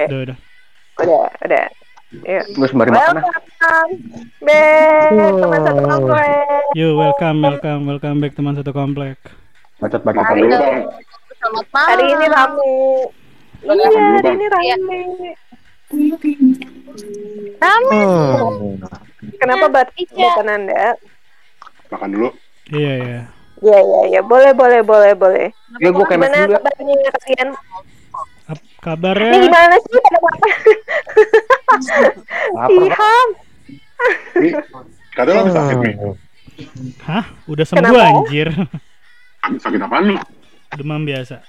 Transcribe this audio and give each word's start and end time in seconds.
Oke, 0.00 0.08
Udah, 0.08 0.20
udah. 0.24 0.36
udah, 0.98 1.28
udah. 1.44 1.66
Yuk. 2.10 2.44
Gue 2.56 2.66
sembari 2.66 2.90
makan 2.90 3.20
ah. 3.20 3.84
Welcome 4.40 5.12
back 5.12 5.36
teman 5.36 5.60
satu 5.62 5.82
komplek. 5.84 6.64
Yo, 6.72 6.88
welcome, 6.96 7.38
welcome, 7.38 7.80
welcome 7.86 8.16
back 8.18 8.32
teman 8.32 8.54
satu 8.56 8.72
komplek. 8.72 9.18
Bacot 9.76 10.00
bacot 10.00 10.24
Hari 10.24 10.40
ini- 10.40 10.50
bang. 10.50 10.80
Selamat 11.36 11.66
malam. 11.70 11.88
Hari 11.90 12.04
ini 12.06 12.26
ramu. 12.26 12.72
Iya, 13.60 13.88
hari 13.92 14.30
ini 14.30 14.46
rame. 14.48 15.00
Rame. 17.58 18.00
Oh. 18.00 18.72
Kenapa 19.36 19.66
bat 19.68 19.88
Iya. 19.94 20.08
bukan 20.32 20.46
Anda? 20.48 20.84
Makan 21.90 22.08
dulu. 22.10 22.28
Iya, 22.70 22.92
iya. 22.96 23.20
Iya, 23.60 23.78
iya, 23.78 24.00
iya. 24.08 24.20
Boleh, 24.22 24.52
boleh, 24.52 24.80
boleh, 24.80 25.12
boleh. 25.12 25.46
Ya 25.78 25.88
gue 25.90 26.04
kemes 26.06 26.24
Gimana 26.24 26.36
dulu 26.40 26.52
ya. 26.52 26.58
kabarnya 26.58 27.10
kalian? 27.14 27.48
Ap- 28.80 28.96
Ini 28.96 28.96
kabarnya 28.96 29.38
gimana 29.44 29.74
sih 29.76 29.98
pada 30.00 30.18
makan? 30.18 30.50
Lapar. 31.70 32.08
Bang. 32.50 32.70
Iham. 32.80 33.28
Nih, 34.40 34.52
katanya 35.12 35.40
lo 35.44 35.50
sakit 35.52 35.76
nih. 35.78 35.94
Hah? 37.04 37.24
Udah 37.44 37.64
sembuh 37.64 37.84
Kenapa? 37.84 38.08
anjir. 38.24 38.48
Sakit 39.60 39.80
apaan 39.80 40.04
lu? 40.08 40.14
Demam 40.72 41.02
biasa. 41.04 41.44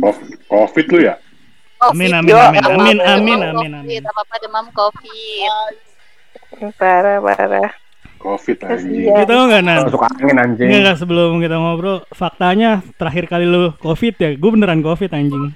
Covid, 0.00 0.28
COVID 0.46 0.86
lu 0.88 0.98
ya? 1.02 1.14
Amin, 1.82 2.14
amin, 2.14 2.30
amin, 2.32 2.62
amin, 2.62 2.98
amin, 3.02 3.40
amin, 3.42 3.72
amin. 3.74 4.02
Apa-apa 4.06 4.34
demam 4.40 4.66
covid. 4.70 5.74
Parah, 6.78 7.18
parah. 7.18 7.70
COVID 8.22 8.58
anjing. 8.70 9.02
Iya. 9.02 9.26
Kita 9.26 9.34
tau 9.34 9.44
nggak, 9.50 9.62
Nan? 9.66 9.78
Masuk 9.90 10.02
angin 10.06 10.36
anjing. 10.38 10.68
Enggak, 10.70 10.78
enggak, 10.78 10.96
sebelum 11.02 11.42
kita 11.42 11.56
ngobrol, 11.58 11.98
faktanya 12.14 12.70
terakhir 12.94 13.26
kali 13.26 13.44
lu 13.50 13.74
covid 13.82 14.14
ya, 14.14 14.30
gue 14.38 14.50
beneran 14.54 14.78
covid 14.78 15.10
anjing. 15.10 15.50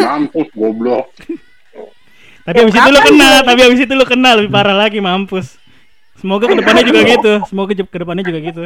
Mampus 0.00 0.48
goblok. 0.56 1.12
Tapi 2.48 2.56
abis 2.64 2.74
itu 2.80 2.88
lu 2.88 3.00
kena, 3.04 3.44
tapi 3.44 3.60
abis 3.60 3.80
itu 3.84 3.92
lu 3.92 4.08
kena 4.08 4.40
lebih 4.40 4.48
parah 4.48 4.72
lagi, 4.72 5.04
mampus. 5.04 5.60
Semoga 6.16 6.48
ke 6.48 6.56
depannya 6.56 6.82
juga 6.88 7.00
gitu, 7.04 7.32
semoga 7.44 7.76
ke 7.76 7.84
ke 7.84 7.98
depannya 8.00 8.24
juga 8.24 8.40
gitu. 8.40 8.62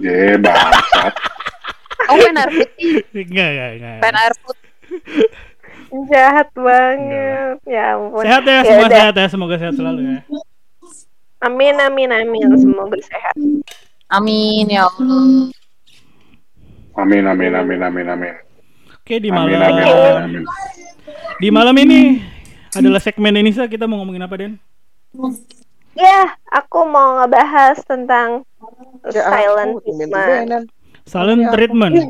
Ye, 0.00 0.40
bangsat. 0.40 1.12
Oh, 2.08 2.16
air 2.16 2.50
putih. 2.50 3.04
Enggak, 3.12 3.48
enggak, 3.52 3.70
enggak. 3.76 3.96
Air 4.08 4.34
putih. 4.40 4.70
Jahat 6.08 6.48
banget. 6.56 7.56
Ya 7.68 7.84
ampun. 8.00 8.24
Sehat 8.24 8.42
ya, 8.48 8.52
Ya 8.52 8.64
semua 8.64 8.88
sehat 8.88 9.14
ya, 9.14 9.26
semoga 9.28 9.56
sehat 9.60 9.74
selalu 9.76 10.00
ya. 10.00 10.20
Amin, 11.42 11.74
amin, 11.76 12.10
amin. 12.10 12.46
Semoga 12.54 12.98
sehat. 13.02 13.34
Amin 14.08 14.70
ya 14.70 14.86
Allah. 14.86 15.50
Amin, 16.94 17.24
amin, 17.24 17.52
amin, 17.52 17.80
amin, 17.82 18.06
amin. 18.06 18.34
Oke, 19.02 19.18
di 19.18 19.32
Amin, 19.34 19.58
malam 19.58 19.58
amin, 19.58 19.82
amin, 19.82 20.14
amin. 20.22 20.44
di 21.42 21.48
malam 21.50 21.74
ini 21.74 22.22
adalah 22.70 23.02
segmen 23.02 23.34
ini 23.34 23.50
kita 23.50 23.90
mau 23.90 23.98
ngomongin 23.98 24.22
apa, 24.22 24.38
Den? 24.38 24.54
Ya, 25.92 26.38
aku 26.46 26.86
mau 26.86 27.18
ngebahas 27.18 27.82
tentang 27.82 28.46
Ya 29.10 29.26
silent 29.26 29.82
treatment. 29.82 30.46
tubenan. 30.46 30.62
Silent 31.04 31.42
treatment. 31.50 31.94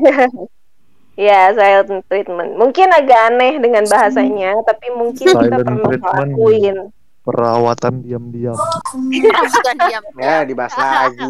Ya, 1.13 1.53
silent 1.53 2.01
treatment. 2.09 2.57
Mungkin 2.57 2.89
agak 2.89 3.29
aneh 3.29 3.61
dengan 3.61 3.85
bahasanya, 3.85 4.57
tapi 4.65 4.89
mungkin 4.97 5.29
kita 5.29 5.29
Silent 5.29 5.61
pernah 5.61 5.85
treatment. 5.85 6.01
ngelakuin. 6.09 6.77
Perawatan 7.23 8.03
diam-diam. 8.03 8.53
Bukan 8.53 9.75
diam. 9.79 10.03
Ya 10.19 10.43
dibahas 10.43 10.75
lagi. 10.75 11.23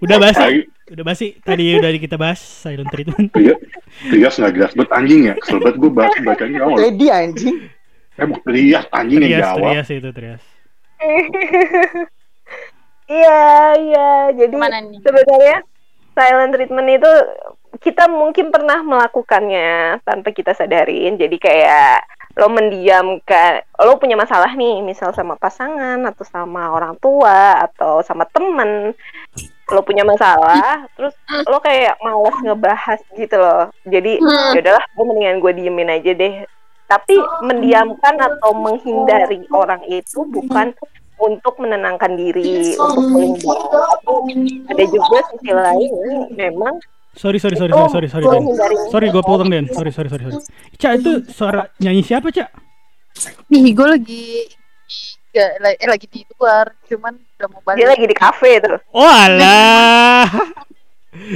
Udah 0.00 0.16
basi, 0.16 0.40
Lagi, 0.40 0.60
udah 0.94 1.04
basi. 1.04 1.26
Tadi 1.42 1.64
udah 1.76 1.90
kita 1.98 2.16
bahas 2.16 2.38
silent 2.38 2.88
treatment. 2.88 3.28
Trias, 3.34 3.58
Trias 4.08 4.34
nggak 4.38 4.52
jelas 4.54 4.72
banget 4.72 4.90
anjing 4.94 5.20
ya. 5.28 5.34
Kesel 5.38 5.58
banget 5.60 5.76
gue 5.82 5.90
bahas 5.90 6.14
bacanya 6.22 6.58
awal. 6.62 6.78
Lady 6.78 7.06
anjing. 7.10 7.56
Eh, 8.14 8.26
bukan 8.26 8.42
Trias 8.46 8.86
anjing 8.90 9.20
yang 9.20 9.42
jawab. 9.42 9.74
Trias 9.74 9.88
itu 9.90 10.10
Trias. 10.14 10.42
Iya, 13.04 13.42
iya. 13.76 14.10
Jadi 14.32 14.54
Mana 14.56 14.80
nih? 14.80 14.96
sebenarnya 15.04 15.58
silent 16.14 16.52
treatment 16.56 16.88
itu 16.88 17.12
kita 17.82 18.06
mungkin 18.08 18.48
pernah 18.48 18.80
melakukannya 18.80 20.00
tanpa 20.06 20.30
kita 20.32 20.56
sadarin. 20.56 21.20
Jadi 21.20 21.36
kayak 21.36 22.06
lo 22.34 22.50
mendiamkan, 22.50 23.62
lo 23.78 23.94
punya 23.98 24.18
masalah 24.18 24.50
nih, 24.58 24.82
misal 24.82 25.14
sama 25.14 25.38
pasangan 25.38 26.02
atau 26.02 26.24
sama 26.26 26.74
orang 26.74 26.98
tua 26.98 27.62
atau 27.62 28.02
sama 28.02 28.26
temen, 28.26 28.90
lo 29.70 29.80
punya 29.86 30.02
masalah, 30.02 30.84
terus 30.98 31.14
lo 31.46 31.62
kayak 31.62 31.94
malas 32.02 32.34
ngebahas 32.42 33.00
gitu 33.14 33.38
loh. 33.38 33.70
Jadi 33.86 34.18
Hmm. 34.18 34.58
ya 34.58 34.60
udahlah, 34.66 34.84
gue 34.84 35.04
mendingan 35.06 35.38
gue 35.38 35.52
diemin 35.54 35.94
aja 35.94 36.10
deh. 36.10 36.34
Tapi 36.84 37.16
mendiamkan 37.46 38.14
atau 38.20 38.52
menghindari 38.52 39.46
orang 39.54 39.80
itu 39.88 40.20
bukan 40.28 40.76
untuk 41.16 41.56
menenangkan 41.62 42.18
diri, 42.18 42.74
untuk 42.76 43.08
melindungi. 43.14 44.66
Ada 44.68 44.84
juga 44.90 45.18
sisi 45.32 45.50
lain 45.54 45.90
memang 46.34 46.76
Sorry, 47.14 47.38
sorry, 47.38 47.54
sorry, 47.54 47.70
itu 47.70 47.78
sorry, 47.88 48.06
sorry, 48.06 48.08
sorry, 48.10 48.26
Den. 48.26 48.42
menghindari. 48.42 48.76
Sorry, 48.88 49.06
gue 49.08 49.22
potong 49.22 49.48
Den. 49.48 49.64
Sorry, 49.68 49.90
sorry, 49.90 50.08
sorry, 50.08 50.22
sorry. 50.24 50.42
Cak 50.74 50.92
itu 50.98 51.12
suara 51.28 51.70
nyanyi 51.78 52.02
siapa, 52.02 52.28
Cak? 52.28 52.48
Nih, 53.48 53.70
gue 53.70 53.88
lagi 53.88 54.24
Gak, 55.30 55.50
eh, 55.58 55.90
lagi 55.90 56.06
di 56.06 56.22
luar, 56.32 56.78
cuman 56.86 57.10
udah 57.10 57.48
mau 57.50 57.58
Dia 57.58 57.82
balik. 57.82 57.86
lagi 57.90 58.06
di 58.06 58.14
kafe 58.14 58.50
tuh. 58.60 58.78
Oh 58.92 59.02
alah. 59.02 60.30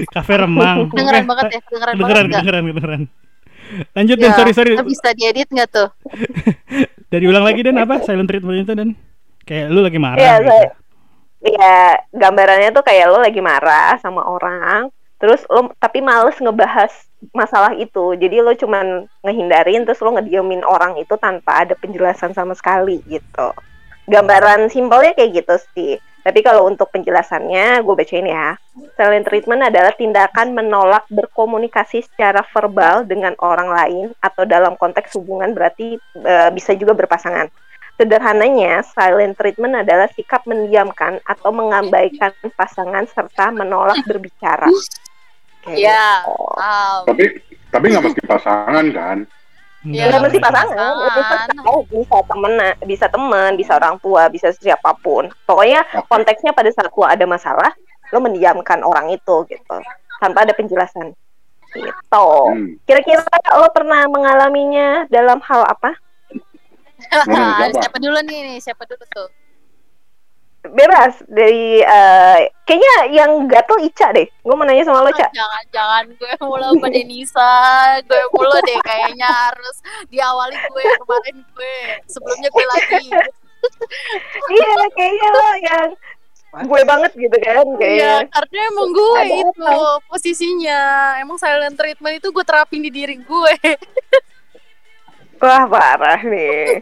Kafe 0.09 0.33
Remang. 0.37 0.87
Kedengeran 0.87 1.23
Oke. 1.23 1.29
banget 1.29 1.45
ya, 1.49 1.61
kedengeran, 1.61 1.93
Kedengeran, 1.93 1.99
banget 1.99 2.15
nggak? 2.15 2.41
kedengeran, 2.41 2.63
kedengeran. 2.65 3.03
Lanjut 3.93 4.17
Den, 4.17 4.25
Ya, 4.25 4.35
sorry, 4.35 4.53
sorry. 4.53 4.71
lo 4.73 4.87
bisa 4.87 5.09
diedit 5.13 5.49
nggak 5.49 5.69
tuh? 5.69 5.89
Dari 7.13 7.25
ulang 7.25 7.43
lagi 7.43 7.61
Den 7.61 7.75
apa? 7.77 7.99
Silent 8.01 8.27
treatment 8.27 8.59
itu 8.61 8.73
Den. 8.73 8.91
Kayak 9.43 9.67
lu 9.69 9.81
lagi 9.81 9.99
marah 9.99 10.19
Iya, 10.19 10.35
gitu. 10.37 10.47
saya- 10.49 10.73
Iya, 11.39 11.75
gambarannya 12.13 12.71
tuh 12.71 12.83
kayak 12.83 13.07
lo 13.09 13.19
lagi 13.19 13.39
marah 13.39 13.95
sama 13.97 14.27
orang, 14.27 14.91
terus 15.19 15.43
lo 15.51 15.75
tapi 15.83 15.99
males 16.01 16.39
ngebahas 16.39 16.91
masalah 17.35 17.75
itu. 17.75 18.15
Jadi 18.15 18.43
lo 18.43 18.55
cuman 18.55 19.07
ngehindarin 19.27 19.85
terus 19.85 20.01
lo 20.03 20.15
ngediemin 20.15 20.63
orang 20.63 20.97
itu 20.99 21.19
tanpa 21.19 21.67
ada 21.67 21.75
penjelasan 21.75 22.33
sama 22.33 22.55
sekali 22.55 23.03
gitu. 23.07 23.51
Gambaran 24.09 24.73
simpelnya 24.73 25.13
kayak 25.13 25.45
gitu 25.45 25.55
sih. 25.75 25.95
Tapi 26.19 26.45
kalau 26.45 26.69
untuk 26.69 26.93
penjelasannya, 26.93 27.81
gue 27.81 27.95
bacain 27.95 28.27
ya. 28.27 28.53
Silent 29.01 29.25
treatment 29.25 29.65
adalah 29.65 29.97
tindakan 29.97 30.53
menolak 30.53 31.09
berkomunikasi 31.09 32.05
secara 32.05 32.45
verbal 32.53 33.09
dengan 33.09 33.33
orang 33.41 33.73
lain 33.73 34.07
atau 34.21 34.45
dalam 34.45 34.77
konteks 34.77 35.17
hubungan 35.17 35.57
berarti 35.57 35.97
eh, 36.21 36.51
bisa 36.53 36.77
juga 36.77 36.93
berpasangan. 36.93 37.49
Sederhananya, 37.99 38.85
silent 38.87 39.35
treatment 39.41 39.75
adalah 39.75 40.07
sikap 40.15 40.47
mendiamkan 40.47 41.19
atau 41.27 41.51
mengabaikan 41.51 42.31
pasangan 42.55 43.09
serta 43.11 43.51
menolak 43.51 43.99
berbicara. 44.07 44.69
Iya. 45.75 46.25
Wow. 46.29 47.09
Tapi 47.09 47.25
tapi 47.69 47.85
nggak 47.93 48.05
mesti 48.05 48.23
pasangan 48.25 48.87
kan? 48.93 49.19
Iya, 49.87 50.11
Nggak 50.11 50.23
mesti 50.27 50.39
Iya, 50.43 50.47
pasangan, 50.51 51.49
tahu, 51.63 51.79
bisa 51.87 52.19
temen, 52.27 52.53
bisa 52.83 53.07
teman, 53.07 53.51
bisa 53.55 53.73
orang 53.79 53.97
tua, 54.03 54.27
bisa 54.27 54.49
siapa 54.51 54.91
pun. 54.99 55.31
Pokoknya 55.47 55.87
konteksnya 56.11 56.51
pada 56.51 56.67
saat 56.75 56.91
lo 56.91 57.07
ada 57.07 57.23
masalah, 57.31 57.71
lo 58.11 58.19
mendiamkan 58.19 58.83
orang 58.83 59.15
itu 59.15 59.47
gitu, 59.47 59.77
tanpa 60.19 60.43
ada 60.43 60.53
penjelasan. 60.53 61.15
Gitu. 61.71 62.29
Hmm. 62.51 62.75
Kira-kira 62.91 63.23
lo 63.55 63.71
pernah 63.71 64.03
mengalaminya 64.11 65.07
dalam 65.15 65.39
hal 65.47 65.63
apa? 65.63 65.95
Siapa? 67.09 67.71
siapa 67.79 67.99
dulu 68.03 68.19
nih, 68.27 68.39
nih? 68.43 68.59
Siapa 68.59 68.83
dulu 68.83 69.05
tuh? 69.15 69.31
Bebas 70.69 71.21
dari 71.29 71.81
eh, 71.81 72.39
kayaknya 72.65 72.95
yang 73.13 73.31
gatel 73.49 73.81
Ica 73.81 74.13
deh. 74.13 74.29
Gue 74.45 74.55
mau 74.55 74.65
nanya 74.69 74.85
sama 74.85 75.05
lo, 75.05 75.11
Ca. 75.13 75.29
Jangan, 75.39 75.65
jangan 75.73 76.05
gue 76.15 76.33
mulu 76.45 76.67
apa 76.77 76.87
Denisa, 76.93 77.53
gue 78.05 78.23
mulu 78.33 78.57
deh 78.65 78.79
kayaknya 78.85 79.29
harus 79.29 79.77
diawali 80.13 80.57
gue 80.57 80.83
kemarin 81.01 81.37
gue, 81.57 81.77
sebelumnya 82.09 82.49
gue 82.53 82.67
lagi. 82.67 83.07
Iya, 84.55 84.87
kayaknya 84.95 85.29
lo 85.35 85.47
yang 85.67 85.91
gue 86.63 86.83
banget 86.87 87.11
gitu 87.19 87.37
kan, 87.43 87.59
Iya, 87.59 87.75
kayak. 87.77 88.21
karena 88.31 88.59
emang 88.71 88.89
gue 88.95 89.11
Ada 89.19 89.35
itu 89.35 89.77
posisinya, 90.07 90.81
emang 91.19 91.37
silent 91.43 91.75
treatment 91.75 92.23
itu 92.23 92.31
gue 92.31 92.45
terapin 92.47 92.87
di 92.87 92.91
diri 92.95 93.19
gue. 93.19 93.53
Wah 95.43 95.67
parah 95.67 96.23
nih. 96.23 96.79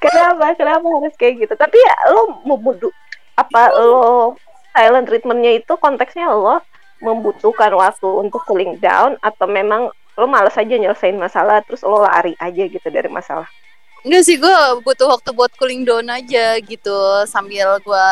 Kenapa? 0.00 0.52
Kenapa 0.52 0.84
harus 0.84 1.14
kayak 1.16 1.48
gitu? 1.48 1.54
Tapi 1.56 1.76
ya 1.80 1.94
lo 2.12 2.44
membutuh 2.44 2.92
apa 3.38 3.70
lo 3.78 4.34
silent 4.74 5.06
treatmentnya 5.06 5.62
itu 5.62 5.72
konteksnya 5.78 6.26
lo 6.34 6.58
membutuhkan 6.98 7.70
waktu 7.78 8.08
untuk 8.10 8.42
cooling 8.42 8.82
down 8.82 9.14
atau 9.22 9.46
memang 9.46 9.94
lo 10.18 10.26
males 10.26 10.58
aja 10.58 10.74
nyelesain 10.74 11.14
masalah 11.14 11.62
terus 11.62 11.86
lo 11.86 12.02
lari 12.02 12.34
aja 12.42 12.66
gitu 12.66 12.82
dari 12.90 13.06
masalah. 13.06 13.46
Enggak 14.02 14.22
sih, 14.26 14.34
gue 14.38 14.56
butuh 14.82 15.06
waktu 15.10 15.30
buat 15.30 15.54
cooling 15.58 15.86
down 15.86 16.10
aja 16.10 16.58
gitu, 16.58 16.98
sambil 17.30 17.78
gue 17.78 18.06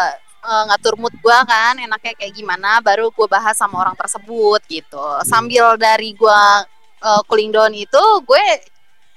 eh, 0.46 0.62
ngatur 0.70 0.94
mood 0.94 1.14
gue 1.18 1.38
kan 1.50 1.74
enaknya 1.74 2.14
kayak 2.14 2.34
gimana 2.34 2.78
baru 2.78 3.10
gue 3.10 3.26
bahas 3.26 3.58
sama 3.58 3.82
orang 3.82 3.98
tersebut 3.98 4.62
gitu 4.70 5.02
sambil 5.26 5.74
dari 5.74 6.14
gue 6.14 6.42
eh, 7.02 7.20
cooling 7.26 7.50
down 7.50 7.74
itu 7.74 8.04
gue 8.22 8.46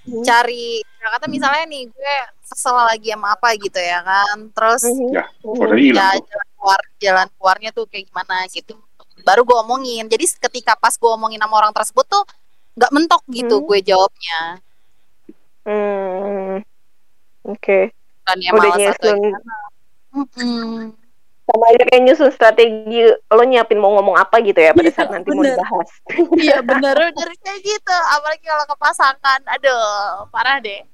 Hmm. 0.09 0.25
cari 0.25 0.81
ya 1.00 1.07
kata 1.10 1.25
misalnya 1.28 1.63
nih 1.66 1.88
gue 1.88 2.16
kesel 2.44 2.75
lagi 2.75 3.10
sama 3.10 3.31
apa 3.31 3.56
gitu 3.56 3.80
ya 3.80 4.00
kan 4.04 4.38
terus 4.51 4.84
Mhm. 4.84 5.16
Ya, 5.16 5.24
ya 5.31 5.96
jalan 5.96 6.19
keluar 6.54 6.81
jalan 7.00 7.28
keluarnya 7.36 7.69
tuh 7.72 7.88
kayak 7.88 8.12
gimana 8.12 8.44
gitu 8.51 8.75
baru 9.22 9.44
gue 9.44 9.57
omongin 9.60 10.06
jadi 10.06 10.25
ketika 10.50 10.75
pas 10.75 10.92
gue 10.94 11.07
omongin 11.07 11.40
sama 11.40 11.56
orang 11.57 11.72
tersebut 11.72 12.04
tuh 12.04 12.24
nggak 12.75 12.92
mentok 12.92 13.24
gitu 13.28 13.60
Hmm. 13.60 13.66
gue 13.66 13.80
jawabnya 13.81 14.40
Hmm. 15.63 16.63
Oke. 17.44 17.92
kan 18.24 18.38
ya 18.38 18.52
Udah 18.54 18.62
malas 18.69 18.95
atau 18.95 19.13
gimana 19.16 19.56
Mm-mm. 20.10 20.94
Sama 21.50 21.66
aja 21.68 21.84
kayak 21.84 22.04
nyusun 22.04 22.30
strategi 22.30 23.01
lo 23.28 23.42
nyiapin 23.42 23.75
mau 23.75 23.92
ngomong 23.92 24.13
apa 24.16 24.38
gitu 24.40 24.56
ya 24.56 24.69
pada 24.69 24.86
Iya, 24.86 24.94
saat 24.94 25.10
nanti 25.10 25.30
mau 25.30 25.42
bener. 25.42 25.57
dibahas. 25.57 25.90
Iya 26.36 26.57
bener 26.69 26.98
bener 27.10 27.30
kayak 27.36 27.60
gitu 27.60 27.96
apalagi 28.07 28.46
kalau 28.46 28.66
ke 28.66 28.75
pasangan 28.78 29.42
aduh 29.48 29.81
parah 30.30 30.60
deh 30.60 30.86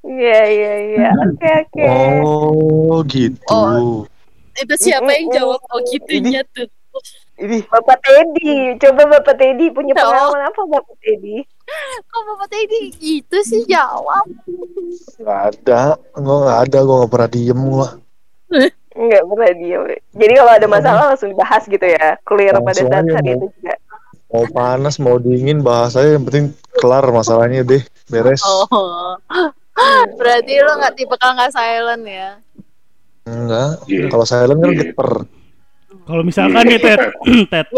Iya 0.00 0.40
iya 0.46 0.72
iya. 0.88 1.08
Oke 1.12 1.48
oke. 1.60 1.86
Oh 2.22 3.02
gitu. 3.04 3.42
Oh. 3.50 4.06
itu 4.54 4.74
siapa 4.76 5.06
yang 5.08 5.30
jawab 5.32 5.58
oh 5.64 5.80
gitunya 5.84 6.42
tuh 6.48 6.66
Ini 7.36 7.62
Bapak 7.64 7.98
Teddy, 8.00 8.74
coba 8.76 9.02
Bapak 9.08 9.38
Teddy 9.38 9.70
punya 9.70 9.94
pengalaman 9.94 10.42
apa 10.44 10.60
Bapak 10.64 10.96
Teddy? 10.98 11.46
kok 12.02 12.22
bapak 12.24 12.48
Teddy 12.48 12.80
itu 12.98 13.36
sih 13.40 13.62
jawab 13.64 14.26
Nggak 15.16 15.40
ada. 15.52 15.82
Gue 16.12 16.36
nggak 16.40 16.58
ada. 16.64 16.78
Gue 16.80 16.96
nggak 16.96 17.12
pernah 17.12 17.28
diem 17.28 17.60
gue. 17.60 17.88
Enggak 18.98 19.22
pernah 19.30 19.50
dia. 19.54 19.78
Jadi 20.10 20.32
kalau 20.34 20.52
ada 20.58 20.66
masalah 20.66 21.02
langsung 21.14 21.30
dibahas 21.30 21.62
gitu 21.70 21.86
ya, 21.86 22.18
clear 22.26 22.58
pada 22.58 22.82
saat 22.82 23.06
hari 23.06 23.38
itu 23.38 23.46
juga. 23.46 23.74
Mau 24.28 24.44
panas, 24.52 24.98
mau 25.00 25.16
dingin, 25.16 25.62
bahas 25.62 25.94
aja. 25.94 26.18
Yang 26.18 26.24
penting 26.26 26.44
kelar 26.82 27.06
masalahnya 27.14 27.62
deh. 27.62 27.80
Beres. 28.10 28.42
oh 28.42 29.14
berarti 30.18 30.58
lo 30.58 30.74
nggak 30.82 30.94
tipe 30.98 31.14
kalau 31.22 31.38
nggak 31.38 31.54
silent 31.54 32.02
ya 32.02 32.30
Enggak. 33.28 33.84
Iya. 33.84 34.08
Kalau 34.08 34.24
silent 34.24 34.58
kan 34.58 34.70
Iya. 34.72 34.78
geter. 34.80 35.10
Kalau 36.08 36.22
misalkan 36.24 36.64
nih 36.64 36.80
Ted, 36.80 37.00
Ted, 37.52 37.68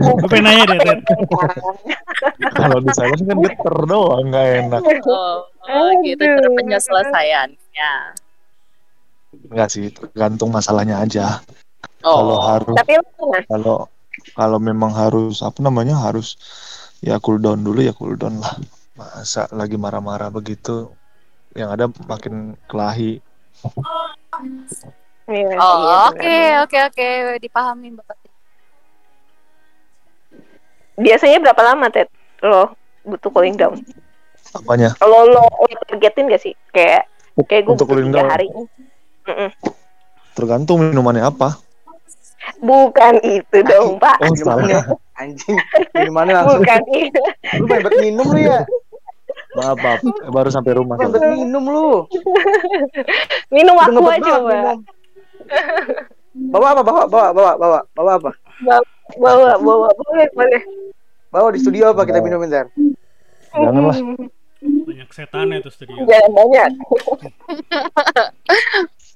gue 0.00 0.28
pengen 0.32 0.44
nanya 0.48 0.64
deh 0.64 0.78
Ted. 0.80 1.00
Kalau 2.56 2.80
di 2.80 2.88
silent 2.96 3.22
kan 3.28 3.36
geter 3.44 3.76
doang. 3.84 4.24
Nggak 4.32 4.46
enak. 4.64 4.80
oh, 5.04 5.44
oh 5.44 5.88
gitu 6.00 6.24
Aduh. 6.24 6.56
Enggak 9.50 9.68
sih. 9.70 9.90
Tergantung 9.90 10.50
masalahnya 10.50 11.02
aja. 11.02 11.40
oh 12.02 12.16
Kalau 12.18 12.38
harus 12.42 12.76
Tapi 12.76 12.94
kalau 13.46 13.76
kalau 14.34 14.58
memang 14.58 14.90
harus 14.96 15.44
apa 15.44 15.60
namanya 15.60 16.00
harus 16.00 16.34
ya 17.04 17.20
cool 17.20 17.38
down 17.38 17.60
dulu 17.62 17.84
ya 17.84 17.92
cool 17.92 18.16
down 18.16 18.40
lah 18.40 18.56
masa 18.96 19.44
lagi 19.52 19.76
marah-marah 19.76 20.32
begitu 20.32 20.88
yang 21.52 21.68
ada 21.68 21.86
makin 22.08 22.56
kelahi 22.64 23.20
Iya, 25.26 25.42
iya, 25.42 25.58
Oh, 25.58 26.06
oke, 26.14 26.36
oke, 26.64 26.78
oke, 26.86 27.06
dipahami 27.42 27.90
Bapak. 27.98 28.14
Biasanya 30.96 31.42
berapa 31.42 31.62
lama 31.66 31.90
Ted 31.90 32.08
lo 32.46 32.72
butuh 33.02 33.28
cooling 33.34 33.58
down? 33.58 33.76
apanya 34.54 34.94
Lo 35.02 35.26
lo, 35.26 35.42
lo 35.44 35.66
targetin 35.90 36.30
gak 36.30 36.40
sih? 36.40 36.54
Kayak 36.70 37.10
kayak 37.50 37.66
gue 37.66 37.74
Untuk 37.74 37.90
butuh 37.90 38.00
cooling 38.00 38.12
down? 38.14 38.30
hari. 38.30 38.48
Mm-mm. 39.26 39.50
tergantung 40.34 40.78
minumannya 40.82 41.26
apa 41.26 41.58
Bukan 42.62 43.18
itu 43.26 43.58
dong 43.66 43.98
Pak. 43.98 44.22
oh 44.22 44.30
Minumannya 44.30 44.78
salah 44.86 44.98
anjing. 45.18 45.56
Minumannya 45.92 46.34
langsung. 46.40 46.62
Bukan 46.62 46.80
itu. 46.94 47.22
Lu 47.58 47.64
pengen 47.66 47.92
minum 48.00 48.26
lu 48.30 48.40
ya? 48.40 48.60
maaf, 49.56 49.76
maaf. 49.80 50.00
Baru 50.30 50.48
sampai 50.52 50.76
rumah 50.76 51.00
Pengen 51.00 51.12
buat 51.16 51.24
minum 51.34 51.64
lu. 51.66 51.90
Minum 53.50 53.76
aku 53.80 54.04
aja 54.08 54.32
Pak. 54.40 54.76
Bawa 56.52 56.66
apa? 56.76 56.82
Bawa, 56.84 57.02
bawa, 57.08 57.28
bawa, 57.32 57.52
bawa, 57.56 57.78
bawa 57.96 58.12
apa? 58.20 58.30
Bawa 59.16 59.50
bawa 59.58 59.88
boleh 59.96 60.28
boleh. 60.32 60.62
Bawa 61.32 61.48
di 61.52 61.60
studio 61.60 61.92
apa 61.92 62.06
kita 62.06 62.20
minum 62.22 62.40
bentar? 62.40 62.68
janganlah 63.56 63.96
Banyak 64.86 65.08
setannya 65.12 65.60
tuh 65.60 65.72
studio. 65.72 66.04
Jangan 66.08 66.30
banyak. 66.32 66.70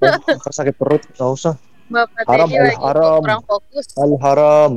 oh, 0.02 0.50
sakit 0.50 0.74
perut 0.74 1.02
nggak 1.10 1.30
usah 1.30 1.54
Bapak 1.86 2.22
Haram, 2.24 2.46
lagi 2.46 2.76
haram. 2.76 3.20
kurang 3.20 3.42
fokus. 3.44 3.86
al 3.94 4.12
haram 4.16 4.72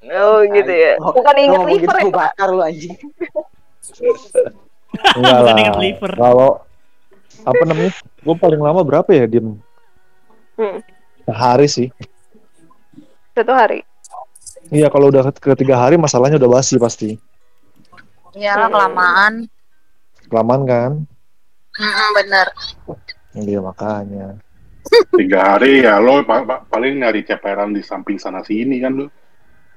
Oh 0.00 0.38
gitu 0.44 0.70
ya. 0.70 0.94
Oh, 0.96 1.10
Bukan 1.12 1.34
inget 1.36 1.58
ngomong 1.58 1.68
liver 1.68 1.90
gitu 1.90 2.06
ya. 2.06 2.14
bakar 2.16 2.48
lu 2.48 2.60
anjing. 2.60 2.94
enggak 5.10 5.34
Bukan 5.34 5.42
lah 5.44 5.54
ingat 5.56 5.76
liver. 5.76 6.12
kalau 6.12 6.50
apa 7.40 7.62
namanya 7.64 7.92
gue 8.18 8.34
paling 8.36 8.58
lama 8.58 8.80
berapa 8.80 9.10
ya 9.10 9.26
diem 9.26 9.58
Hmm. 10.54 10.82
sehari 11.22 11.66
sih 11.66 11.86
Satu 13.32 13.52
hari. 13.52 13.86
iya 14.68 14.86
kalau 14.86 15.06
udah 15.06 15.30
ke 15.30 15.46
ketiga 15.48 15.78
hari 15.78 15.94
masalahnya 15.94 16.34
udah 16.36 16.50
basi 16.52 16.74
pasti 16.76 17.14
Iyalah 18.32 18.66
kelamaan. 18.68 19.46
kelamaan 20.26 20.62
kan 20.64 20.92
Mm-mm, 21.74 22.08
bener. 22.12 22.46
Iya 23.34 23.58
makanya 23.60 24.38
Tiga 24.88 25.52
hari 25.56 25.84
ya 25.84 26.00
lo 26.00 26.24
pa- 26.24 26.48
pa- 26.48 26.64
paling 26.64 26.96
nyari 26.96 27.20
ceperan 27.20 27.76
di 27.76 27.84
samping 27.84 28.16
sana 28.16 28.40
sini 28.40 28.80
kan 28.80 28.96
lo. 28.96 29.06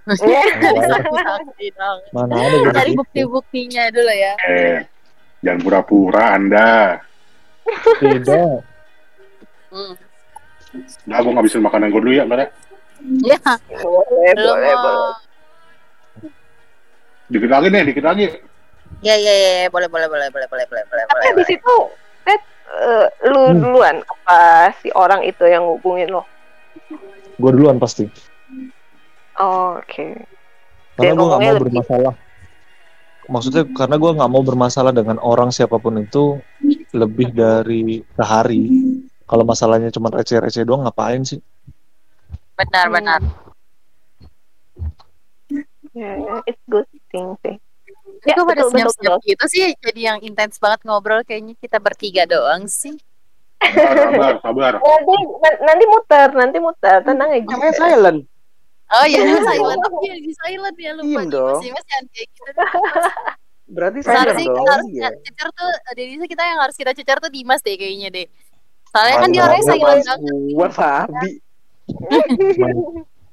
Saksi 0.08 1.68
dong. 1.76 2.00
mana 2.16 2.32
ada 2.40 2.56
gitu 2.56 2.72
Cari 2.72 2.92
bukti-buktinya 2.96 3.92
dulu 3.92 4.08
ya. 4.08 4.34
Eh, 4.48 4.78
jangan 5.44 5.60
pura-pura 5.62 6.40
Anda. 6.40 7.04
tidak 8.00 8.64
Hmm. 9.68 9.94
Nah, 11.12 11.18
gue 11.20 11.32
ngabisin 11.36 11.60
makanan 11.60 11.92
gue 11.92 12.02
dulu 12.04 12.16
ya, 12.16 12.24
Mbak. 12.24 12.48
Ya, 13.28 13.36
Boleh 13.84 14.34
boleh 14.36 14.74
boleh. 14.80 15.14
Dikit 17.28 17.52
lagi 17.52 17.68
nih, 17.68 17.84
dikit 17.84 18.04
lagi. 18.08 18.28
Ya, 19.04 19.16
ya, 19.16 19.34
ya, 19.34 19.52
ya, 19.64 19.68
boleh, 19.68 19.88
boleh, 19.92 20.08
boleh, 20.08 20.28
boleh, 20.32 20.48
boleh, 20.48 20.66
boleh, 20.68 20.84
boleh, 20.88 21.04
Tapi 21.04 21.20
boleh. 21.20 21.36
abis 21.36 21.50
itu 21.52 21.76
Ted 22.24 22.42
eh, 22.72 23.08
lu 23.28 23.42
Hmm. 23.52 23.60
duluan 23.60 23.98
apa 24.02 24.40
si 24.80 24.88
orang 24.92 25.22
itu 25.24 25.44
yang 25.44 25.68
hubungin 25.68 26.08
lo? 26.10 26.24
gue 27.36 27.52
duluan 27.52 27.78
pasti 27.78 28.06
Oh, 29.40 29.80
Oke. 29.80 30.28
karena 30.94 31.12
Dan 31.12 31.18
gue 31.18 31.28
nggak 31.28 31.42
mau 31.42 31.54
lebih- 31.56 31.64
bermasalah 31.66 32.14
maksudnya 33.26 33.64
karena 33.72 33.96
gue 33.96 34.12
nggak 34.18 34.32
mau 34.32 34.44
bermasalah 34.44 34.92
dengan 34.92 35.18
orang 35.18 35.50
siapa 35.50 35.78
pun 35.78 35.98
itu 35.98 36.44
lebih 36.92 37.32
dari 37.32 38.04
sehari 38.14 38.68
kalau 39.24 39.48
masalahnya 39.48 39.88
cuma 39.90 40.12
receh-receh 40.12 40.68
doang 40.68 40.84
ngapain 40.84 41.24
sih 41.24 41.40
Benar, 42.60 42.94
benar. 42.94 43.22
Ya, 45.98 46.12
ya, 46.16 46.36
it's 46.46 46.62
good 46.70 46.86
thing 47.10 47.34
sih. 47.42 47.58
Ini 48.22 48.32
kok 48.32 48.46
pada 48.46 48.64
senyap-senyap 48.64 49.20
gitu 49.24 49.46
sih, 49.48 49.74
jadi 49.78 50.02
yang 50.08 50.20
intens 50.22 50.56
banget 50.56 50.86
ngobrol 50.86 51.22
kayaknya 51.22 51.58
kita 51.58 51.78
bertiga 51.78 52.24
doang 52.26 52.66
sih. 52.66 52.94
Sabar, 53.62 54.38
sabar. 54.40 54.74
Nanti 54.78 55.14
na- 55.38 55.60
nanti 55.64 55.84
muter, 55.86 56.30
nanti 56.32 56.58
muter, 56.58 56.98
tenang 57.02 57.30
aja. 57.30 57.46
Namanya 57.48 57.74
silent. 57.76 58.20
Oh 58.92 59.06
iya, 59.06 59.20
dia 59.22 59.40
silent. 59.40 59.82
Oh 59.82 60.02
iya, 60.02 60.16
di 60.18 60.34
silent 60.36 60.76
ya 60.76 60.92
lupa 60.92 61.06
Diem 61.06 61.18
nih. 61.20 61.30
dong. 61.30 61.58
Masih 61.58 61.72
masih 61.72 61.88
kayak 61.88 62.28
gitu. 62.30 62.52
Berarti 63.68 64.00
silent 64.02 64.36
dong. 64.36 64.46
kita 64.52 64.72
harus 64.72 64.88
Iya. 64.92 65.10
cecer 65.16 65.48
tuh, 65.52 65.72
Denisa 65.94 66.26
kita 66.26 66.44
yang 66.44 66.60
harus 66.60 66.76
kita 66.76 66.92
cecer 66.92 67.18
tuh 67.18 67.30
Dimas 67.30 67.62
deh 67.62 67.76
kayaknya 67.76 68.10
deh. 68.12 68.28
Soalnya 68.90 69.16
kan 69.18 69.30
dia 69.30 69.42
orangnya 69.42 69.66
silent 69.66 70.02
banget. 70.04 70.20
gua 70.52 70.68
Fabi. 70.70 71.32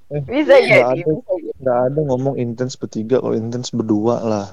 Bisa 0.09 0.55
Nggak 0.57 0.61
jadi. 0.65 1.03
ada. 1.61 1.73
ada 1.85 2.01
ngomong 2.01 2.37
intens 2.37 2.75
bertiga 2.75 3.21
kalau 3.21 3.37
intens 3.37 3.69
berdua 3.69 4.17
lah 4.21 4.47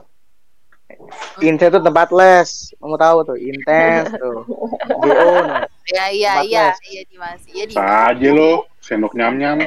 Intense 1.38 1.70
itu 1.70 1.80
tempat 1.80 2.10
les. 2.10 2.50
Kamu 2.76 2.96
tahu 2.96 3.18
tuh, 3.24 3.38
intense 3.38 4.12
tuh. 4.22 4.44
GO 4.46 5.12
nah. 5.44 5.64
Iya 5.86 6.06
iya 6.10 6.32
iya 6.42 6.66
iya 6.84 7.02
Dimas. 7.06 7.42
Iya 7.46 7.64
Dimas. 7.66 7.78
Saja 7.78 8.30
lo, 8.32 8.52
sendok 8.80 9.14
nyam-nyam. 9.14 9.64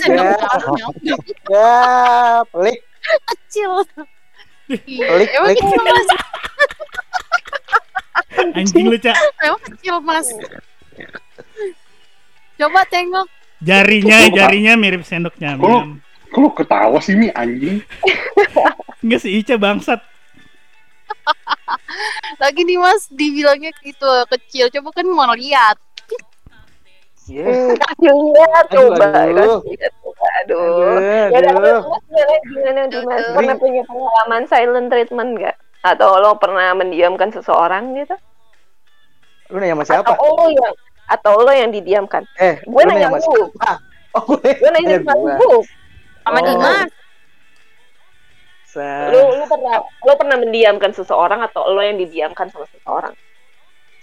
Sendok 0.00 0.38
Ya. 1.02 1.16
Ya, 1.46 1.74
pelik. 2.48 2.78
kecil. 3.26 3.70
Pelik, 4.70 5.28
Emang 5.28 5.50
pelik. 5.50 5.58
kecil 5.58 5.80
mas, 5.82 6.08
Anjing 8.52 8.86
lu, 8.86 8.96
Cak. 8.96 9.16
emang 9.40 9.62
kecil 9.66 9.96
mas. 10.00 10.28
Coba 12.54 12.80
tengok. 12.86 13.26
Jarinya, 13.60 14.28
jarinya 14.28 14.72
mirip 14.74 15.02
sendok 15.02 15.36
nyam. 15.36 15.60
Kok 16.30 16.38
lo 16.38 16.48
ketawa 16.52 16.98
sih, 16.98 17.12
Mi, 17.12 17.28
anjing? 17.28 17.82
Enggak 19.00 19.20
si 19.20 19.34
Ica 19.34 19.58
bangsat. 19.58 19.98
Lagi 22.42 22.60
nih 22.64 22.78
mas, 22.80 23.06
dibilangnya 23.10 23.70
gitu 23.80 24.10
kecil. 24.30 24.66
Coba 24.70 24.88
kan 24.94 25.06
mau 25.06 25.32
lihat. 25.34 25.76
Iya. 27.30 27.46
Hmm, 27.46 27.74
Aduh, 27.94 28.90
coba, 28.90 29.06
aduh. 29.14 29.58
kasih 29.62 29.70
lihat 29.78 29.92
coba. 30.02 30.24
Aduh. 30.42 30.62
Aduh, 31.30 31.30
Ya 31.30 31.38
udah, 31.54 31.78
gimana, 32.42 32.82
Dimas? 32.90 33.24
Pernah 33.38 33.56
punya 33.56 33.82
pengalaman 33.86 34.42
silent 34.50 34.88
treatment 34.90 35.30
nggak? 35.38 35.56
Atau 35.80 36.10
lo 36.18 36.34
pernah 36.36 36.74
mendiamkan 36.74 37.30
seseorang 37.30 37.94
gitu? 37.96 38.18
Lu 39.48 39.62
nanya 39.62 39.78
sama 39.78 39.84
siapa? 39.86 40.10
Atau 40.12 40.26
lo 40.36 40.46
yang 40.50 40.74
atau 41.10 41.34
lo 41.42 41.50
yang 41.50 41.70
didiamkan? 41.70 42.22
Eh, 42.38 42.58
Gue 42.66 42.82
lu 42.82 42.90
nanya 42.90 43.08
sama 43.08 43.18
lu. 43.18 43.30
siapa? 43.46 43.72
Oh, 44.10 44.22
gue 44.34 44.52
Gue 44.58 44.70
nanya 44.74 44.96
sama 45.02 45.14
lu. 45.38 45.54
Sama. 46.20 46.38
Dimas. 46.42 46.90
Sa- 48.70 49.10
Lu 49.10 49.34
lu 49.34 49.44
pernah 49.44 49.74
lo 49.82 50.12
pernah 50.14 50.36
mendiamkan 50.36 50.90
seseorang 50.90 51.42
atau 51.42 51.66
lo 51.66 51.80
yang 51.80 51.96
didiamkan 51.96 52.46
sama 52.48 52.66
seseorang? 52.68 53.14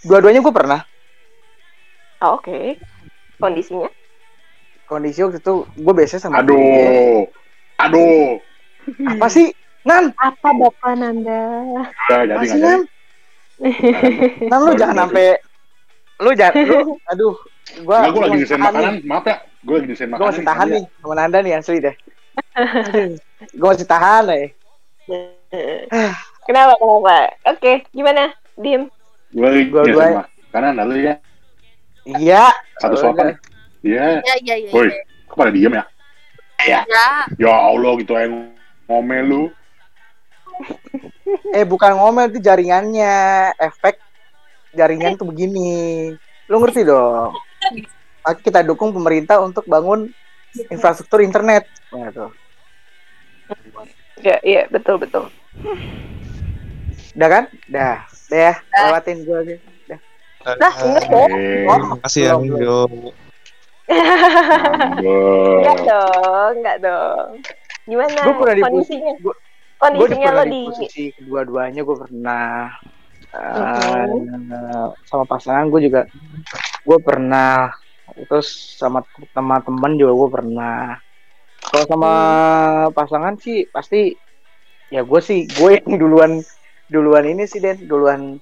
Dua-duanya 0.03 0.39
gue 0.39 0.51
pernah. 0.51 0.81
Oh, 2.19 2.35
Oke. 2.35 2.75
Kondisinya? 3.37 3.87
Kondisi 4.83 5.19
waktu 5.19 5.37
itu 5.37 5.53
gue 5.69 5.93
biasa 5.93 6.17
sama 6.17 6.39
dia. 6.39 6.47
Aduh. 6.47 7.23
Aduh. 7.77 8.39
Apa 9.05 9.27
sih? 9.27 9.51
Nan, 9.83 10.11
Apa 10.13 10.51
bapak 10.51 10.93
Nanda? 10.95 11.63
Ya, 12.09 12.17
jadi 12.19 12.31
apa 12.33 12.43
sih 12.43 12.51
jadi. 12.53 12.65
Nan? 12.65 12.81
Nan 14.43 14.59
lu 14.61 14.71
jangan 14.75 14.97
sampai 15.01 15.25
lu 16.17 16.31
jangan 16.33 16.55
lu 16.59 16.79
aduh 17.05 17.33
gua 17.83 18.03
gue 18.03 18.19
lagi 18.19 18.33
gua 18.33 18.41
desain 18.41 18.57
tahan 18.57 18.73
makanan. 18.73 18.93
nih. 18.93 19.03
Maaf 19.05 19.25
ya. 19.25 19.37
Gue 19.59 19.75
lagi 19.77 19.87
desain 19.87 20.07
Gua 20.07 20.13
makanan. 20.13 20.29
masih 20.29 20.43
tahan 20.43 20.67
nih 20.67 20.83
sama 20.97 21.13
Nanda 21.15 21.37
nih 21.39 21.53
asli 21.53 21.77
deh. 21.79 21.95
Aduh, 22.53 23.09
gua 23.59 23.67
masih 23.71 23.87
tahan 23.87 24.23
eh. 24.33 24.47
Kenapa 26.47 26.73
kenapa? 26.79 27.17
Oke, 27.55 27.71
gimana? 27.95 28.31
Dim. 28.59 28.91
Gue 29.31 29.67
desain 29.87 29.93
gua- 29.93 30.27
makanan. 30.51 30.73
Lalu 30.83 30.93
ya. 31.07 31.13
Iya. 32.07 32.43
Satu 32.79 32.95
suapan. 32.95 33.35
Iya. 33.83 34.23
Ya, 34.23 34.35
ya, 34.43 34.55
ya. 34.55 34.71
Woi, 34.71 34.87
ya. 34.87 35.03
kok 35.27 35.35
pada 35.35 35.51
diem 35.51 35.73
ya? 35.75 35.83
Ya, 36.65 36.81
Ya 37.37 37.53
Allah 37.53 37.91
gitu 38.01 38.17
yang 38.17 38.51
ngomel 38.89 39.23
lu. 39.27 39.43
Eh 41.53 41.67
bukan 41.67 41.93
ngomel 41.99 42.33
itu 42.33 42.41
jaringannya, 42.41 43.53
efek 43.61 44.01
jaringan 44.73 45.19
tuh 45.19 45.29
begini. 45.29 46.11
Lu 46.49 46.57
ngerti 46.57 46.87
dong? 46.87 47.35
Maka 48.25 48.39
kita 48.41 48.65
dukung 48.65 48.89
pemerintah 48.95 49.37
untuk 49.43 49.67
bangun 49.69 50.09
infrastruktur 50.73 51.21
internet. 51.21 51.69
Nah, 51.93 52.09
tuh. 54.17 54.23
Ya, 54.23 54.37
iya, 54.41 54.61
betul 54.67 54.97
betul. 54.97 55.29
Udah 57.13 57.29
kan? 57.29 57.43
Dah. 57.67 58.05
Udah 58.27 58.39
ya, 58.39 58.53
lewatin 58.83 59.17
gua 59.23 59.37
aja. 59.41 59.55
Dah. 59.87 59.99
Dah, 60.55 60.73
inget 60.81 61.03
dong. 61.07 61.29
Eh, 61.29 61.65
Oh, 61.65 61.77
Makasih 61.93 62.21
ya 62.23 62.33
Ningyo. 62.35 62.79
Enggak 64.97 65.77
dong, 65.81 66.51
enggak 66.55 66.77
dong. 66.81 67.27
Gimana 67.85 68.19
Gua 68.21 68.33
pernah 68.35 68.55
di 68.55 68.63
kondisinya? 68.63 69.13
gua- 69.17 69.39
Gue 69.77 69.85
Kondisinya 69.85 70.25
pernah 70.25 70.41
lo 70.41 70.49
di 70.49 70.61
posisi 70.65 71.03
kedua-duanya 71.13 71.81
gue 71.85 71.97
pernah 71.99 72.47
Mhm. 73.29 74.49
Eh, 74.49 74.87
sama 75.05 75.23
pasangan 75.23 75.69
gue 75.69 75.85
juga 75.85 76.01
gue 76.81 76.97
pernah 76.97 77.69
terus 78.25 78.47
sama 78.73 79.05
teman-teman 79.29 79.93
juga 79.93 80.13
gue 80.15 80.29
pernah 80.33 80.97
kalau 81.67 81.85
sama 81.85 82.13
pasangan 82.95 83.35
sih 83.35 83.67
pasti 83.67 84.15
ya 84.87 85.03
gue 85.03 85.19
sih 85.19 85.43
gue 85.51 85.69
yang 85.83 85.99
duluan 85.99 86.31
duluan 86.87 87.27
ini 87.27 87.43
sih 87.43 87.59
Den. 87.59 87.83
Duluan 87.83 88.39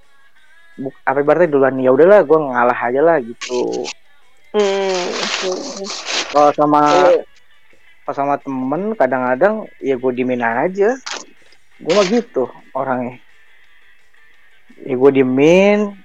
apa 1.07 1.23
ibaratnya 1.23 1.49
duluan 1.49 1.81
ya 1.81 1.89
udahlah 1.89 2.21
gue 2.21 2.37
ngalah 2.37 2.77
aja 2.77 3.01
lah 3.01 3.17
gitu. 3.23 3.89
Hmm. 4.55 5.03
kalau 6.31 6.51
sama 6.55 6.81
Iya. 7.11 7.23
pas 8.05 8.13
sama 8.13 8.37
temen 8.37 8.93
kadang-kadang 8.93 9.65
ya 9.81 9.97
gue 9.97 10.11
diemin 10.13 10.45
aja. 10.45 10.93
Gue 11.81 11.91
mah 11.91 12.05
gitu 12.07 12.45
orangnya. 12.71 13.17
Ya 14.85 14.95
gue 14.95 15.11
diemin. 15.11 15.97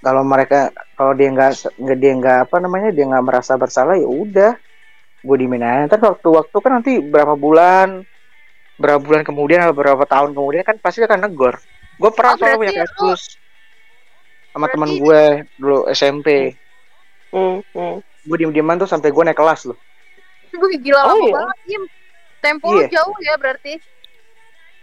Kalau 0.00 0.24
mereka 0.24 0.72
kalau 0.96 1.12
dia 1.12 1.28
nggak 1.32 1.52
dia 2.00 2.12
nggak 2.16 2.38
apa 2.48 2.56
namanya 2.60 2.92
dia 2.92 3.04
nggak 3.08 3.24
merasa 3.24 3.56
bersalah 3.56 3.96
ya 3.96 4.08
udah 4.08 4.52
gue 5.24 5.36
diemin 5.40 5.64
aja 5.64 5.88
ntar 5.88 6.00
waktu-waktu 6.04 6.52
kan 6.54 6.72
nanti 6.74 7.00
berapa 7.00 7.32
bulan 7.34 8.04
berapa 8.76 9.00
bulan 9.00 9.24
kemudian 9.24 9.64
atau 9.64 9.72
berapa 9.72 10.04
tahun 10.04 10.36
kemudian 10.36 10.62
kan 10.62 10.76
pasti 10.76 11.00
akan 11.00 11.24
negor 11.24 11.56
gue 11.96 12.10
pernah 12.12 12.34
Oh, 12.34 12.38
soalnya 12.38 12.58
punya 12.60 12.74
kasus 12.84 13.40
sama 14.52 14.68
teman 14.68 14.90
gue 14.92 15.22
dulu 15.56 15.88
SMP 15.88 16.54
Hmm, 17.32 17.64
hmm. 17.66 17.98
gue 17.98 18.36
diem-dieman 18.38 18.78
tuh 18.78 18.86
sampai 18.86 19.10
gue 19.10 19.22
naik 19.24 19.34
kelas 19.34 19.66
loh 19.66 19.78
Gue 20.54 20.78
gila 20.78 21.02
Oh, 21.02 21.18
lama 21.18 21.24
iya? 21.24 21.34
banget. 21.34 21.82
Tempo 22.38 22.66
Iya. 22.70 22.86
jauh 22.94 23.16
ya 23.18 23.34
berarti. 23.34 23.74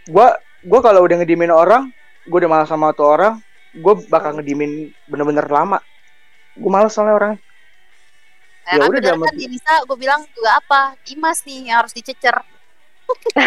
gua 0.04 0.34
gua 0.60 0.80
kalau 0.82 1.00
udah 1.00 1.16
ngedimin 1.16 1.48
orang 1.48 1.88
gua 2.26 2.42
udah 2.42 2.50
malas 2.50 2.68
sama 2.68 2.90
tuh 2.90 3.06
orang 3.06 3.38
gua 3.72 3.94
bakal 4.04 4.34
ngedimin 4.34 4.90
bener-bener 5.06 5.46
lama 5.46 5.78
gua 6.52 6.70
malas 6.70 6.90
soalnya 6.90 7.14
orang 7.14 7.32
Ya, 8.62 8.72
Ya 8.72 8.78
kan 8.78 8.88
udah, 8.88 9.00
dalam- 9.02 9.22
kan 9.22 9.34
di 9.34 9.46
Nisa 9.46 9.74
gue 9.82 9.96
bilang 9.96 10.22
juga 10.30 10.50
apa? 10.56 10.80
Dimas 11.02 11.42
nih 11.42 11.66
yang 11.66 11.82
harus 11.82 11.90
dicecer. 11.92 12.36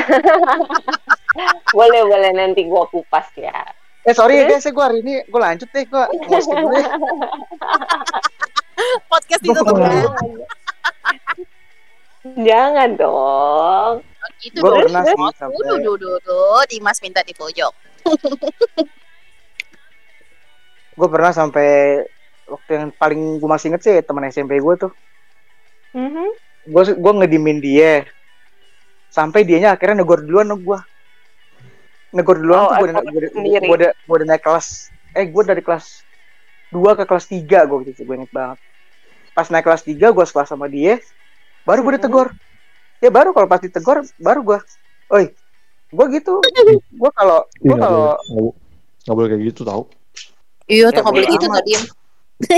Boleh 1.71 2.01
boleh 2.05 2.31
nanti 2.31 2.63
gua 2.63 2.85
kupas 2.85 3.27
ya. 3.35 3.65
eh 4.05 4.13
sorry 4.13 4.37
ya 4.37 4.45
guys 4.45 4.61
ya 4.61 4.69
gua 4.69 4.85
hari 4.85 5.01
ini 5.01 5.25
gua 5.25 5.49
lanjut 5.49 5.65
deh 5.67 5.81
dulu 5.89 6.05
ya. 6.71 6.93
Podcast 9.09 9.41
ditutup 9.41 9.73
Gua- 9.73 9.89
ya. 9.89 10.05
Jangan 12.37 12.89
dong. 12.95 13.93
Gitu 14.37 14.61
Gua 14.61 14.69
dong. 14.71 14.85
pernah 14.85 15.01
sih 15.03 15.17
Oh, 15.17 15.33
sampai- 15.33 15.57
Duh, 15.59 15.77
duh, 15.79 15.95
duh, 15.97 16.15
duh. 16.21 16.61
Dimas 16.69 17.01
minta 17.01 17.19
di 17.21 17.33
pojok. 17.33 17.73
gua 20.93 21.07
pernah 21.09 21.31
sampai 21.31 21.99
waktu 22.45 22.69
yang 22.71 22.89
paling 22.93 23.41
gua 23.41 23.57
masih 23.57 23.73
inget 23.73 23.81
sih 23.81 23.95
teman 24.01 24.29
SMP 24.29 24.57
gua 24.61 24.77
tuh. 24.77 24.91
Mhm. 25.91 26.27
gua 26.65 26.81
gua 26.97 27.13
ngedimin 27.21 27.59
dia. 27.59 28.05
Sampai 29.07 29.45
dianya 29.45 29.73
akhirnya 29.73 30.01
negor 30.01 30.25
duluan 30.25 30.49
sama 30.49 30.59
gua. 30.59 30.79
Negor 32.09 32.37
duluan 32.39 32.59
Oh, 32.59 32.67
tuh 32.71 32.75
udah, 32.85 32.93
atau 32.95 33.03
gua, 33.05 33.19
udah, 33.19 33.29
gua, 33.33 33.75
udah, 33.75 33.91
gua 34.05 34.15
udah 34.21 34.27
naik 34.27 34.43
kelas. 34.43 34.67
Eh 35.11 35.25
gua 35.27 35.43
dari 35.43 35.61
kelas 35.61 36.03
2 36.69 36.91
ke 36.93 37.03
kelas 37.03 37.25
3 37.27 37.59
gua 37.63 37.79
gitu 37.83 38.01
gua 38.03 38.15
inget 38.19 38.31
banget. 38.31 38.59
Pas 39.31 39.47
naik 39.47 39.63
kelas 39.63 39.83
3 39.83 40.11
gua 40.11 40.25
sekelas 40.25 40.49
sama 40.49 40.67
dia 40.67 40.99
baru 41.63 41.81
gua 41.81 41.93
Mhm. 41.95 41.97
ditegur 41.97 42.27
ya 42.99 43.09
baru 43.09 43.29
kalau 43.33 43.47
pas 43.47 43.61
ditegur 43.61 44.03
baru 44.17 44.39
gua. 44.43 44.59
Oi 45.11 45.31
gua 45.89 46.05
gitu. 46.11 46.41
Gua 46.91 47.09
kalau 47.13 47.47
gua 47.61 47.75
nggak 47.75 47.89
kalau 47.89 48.03
nggak 48.03 48.41
bo- 48.41 48.55
nggak 49.05 49.15
boleh 49.15 49.29
kayak 49.29 49.43
gitu 49.53 49.61
tau. 49.63 49.81
Iya, 50.65 50.89
Ya, 50.89 50.95
tuh 50.97 51.01
nggak 51.05 51.13
boleh 51.13 51.27
bodo 51.29 51.35
gitu 51.37 51.45
tuh 51.47 51.63
Dim. 51.63 51.81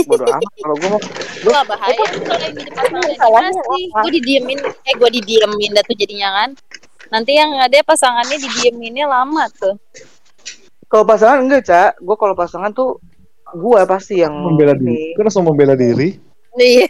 Bodo 0.03 0.25
amat 0.25 0.51
kalau 0.57 0.75
gua 0.75 0.89
mau 0.89 1.01
Itu 1.01 1.47
nggak 1.47 1.65
bahaya 1.65 2.01
tuh 2.01 2.21
kalau 2.23 2.41
yang 2.41 2.53
di 2.53 2.63
depan 2.65 2.85
gimana 2.89 3.49
sih? 3.53 3.83
Gue 3.93 4.11
didiemin, 4.11 4.57
eh 4.59 4.93
gue 4.95 5.09
didiemin 5.21 5.69
dah 5.71 5.83
tuh 5.83 5.95
jadinya 5.95 6.29
kan. 6.33 6.49
Nanti 7.07 7.31
yang 7.33 7.55
ada 7.55 7.77
pasangannya 7.81 8.37
didieminnya 8.37 9.05
lama 9.05 9.45
tuh. 9.53 9.77
kalau 10.87 11.03
pasangan 11.03 11.43
enggak 11.43 11.61
cak 11.63 11.91
gua 11.99 12.15
kalau 12.15 12.31
pasangan 12.31 12.71
tuh 12.71 12.97
gua 13.53 13.83
pasti 13.83 14.19
yang 14.19 14.31
Membela 14.33 14.73
diri. 14.73 15.13
Kan 15.13 15.23
langsung 15.25 15.43
membela 15.43 15.75
diri. 15.75 16.15
Iya. 16.57 16.89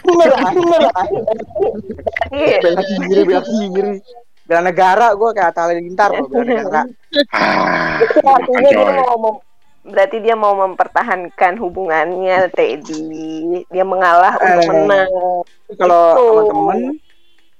bener 0.00 0.30
bener 0.32 0.80
Iya. 2.30 2.58
bela 2.62 2.80
diri 2.80 3.20
bela 3.22 3.42
diri 3.44 3.92
bela 4.48 4.62
negara 4.64 5.12
gue 5.12 5.28
kayak 5.36 5.50
Atta 5.52 5.60
Halilintar 5.68 6.10
loh 6.14 6.24
bela 6.24 6.44
negara 6.46 6.82
Ah, 7.32 8.00
Itu 8.00 8.18
artinya 8.22 8.60
dia 8.64 8.80
mau 8.96 9.16
mem- 9.18 9.40
berarti 9.88 10.20
dia 10.20 10.32
mau 10.32 10.54
mempertahankan 10.54 11.56
hubungannya 11.56 12.48
Teddy. 12.50 13.08
Dia 13.66 13.84
mengalah 13.84 14.36
untuk 14.36 14.62
Eh. 14.62 14.84
menang. 14.84 15.10
kalau 15.74 16.04
Gitu. 16.08 16.24
sama 16.24 16.42
temen 16.46 16.78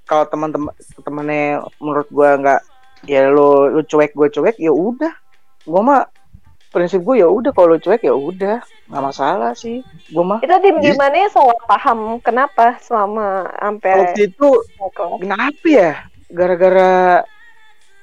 kalau 0.03 0.25
teman-teman 0.25 0.73
temennya 0.99 1.45
menurut 1.77 2.09
gue 2.09 2.29
nggak 2.41 2.61
ya 3.05 3.29
lo 3.29 3.69
lu 3.69 3.81
cuek 3.81 4.11
gue 4.11 4.27
cuek 4.27 4.57
ya 4.57 4.73
udah 4.73 5.13
gue 5.61 5.81
mah 5.83 6.09
prinsip 6.69 6.99
gue 6.99 7.21
ya 7.21 7.29
udah 7.29 7.53
kalau 7.53 7.73
lu 7.73 7.79
cuek 7.79 8.01
ya 8.01 8.11
udah 8.11 8.57
nggak 8.89 9.03
masalah 9.03 9.53
sih 9.53 9.85
gue 10.09 10.23
mah 10.25 10.41
Itu 10.41 10.57
tim 10.57 10.81
gimana 10.81 11.15
ya 11.15 11.29
salah 11.29 11.53
paham 11.63 12.17
kenapa 12.19 12.81
selama 12.81 13.45
sampai 13.53 13.91
waktu 13.93 14.21
itu 14.27 14.49
kenapa 15.21 15.65
ya 15.65 15.91
gara-gara 16.27 17.21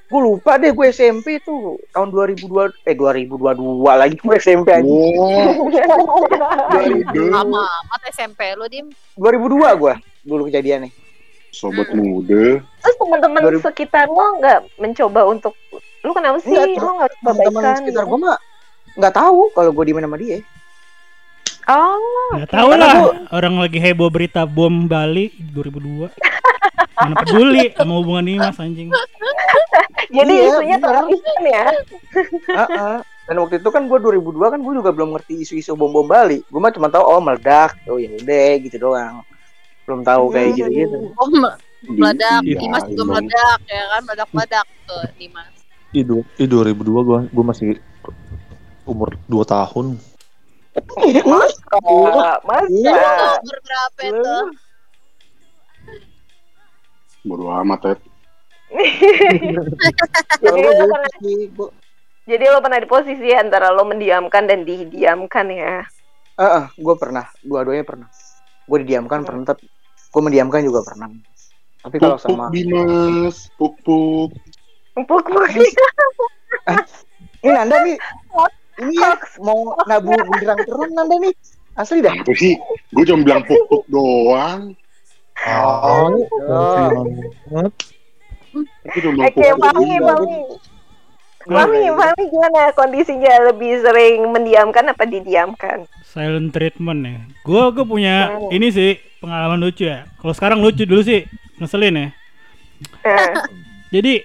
gue 0.06 0.20
lupa 0.22 0.54
deh 0.54 0.70
gue 0.70 0.86
SMP 0.86 1.38
tuh 1.40 1.82
tahun 1.90 2.08
2002 2.10 2.46
eh 2.84 2.94
2022 2.94 3.58
lagi 3.82 4.16
gue 4.16 4.36
SMP 4.36 4.68
aja 4.70 4.86
Wow, 4.86 5.66
Lama 7.28 7.62
amat 7.66 8.00
SMP 8.08 8.54
lu 8.54 8.66
Dim. 8.66 8.86
2002 9.14 9.66
gue 9.76 9.94
dulu 10.22 10.42
kejadiannya 10.46 10.90
sobat 11.48 11.88
muda. 11.90 12.60
Terus 12.60 12.96
teman-teman 12.96 13.40
2000. 13.56 13.64
sekitar 13.64 14.06
lo 14.06 14.36
nggak 14.36 14.58
mencoba 14.76 15.20
untuk 15.25 15.56
lu 16.00 16.12
kenapa 16.12 16.36
sih 16.38 16.52
Enggak, 16.52 16.78
lo 16.78 16.92
nggak 16.94 17.10
coba 17.10 17.25
teman-teman 17.25 17.62
baikan? 17.64 17.76
sekitar 17.80 18.02
gue 18.04 18.18
mah 18.20 18.36
nggak 18.94 19.14
tahu 19.16 19.40
kalau 19.50 19.70
gue 19.72 19.84
diemin 19.84 20.04
sama 20.04 20.16
dia 20.16 20.38
Oh, 21.66 21.98
Nggak 22.30 22.50
tahu 22.52 22.70
lah 22.72 22.94
orang 23.32 23.58
lagi 23.58 23.78
heboh 23.80 24.06
berita 24.06 24.46
bom 24.46 24.86
Bali 24.86 25.34
2002. 25.50 26.14
Mana 26.97 27.15
peduli 27.19 27.65
sama 27.73 27.93
hubungan 27.97 28.25
Dimas 28.25 28.57
anjing. 28.57 28.88
jadi 30.09 30.33
Iya, 30.33 30.49
isunya 30.50 30.76
benar. 30.76 31.05
terpisah 31.05 31.38
ya. 31.43 31.67
Heeh. 32.49 32.97
Dan 33.26 33.37
waktu 33.38 33.59
itu 33.59 33.69
kan 33.69 33.83
gue 33.85 33.99
2002 33.99 34.23
kan 34.49 34.59
gue 34.59 34.73
juga 34.73 34.91
belum 34.91 35.12
ngerti 35.12 35.43
isu-isu 35.43 35.75
bom 35.75 35.91
bom 35.91 36.05
Bali. 36.05 36.41
Gue 36.43 36.57
mah 36.57 36.71
cuma 36.71 36.87
tahu 36.87 37.03
oh 37.03 37.19
meledak, 37.19 37.75
oh 37.85 37.97
ya 37.97 38.09
udah 38.12 38.50
gitu 38.61 38.76
doang. 38.79 39.21
Belum 39.83 40.00
tahu 40.00 40.31
kayak 40.31 40.49
Hmm. 40.49 40.59
gitu-gitu. 40.59 40.97
Oh, 41.12 41.29
me- 41.29 41.59
meledak. 41.87 42.41
Iya, 42.41 42.57
Dimas 42.57 42.83
juga 42.85 42.97
emang. 42.97 43.09
meledak 43.19 43.59
ya 43.67 43.83
kan, 43.85 44.00
meledak-meledak 44.03 44.67
tuh 44.85 45.03
Dimas. 45.15 45.50
Du- 45.93 46.29
ih, 46.37 46.47
2002 46.47 47.00
gua 47.03 47.19
gua 47.26 47.45
masih 47.47 47.81
umur 48.85 49.17
2 49.26 49.45
tahun. 49.45 49.97
Masa, 51.25 52.37
masa. 52.43 52.61
Umur 53.38 53.59
berapa 53.59 54.00
itu? 54.03 54.37
Bodo 57.26 57.50
amat 57.50 57.80
ya. 57.90 57.95
Jadi 60.38 60.59
Kalau 60.59 60.59
lo 60.62 60.71
gua 60.75 60.87
pernah, 60.95 61.11
jadi 62.26 62.45
lo 62.50 62.59
pernah 62.62 62.78
di 62.83 62.88
posisi 62.90 63.28
antara 63.35 63.71
lo 63.75 63.83
mendiamkan 63.87 64.47
dan 64.47 64.62
didiamkan 64.62 65.47
ya. 65.50 65.83
Heeh, 66.37 66.64
gue 66.76 66.95
pernah, 67.00 67.25
dua-duanya 67.40 67.87
pernah. 67.87 68.09
Gue 68.66 68.83
didiamkan 68.85 69.23
Hmm. 69.23 69.26
pernah, 69.26 69.45
tapi 69.49 69.64
gue 70.11 70.23
mendiamkan 70.23 70.61
juga 70.66 70.85
pernah. 70.85 71.09
Tapi 71.80 71.97
kalau 72.02 72.18
Puk 72.18 72.26
puk 72.26 72.35
sama 72.35 72.45
Dimas, 72.50 73.37
puk 73.56 73.75
puk. 73.87 74.30
Empuk 74.99 75.26
ini 77.47 77.52
Nanda 77.52 77.76
nih, 77.85 77.97
ini 78.83 78.95
ya, 78.99 79.14
mau 79.38 79.76
nabu 79.87 80.12
bunderang 80.12 80.61
terus 80.66 80.90
Nanda 80.90 81.14
nih, 81.23 81.33
asli 81.78 82.02
dah. 82.02 82.11
Apa 82.11 82.33
sih? 82.35 82.59
Gue 82.90 83.04
cuma 83.06 83.23
bilang 83.23 83.42
puk 83.47 83.61
puk 83.71 83.85
doang. 83.87 84.75
Oh, 85.45 86.16
banget. 87.47 87.73
Tapi 88.57 88.99
cuma 89.05 89.12
bilang 89.12 89.28
Oke. 89.28 89.45
Mami, 89.55 89.88
Mami. 90.00 90.37
Mami, 91.47 91.81
Mami 91.93 92.23
gimana 92.26 92.73
kondisinya 92.73 93.52
lebih 93.52 93.78
sering 93.78 94.33
mendiamkan 94.33 94.90
apa 94.90 95.05
didiamkan? 95.05 95.87
Silent 96.02 96.50
treatment 96.50 97.00
ya. 97.05 97.19
Gua 97.45 97.71
gua 97.71 97.85
punya 97.85 98.33
Oh. 98.35 98.50
ini 98.50 98.73
sih 98.73 98.97
pengalaman 99.21 99.61
lucu 99.61 99.87
ya. 99.87 100.09
Kalau 100.19 100.33
sekarang 100.33 100.59
lucu 100.59 100.83
dulu 100.83 101.05
sih 101.05 101.28
ngeselin 101.61 101.95
ya. 101.95 102.09
Eh, 103.05 103.31
Jadi 103.93 104.25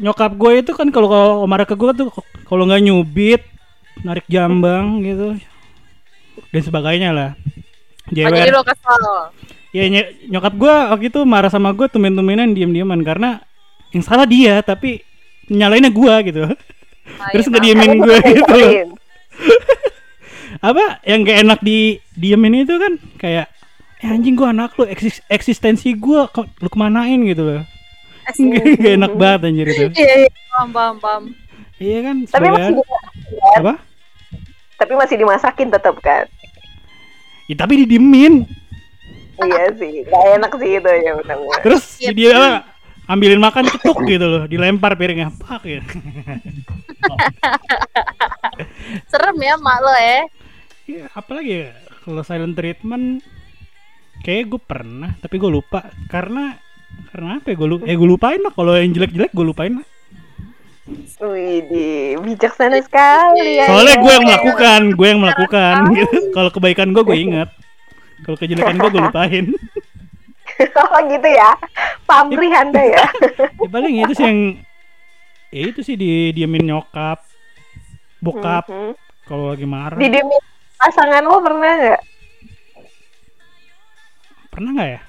nyokap 0.00 0.32
gue 0.32 0.64
itu 0.64 0.72
kan 0.72 0.88
kalau 0.88 1.12
kalau 1.12 1.44
marah 1.44 1.68
ke 1.68 1.76
gue 1.76 1.92
tuh 1.92 2.08
kalau 2.48 2.64
nggak 2.64 2.80
nyubit, 2.80 3.44
narik 4.00 4.24
jambang 4.24 5.04
gitu 5.04 5.36
dan 6.48 6.62
sebagainya 6.64 7.10
lah. 7.12 7.30
Oh, 8.08 8.16
jadi 8.16 8.48
Jewer. 8.48 8.56
lo 8.56 8.62
kesel. 8.64 9.04
Ya 9.70 9.86
ny- 9.86 10.26
nyokap 10.26 10.54
gue 10.58 10.74
waktu 10.90 11.06
itu 11.14 11.20
marah 11.22 11.50
sama 11.50 11.70
gue 11.70 11.86
tumen-tumenan 11.86 12.50
diem-dieman 12.50 13.06
karena 13.06 13.38
yang 13.94 14.02
salah 14.02 14.26
dia 14.26 14.58
tapi 14.66 15.06
nyalainnya 15.46 15.94
gue 15.94 16.14
gitu. 16.30 16.42
Terus 17.34 17.46
nggak 17.46 17.62
diemin 17.62 17.92
gue 18.02 18.16
gitu? 18.34 18.58
Apa 20.66 21.00
yang 21.06 21.24
gak 21.24 21.38
enak 21.46 21.60
di 21.62 21.96
diemin 22.12 22.66
itu 22.66 22.74
kan 22.76 22.92
kayak 23.16 23.46
eh 24.00 24.08
anjing 24.08 24.36
gue 24.36 24.48
anak 24.48 24.76
lu 24.76 24.84
eksis- 24.88 25.24
eksistensi 25.28 25.96
gue 25.96 26.20
kok 26.28 26.48
lu 26.60 26.68
kemanain 26.68 27.20
gitu 27.24 27.42
loh. 27.46 27.62
gak 28.82 28.94
enak 28.98 29.12
banget 29.16 29.40
anjir 29.48 29.66
itu. 29.70 29.86
Iya, 29.96 30.14
iya, 30.26 30.30
paham, 30.50 30.68
paham, 30.74 30.96
paham. 30.98 31.22
Iya 31.80 31.98
kan? 32.04 32.16
Tapi 32.28 32.46
masih 32.50 32.72
dimasakin, 32.76 33.56
apa? 33.56 33.74
tapi 34.80 34.92
masih 34.96 35.16
dimasakin 35.16 35.68
tetap 35.72 35.96
kan? 36.04 36.24
Ya 37.48 37.54
tapi 37.56 37.86
didiemin. 37.86 38.44
Iya 39.46 39.64
sih, 39.74 39.92
gak 40.04 40.24
enak 40.36 40.52
sih 40.56 40.70
itu 40.76 40.90
ya 40.90 41.12
benar-benar. 41.16 41.60
Terus 41.62 41.84
Iya. 41.98 42.10
dia 42.12 42.30
apa, 42.34 42.50
ambilin 43.08 43.40
makan 43.40 43.64
cetuk 43.66 43.98
gitu 44.04 44.26
loh, 44.26 44.42
dilempar 44.44 44.92
piringnya. 44.94 45.32
Pak 45.36 45.62
ya. 45.64 45.80
Serem 49.10 49.36
ya 49.38 49.54
mak 49.56 49.78
lo 49.80 49.94
ya. 49.94 50.20
Iya, 50.86 51.04
apalagi 51.14 51.52
ya 51.64 51.68
kalau 52.02 52.22
silent 52.24 52.56
treatment 52.56 53.22
kayak 54.20 54.50
gue 54.50 54.60
pernah 54.60 55.14
tapi 55.22 55.38
gue 55.38 55.48
lupa 55.48 55.86
karena 56.10 56.58
karena 57.08 57.40
apa 57.40 57.46
ya 57.52 57.56
gue 57.56 57.68
lupa 57.68 57.84
eh 57.86 57.96
gue 57.96 58.08
lupain 58.08 58.40
lah 58.40 58.52
kalau 58.52 58.72
yang 58.76 58.92
jelek-jelek 58.92 59.32
gue 59.32 59.46
lupain 59.46 59.72
lah 59.80 59.86
Wih, 61.20 62.18
bijaksana 62.18 62.82
sekali 62.82 63.62
ya. 63.62 63.70
soalnya 63.70 63.96
gue 64.02 64.10
yang 64.10 64.24
melakukan 64.26 64.80
gue 64.90 65.06
yang 65.06 65.20
melakukan 65.22 65.74
gitu. 65.94 66.18
kalau 66.34 66.50
kebaikan 66.50 66.90
gue 66.90 67.02
gue 67.06 67.18
ingat 67.20 67.48
kalau 68.22 68.36
kejelekan 68.36 68.76
gue 68.76 68.90
gue 68.90 69.02
lupain 69.02 69.46
oh 70.80 70.98
gitu 71.08 71.28
ya. 71.28 71.50
Pamrih 72.04 72.52
Anda 72.52 72.82
ya. 72.84 73.04
ya 73.64 73.68
paling 73.68 73.94
itu 73.98 74.12
sih 74.12 74.24
yang 74.24 74.38
ya 75.48 75.62
itu 75.72 75.80
sih 75.80 75.96
di 75.96 76.30
diemin 76.30 76.66
nyokap 76.66 77.24
bokap 78.20 78.68
Mhm. 78.68 78.92
kalau 79.24 79.50
lagi 79.50 79.64
marah 79.64 79.96
Didiemin 79.96 80.42
pasangan 80.76 81.22
lo 81.22 81.40
pernah 81.40 81.72
nggak? 81.72 82.02
pernah 84.50 84.70
nggak 84.74 84.90
ya 84.90 85.00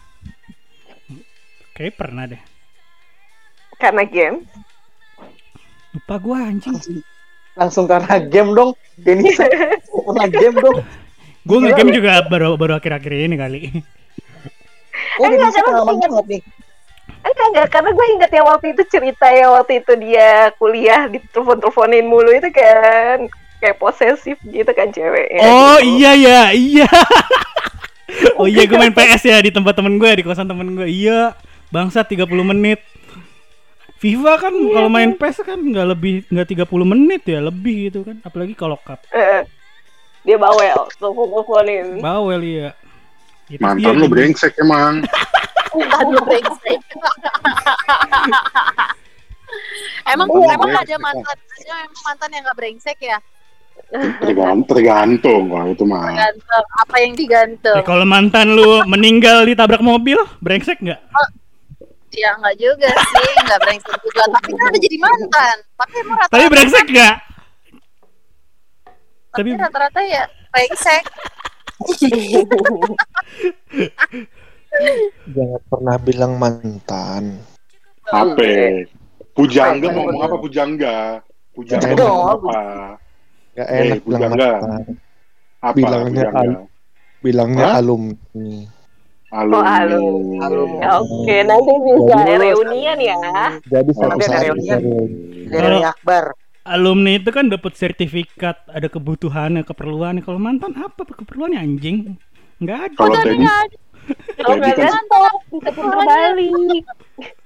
kayak 1.73 1.93
pernah 1.97 2.23
deh 2.25 2.41
Karena 3.75 4.05
game? 4.05 4.45
lupa 5.91 6.15
gue 6.15 6.37
anjing 6.37 6.77
langsung 7.51 7.83
karena 7.83 8.15
game 8.23 8.55
dong. 8.55 8.71
Denisa, 8.95 9.43
pernah 10.07 10.27
game 10.31 10.55
dong. 10.55 10.79
Gue 11.41 11.57
ngegame 11.57 11.91
juga 11.91 12.21
baru 12.25 12.53
baru 12.55 12.77
akhir-akhir 12.77 13.11
ini 13.13 13.35
kali 13.37 13.59
Oh, 15.19 15.27
Enggak, 15.27 15.51
Denisa 15.51 15.59
karena 15.59 15.81
pengalaman 15.83 15.95
ingat. 15.97 16.25
nih. 16.29 16.41
Enggak, 17.21 17.45
enggak, 17.51 17.67
karena 17.73 17.89
gue 17.91 18.05
ingat 18.15 18.31
yang 18.31 18.47
waktu 18.47 18.65
itu 18.73 18.83
cerita 18.87 19.27
ya 19.27 19.45
waktu 19.51 19.73
itu 19.83 19.93
dia 19.99 20.29
kuliah 20.55 21.01
ditelepon-teleponin 21.11 22.05
mulu 22.07 22.31
itu 22.31 22.49
kan 22.53 23.27
kayak 23.61 23.77
posesif 23.77 24.37
gitu 24.47 24.71
kan 24.71 24.89
ceweknya. 24.89 25.41
Oh 25.45 25.77
gitu. 25.77 25.99
iya 25.99 26.11
ya 26.17 26.41
iya. 26.55 26.89
oh 28.39 28.47
iya 28.49 28.65
gue 28.65 28.77
main 28.77 28.93
PS 28.95 29.23
ya 29.29 29.37
di 29.43 29.51
tempat 29.53 29.77
temen 29.77 29.99
gue 29.99 30.09
di 30.15 30.23
kosan 30.25 30.47
temen 30.49 30.73
gue. 30.73 30.87
Iya 30.87 31.35
bangsat 31.69 32.07
30 32.09 32.25
menit. 32.41 32.79
FIFA 34.01 34.33
kan 34.41 34.53
kalau 34.53 34.89
main 34.89 35.13
PS 35.13 35.45
kan 35.45 35.61
nggak 35.61 35.87
lebih 35.93 36.13
nggak 36.25 36.47
30 36.65 36.65
menit 36.89 37.21
ya 37.27 37.39
lebih 37.43 37.91
gitu 37.91 38.01
kan. 38.01 38.17
Apalagi 38.25 38.57
kalau 38.57 38.79
cup. 38.81 38.97
Eh, 39.13 39.45
dia 40.21 40.37
bawel, 40.37 40.79
telepon-teleponin. 40.95 41.97
Bawel 41.97 42.41
iya. 42.41 42.69
Gitu 43.47 43.59
Mantan 43.59 43.81
dia 43.81 43.91
lu 43.91 44.05
gitu. 44.05 44.13
brengsek 44.13 44.53
emang. 44.57 45.01
Aduh, 45.71 46.21
brengsek. 46.21 46.79
emang 50.07 50.27
Mantan 50.27 50.51
emang 50.51 50.69
brengsek, 50.69 50.83
ada 50.83 50.95
mantan 50.97 51.35
ada 51.35 51.73
emang 51.81 52.01
mantan 52.01 52.29
yang 52.31 52.43
gak 52.45 52.57
brengsek 52.57 52.99
ya 52.99 53.19
Tergantung, 53.91 54.67
tergantung 54.69 55.43
kalau 55.47 55.67
itu 55.69 55.83
mah. 55.83 56.07
gantung 56.11 56.65
apa 56.77 56.95
yang 56.97 57.11
digantung 57.11 57.75
Ya, 57.75 57.83
kalau 57.83 58.05
mantan 58.05 58.47
lu 58.51 58.83
meninggal 58.85 59.43
ditabrak 59.43 59.81
mobil, 59.81 60.15
brengsek 60.39 60.79
nggak? 60.79 61.01
ya 62.11 62.35
nggak 62.35 62.55
juga 62.57 62.91
sih 62.91 63.31
nggak 63.41 63.59
brengsek 63.61 63.95
juga 63.97 64.23
tapi 64.29 64.51
kan 64.51 64.67
ada 64.67 64.79
jadi 64.79 64.97
mantan 64.97 65.55
tapi 65.77 65.93
emang 65.97 66.17
Tapi 66.21 66.27
rata-rata 66.39 66.51
brengsek 66.51 66.85
nggak? 66.87 67.15
Tapi 69.31 69.49
rata-rata 69.55 70.01
ya 70.03 70.23
brengsek 70.49 71.03
Jangan 75.27 75.61
pernah 75.67 75.97
bilang 75.99 76.33
mantan. 76.37 77.41
Apa? 78.07 78.85
Pujangga 79.31 79.87
mau 79.89 80.03
ngomong 80.05 80.21
apa 80.21 80.35
Pujangga? 80.37 80.95
Pujangga 81.51 81.91
mau 81.91 82.05
ngomong 82.05 82.29
apa? 82.37 82.59
Gak 83.51 83.67
Eh, 83.67 83.79
enak 83.83 83.99
bilang 84.01 84.31
pujangga. 84.31 84.49
mantan. 84.51 84.83
Apa 85.59 85.75
Bilangnya 85.75 86.23
Pujangga? 86.23 86.61
Bilangnya 87.21 87.65
Hah? 87.67 87.79
alumni. 87.79 88.51
Oh, 89.31 89.63
Alumni. 89.63 90.37
alumni. 90.43 90.85
Oke, 90.99 91.35
nanti 91.41 91.71
bisa 91.79 92.15
reunian 92.35 92.97
ya. 92.99 93.15
Jadi 93.63 93.91
satu 93.95 94.11
Ada 94.11 94.25
saat 94.27 94.43
reunian. 94.43 94.79
Dari 95.47 95.79
Akbar. 95.81 96.23
Alumni 96.61 97.17
itu 97.17 97.29
kan 97.33 97.49
dapat 97.49 97.73
sertifikat, 97.73 98.57
ada 98.69 98.87
kebutuhannya, 98.87 99.65
keperluannya. 99.65 100.21
Kalau 100.21 100.37
mantan 100.37 100.77
apa 100.77 101.01
keperluannya 101.05 101.57
anjing? 101.57 102.15
Nggak 102.61 102.77
ada. 102.91 102.95
Kalau 102.97 103.15
Teddy, 103.17 103.45
Kalau 104.37 104.55
nggak 104.57 104.75
kan, 104.77 104.93
ada, 104.93 105.19
bisa 105.49 105.69
putar 105.73 105.99
balik. 106.05 106.83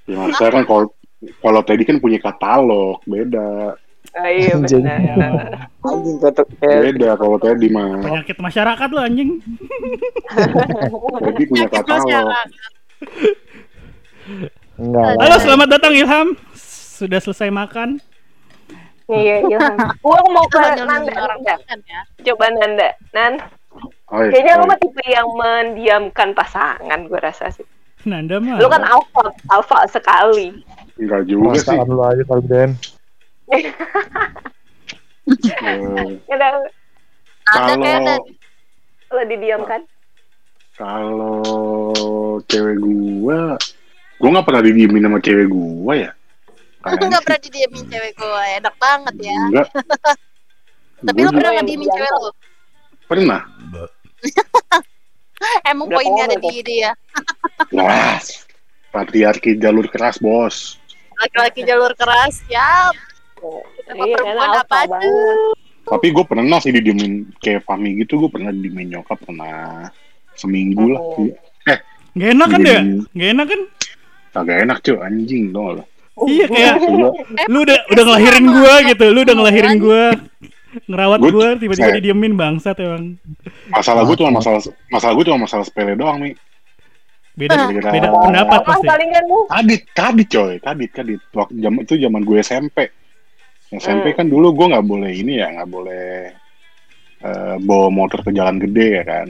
ya 0.08 0.50
kan 0.52 0.64
kalau 0.68 0.84
kalau 1.42 1.62
Teddy 1.64 1.84
kan 1.88 1.98
punya 2.00 2.20
katalog, 2.20 3.00
beda. 3.08 3.76
Oh, 4.16 4.30
iya 4.32 4.56
Anjing. 4.56 4.80
benar. 4.80 5.68
Anjing 5.84 6.18
kata 6.24 6.48
eh, 6.64 6.80
Beda 6.88 7.20
kalau 7.20 7.36
Teddy 7.36 7.68
mah. 7.68 8.00
Penyakit 8.00 8.38
masyarakat 8.40 8.90
lo 8.96 9.02
anjing. 9.04 9.44
Teddy 11.24 11.44
punya 11.52 11.68
katalog. 11.68 12.32
enggak. 14.80 15.12
Halo, 15.20 15.36
selamat 15.44 15.68
datang 15.68 15.94
Ilham. 16.00 16.28
Sudah 16.96 17.20
selesai 17.20 17.52
makan? 17.52 18.00
Iya, 19.06 19.46
iya. 19.46 19.60
Gua 20.04 20.18
mau 20.34 20.50
ke 20.50 20.58
Nanda, 20.82 21.14
ya 21.86 22.02
Coba 22.26 22.50
Nanda. 22.50 22.90
Nan, 23.14 23.38
Oh, 24.06 24.22
iya, 24.22 24.30
Kayaknya 24.32 24.54
lu 24.62 24.66
mah 24.70 24.78
tipe 24.78 25.04
yang 25.10 25.30
mendiamkan 25.34 26.30
pasangan 26.38 27.10
gue 27.10 27.20
rasa 27.20 27.50
sih. 27.50 27.66
Nanda 28.06 28.38
mah. 28.38 28.62
Lu 28.62 28.70
kan 28.70 28.86
alpha, 28.86 29.34
alpha 29.50 29.80
sekali. 29.90 30.54
Enggak 31.02 31.26
juga 31.26 31.58
sih. 31.58 31.74
Perasaan 31.74 31.90
lu 31.90 32.04
aja 32.06 32.24
kali 32.24 32.44
Den. 32.46 32.72
Kalau 36.30 36.62
lo 39.10 39.22
didiamkan. 39.26 39.82
kalau 40.76 41.40
cewek 42.52 42.78
gua, 42.84 43.56
gua 44.20 44.28
nggak 44.28 44.46
pernah 44.46 44.64
didiemin 44.66 45.08
sama 45.08 45.24
cewek 45.24 45.48
gua 45.48 45.94
ya. 45.96 46.12
Nggak 46.86 47.02
sih 47.02 47.26
pernah 47.26 47.42
didiemin 47.42 47.84
cewek 47.90 48.12
gue 48.14 48.44
enak 48.62 48.76
banget 48.78 49.16
ya 49.26 49.38
Enggak. 49.42 49.68
tapi 51.02 51.20
lu 51.20 51.30
pernah 51.30 51.52
yang 51.52 51.58
nggak 51.58 51.68
diemin 51.68 51.90
cewek 51.90 52.12
lu 52.14 52.30
pernah. 53.06 53.42
emang 55.70 55.88
poinnya 55.90 56.24
ada 56.26 56.38
di 56.38 56.62
dia 56.62 56.92
Keras. 57.70 58.46
Patriarki 58.90 59.60
jalur 59.60 59.92
keras, 59.92 60.16
Bos. 60.18 60.80
laki-laki 61.16 61.64
jalur 61.64 61.92
keras 61.96 62.40
ya 62.48 62.88
Apa 63.86 64.04
perempuan 64.08 64.52
apa 64.56 64.78
banget. 64.88 65.04
Tapi 65.86 66.08
gue 66.10 66.26
pernah 66.26 66.58
sih 66.58 66.74
didiemin 66.74 67.30
kayak 67.38 67.62
Fahmi 67.62 67.94
gitu, 68.02 68.26
gue 68.26 68.30
pernah 68.32 68.50
didiemin 68.50 68.96
nyokap 68.96 69.20
pernah 69.22 69.86
seminggu 70.34 70.96
lah. 70.96 71.02
Oh. 71.02 71.30
Gak 72.16 72.30
enak 72.32 72.48
kan 72.48 72.60
ya? 72.64 72.80
Didiemin- 72.82 73.06
Gak 73.12 73.30
enak 73.36 73.46
kan? 73.52 73.62
Kagak 74.32 74.58
enak 74.66 74.78
cuy, 74.82 74.98
anjing 74.98 75.44
dong 75.52 75.68
lo. 75.78 75.84
Iya 76.18 76.46
kayak 76.48 76.74
Gua, 76.82 77.12
lu 77.46 77.58
udah 77.62 77.80
udah 77.92 78.04
ngelahirin 78.06 78.46
gua 78.48 78.74
gitu, 78.84 79.06
lu 79.12 79.20
udah 79.22 79.36
ngelahirin 79.36 79.76
gua. 79.78 80.04
Ngerawat 80.86 81.20
Gua- 81.20 81.32
gua 81.32 81.48
tiba-tiba 81.56 81.88
saya- 81.88 81.98
didiemin 82.00 82.34
bangsat 82.34 82.76
emang. 82.80 83.20
masalah 83.68 84.04
gue 84.04 84.16
cuma 84.16 84.32
masalah 84.34 84.60
masalah 84.88 85.14
gue 85.14 85.26
cuma 85.26 85.40
masalah 85.44 85.64
sepele 85.64 85.96
doang 85.96 86.20
nih. 86.20 86.36
Beda 87.34 87.56
Gara-gara- 87.58 87.92
beda 87.92 88.08
pendapat 88.14 88.60
Apa 88.60 88.68
pasti. 88.76 88.88
Kadit, 89.50 89.82
kadit 89.92 90.28
coy, 90.30 90.54
kadit, 90.58 90.92
kadit. 90.92 91.20
Waktu 91.32 91.54
jam 91.60 91.74
itu 91.78 91.94
zaman 91.98 92.22
gue 92.22 92.38
SMP. 92.40 92.78
SMP 93.72 94.06
Hmm. 94.10 94.18
kan 94.18 94.28
dulu 94.30 94.52
gue 94.54 94.68
nggak 94.72 94.86
boleh 94.86 95.12
ini 95.12 95.34
ya, 95.36 95.48
nggak 95.52 95.70
boleh 95.70 96.08
eh, 97.18 97.56
bawa 97.58 97.88
motor 97.90 98.22
ke 98.22 98.30
jalan 98.30 98.56
gede 98.58 98.88
ya 98.94 99.04
kan. 99.04 99.28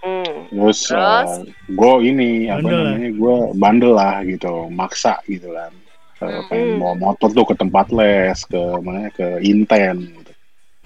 Hmm. 0.00 0.48
Terus, 0.48 0.80
Terus? 0.88 1.32
gue 1.66 1.92
ini 2.06 2.46
apa 2.46 2.62
Bandel 2.62 2.80
namanya 2.86 3.10
gue 3.10 3.34
bandel 3.54 3.92
lah 3.92 4.14
gitu, 4.22 4.52
maksa 4.70 5.18
gitu 5.24 5.50
kan. 5.50 5.72
Eh, 6.20 6.28
Hmm. 6.28 6.44
pengen 6.52 6.70
bawa 6.76 6.94
motor 7.00 7.32
tuh 7.32 7.46
ke 7.48 7.54
tempat 7.56 7.88
les, 7.96 8.36
ke 8.44 8.60
mana 8.84 9.08
ke 9.08 9.40
Inten. 9.40 10.04
Gitu. 10.04 10.32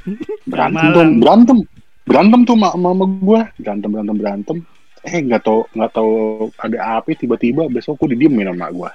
Berantem 0.51 0.93
tuh, 0.93 1.05
berantem, 1.19 1.59
berantem 2.07 2.41
tuh 2.47 2.55
sama 2.55 2.71
mama 2.77 3.05
gue, 3.09 3.41
berantem 3.59 3.89
berantem 3.91 4.17
berantem. 4.17 4.57
Eh 5.03 5.21
nggak 5.21 5.43
tau 5.43 5.67
nggak 5.75 5.91
tau 5.93 6.11
ada 6.57 6.79
apa 7.01 7.09
tiba-tiba 7.13 7.67
besok 7.67 7.99
gue 8.05 8.15
didiemin 8.15 8.55
sama 8.55 8.71
gue. 8.71 8.91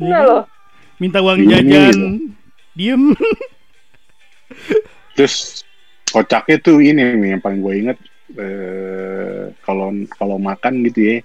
Nah 0.00 0.20
lo. 0.24 0.38
Minta 0.96 1.18
uang 1.20 1.36
Diemin 1.36 1.68
jajan. 1.68 1.92
gitu. 1.92 2.06
Diem. 2.72 3.02
Terus 5.16 5.62
kocaknya 6.08 6.56
tuh 6.58 6.80
ini 6.80 7.02
nih 7.16 7.28
yang 7.36 7.42
paling 7.42 7.60
gue 7.60 7.74
inget 7.76 7.98
eh, 8.38 9.52
kalau 9.60 9.92
kalau 10.16 10.36
makan 10.40 10.80
gitu 10.88 11.00
ya, 11.04 11.16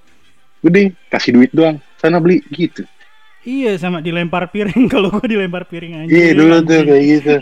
udah 0.62 0.92
kasih 1.08 1.32
duit 1.40 1.52
doang, 1.56 1.80
sana 1.96 2.20
beli 2.20 2.44
gitu. 2.52 2.84
Iya 3.48 3.80
sama 3.80 4.04
dilempar 4.04 4.52
piring 4.52 4.86
kalau 4.94 5.08
gua 5.08 5.24
dilempar 5.24 5.64
piring 5.64 6.04
aja. 6.04 6.12
Iya 6.12 6.36
dulu 6.36 6.56
tuh 6.68 6.82
kayak 6.84 7.04
gitu. 7.08 7.36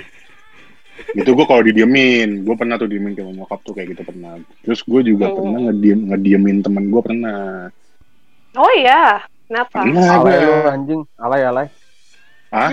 Itu 1.12 1.30
gue 1.34 1.46
kalau 1.48 1.64
didiemin, 1.64 2.46
gue 2.48 2.56
pernah 2.56 2.80
tuh 2.80 2.88
diemin 2.88 3.18
ke 3.18 3.24
nyokap 3.26 3.60
tuh 3.66 3.74
kayak 3.74 3.98
gitu 3.98 4.06
pernah. 4.06 4.38
Terus 4.64 4.80
gue 4.80 5.02
juga 5.04 5.28
Oh. 5.28 5.42
pernah 5.42 5.60
ngediem 5.68 6.00
ngediemin 6.08 6.62
temen 6.62 6.88
gue 6.88 7.02
pernah. 7.02 7.68
Oh 8.54 8.72
iya. 8.78 9.20
Kenapa? 9.46 9.84
Pernah 9.84 10.08
Alay 10.16 10.34
gue. 10.34 10.46
lu 10.46 10.54
anjing, 10.66 11.02
alay 11.20 11.42
alay. 11.44 11.68
Hah? 12.50 12.70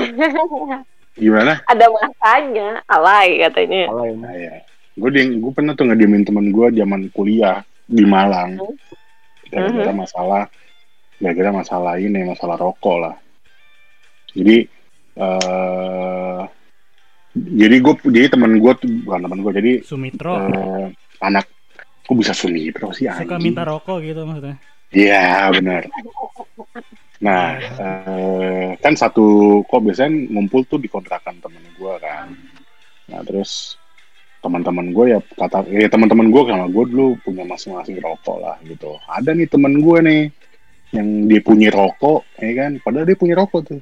Gimana? 1.22 1.60
Ada 1.68 1.86
masanya, 1.88 2.68
alay 2.88 3.28
katanya. 3.42 3.82
Alay. 3.90 4.10
Nah, 4.16 4.32
ya. 4.32 4.54
Gue 4.92 5.08
gue 5.12 5.52
pernah 5.52 5.72
tuh 5.72 5.88
ngediemin 5.88 6.24
temen 6.24 6.48
gue 6.48 6.66
zaman 6.72 7.08
kuliah 7.12 7.60
di 7.84 8.04
Malang. 8.04 8.56
Gara-gara 9.52 9.92
masalah, 9.92 10.42
gara-gara 11.20 11.50
masalah 11.52 11.94
ini, 12.00 12.24
masalah 12.24 12.56
rokok 12.56 12.96
lah. 12.98 13.14
Jadi, 14.32 14.56
eh 15.16 16.42
jadi 17.32 17.76
gue, 17.80 17.94
jadi 18.12 18.28
temen 18.28 18.60
gue 18.60 18.72
tuh 18.76 18.88
bukan 19.08 19.20
temen 19.24 19.40
gue, 19.40 19.52
jadi 19.56 19.72
Sumitro 19.80 20.36
eh, 20.36 20.92
anak, 21.24 21.48
kok 22.04 22.16
bisa 22.16 22.36
Sumitro 22.36 22.92
sih 22.92 23.08
suka 23.08 23.40
anjing? 23.40 23.56
minta 23.56 23.64
rokok 23.64 24.04
gitu 24.04 24.28
maksudnya. 24.28 24.60
Iya 24.92 25.48
benar. 25.56 25.88
Nah, 27.24 27.56
eh, 27.56 28.68
kan 28.76 28.92
satu 28.92 29.60
kok 29.64 29.80
biasanya 29.80 30.28
ngumpul 30.28 30.68
tuh 30.68 30.76
di 30.76 30.92
kontrakan 30.92 31.40
temen 31.40 31.64
gue 31.72 31.94
kan. 32.04 32.28
Nah 33.08 33.20
terus 33.24 33.80
teman-teman 34.44 34.92
gue 34.92 35.16
ya 35.16 35.18
kata 35.38 35.64
ya 35.70 35.88
teman-teman 35.88 36.28
gue 36.28 36.42
sama 36.50 36.66
gue 36.66 36.84
dulu 36.90 37.14
punya 37.24 37.48
masing-masing 37.48 37.96
rokok 38.04 38.44
lah 38.44 38.60
gitu. 38.68 38.92
Ada 39.08 39.32
nih 39.32 39.48
temen 39.48 39.80
gue 39.80 39.98
nih 40.04 40.22
yang 40.92 41.08
dia 41.24 41.40
punya 41.40 41.72
rokok, 41.72 42.28
ya 42.36 42.52
kan? 42.60 42.76
Padahal 42.84 43.08
dia 43.08 43.16
punya 43.16 43.40
rokok 43.40 43.72
tuh. 43.72 43.80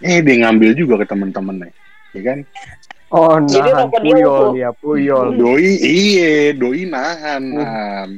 Eh 0.00 0.24
dia 0.24 0.36
ngambil 0.44 0.72
juga 0.72 0.94
ke 1.00 1.06
temen-temennya, 1.08 1.70
ya 2.16 2.20
kan? 2.24 2.38
Oh, 3.10 3.36
Jadi 3.42 3.68
nahan 3.74 3.90
dia 3.90 4.00
puyol 4.00 4.44
dia, 4.54 4.70
puyol. 4.72 5.26
Doi, 5.34 5.70
iye, 5.82 6.54
doi 6.54 6.86
nahan, 6.86 7.42
nahan. 7.42 8.08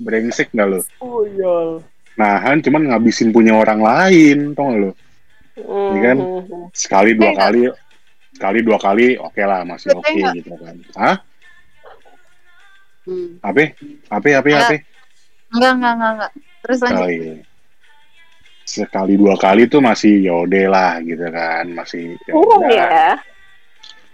Brengsek 0.00 0.50
gak 0.56 0.66
lo? 0.66 0.80
Puyol. 0.98 1.84
Nahan 2.18 2.58
cuman 2.64 2.90
ngabisin 2.90 3.30
punya 3.30 3.54
orang 3.54 3.78
lain, 3.78 4.56
tau 4.56 4.72
gak 4.72 4.80
lo? 4.82 4.90
Iya 5.58 6.00
kan? 6.02 6.16
Hmm. 6.22 6.70
sekali 6.70 7.10
dua 7.18 7.34
Enggak. 7.34 7.42
kali 7.50 7.60
sekali 8.38 8.58
dua 8.62 8.78
kali 8.78 9.06
oke 9.18 9.42
lah 9.42 9.66
masih 9.66 9.90
oke 9.98 10.06
enggak? 10.06 10.32
gitu 10.38 10.54
kan 10.54 10.76
Hah? 10.94 11.16
Hmm. 13.02 13.42
apa 13.42 13.74
apa 14.06 14.28
apa 14.38 14.48
apa 14.54 14.74
enggak 15.50 15.72
enggak 15.74 15.92
enggak 15.98 16.12
enggak 16.14 16.30
terus 16.62 16.78
lanjut 16.78 16.94
sekali 17.02 17.18
sekali 18.68 19.16
dua 19.16 19.32
kali 19.40 19.64
tuh 19.64 19.80
masih 19.80 20.28
yaudah 20.28 20.66
lah 20.68 20.92
gitu 21.00 21.24
kan 21.32 21.64
masih 21.72 22.20
Kurang 22.28 22.68
ya. 22.68 23.16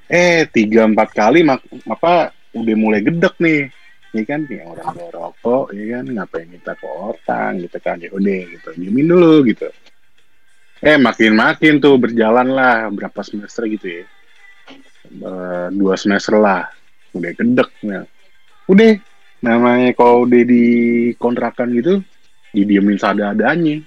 eh 0.07 0.47
tiga 0.47 0.87
empat 0.87 1.11
kali 1.11 1.43
mak 1.43 1.67
apa 1.91 2.31
udah 2.55 2.75
mulai 2.79 3.03
gedek 3.03 3.35
nih. 3.43 3.67
Ini 4.15 4.23
kan 4.23 4.47
ya 4.47 4.63
orang 4.71 4.95
bawa 4.95 5.11
rokok 5.11 5.75
ya 5.75 5.99
kan 5.99 6.05
ngapain 6.07 6.47
kita 6.47 6.73
ke 6.79 6.87
orang 6.87 7.53
gitu 7.67 7.79
kan 7.83 7.99
ya 7.99 8.15
udah 8.15 8.41
gitu 8.47 8.69
diemin 8.79 9.11
dulu 9.11 9.43
gitu. 9.51 9.67
Eh 10.79 10.95
makin 11.03 11.35
makin 11.35 11.83
tuh 11.83 11.99
berjalan 11.99 12.47
lah 12.55 12.87
berapa 12.95 13.21
semester 13.27 13.67
gitu 13.67 13.91
ya. 13.91 14.05
Eh, 15.05 15.67
dua 15.75 15.99
semester 15.99 16.39
lah 16.39 16.71
udah 17.11 17.33
gedek 17.35 17.71
ya. 17.83 18.07
udah 18.71 18.97
namanya 19.45 19.93
kalau 19.93 20.25
udah 20.25 20.43
di 20.47 20.65
kontrakan 21.21 21.75
gitu 21.77 22.01
didiemin 22.55 22.97
seadanya 22.97 23.83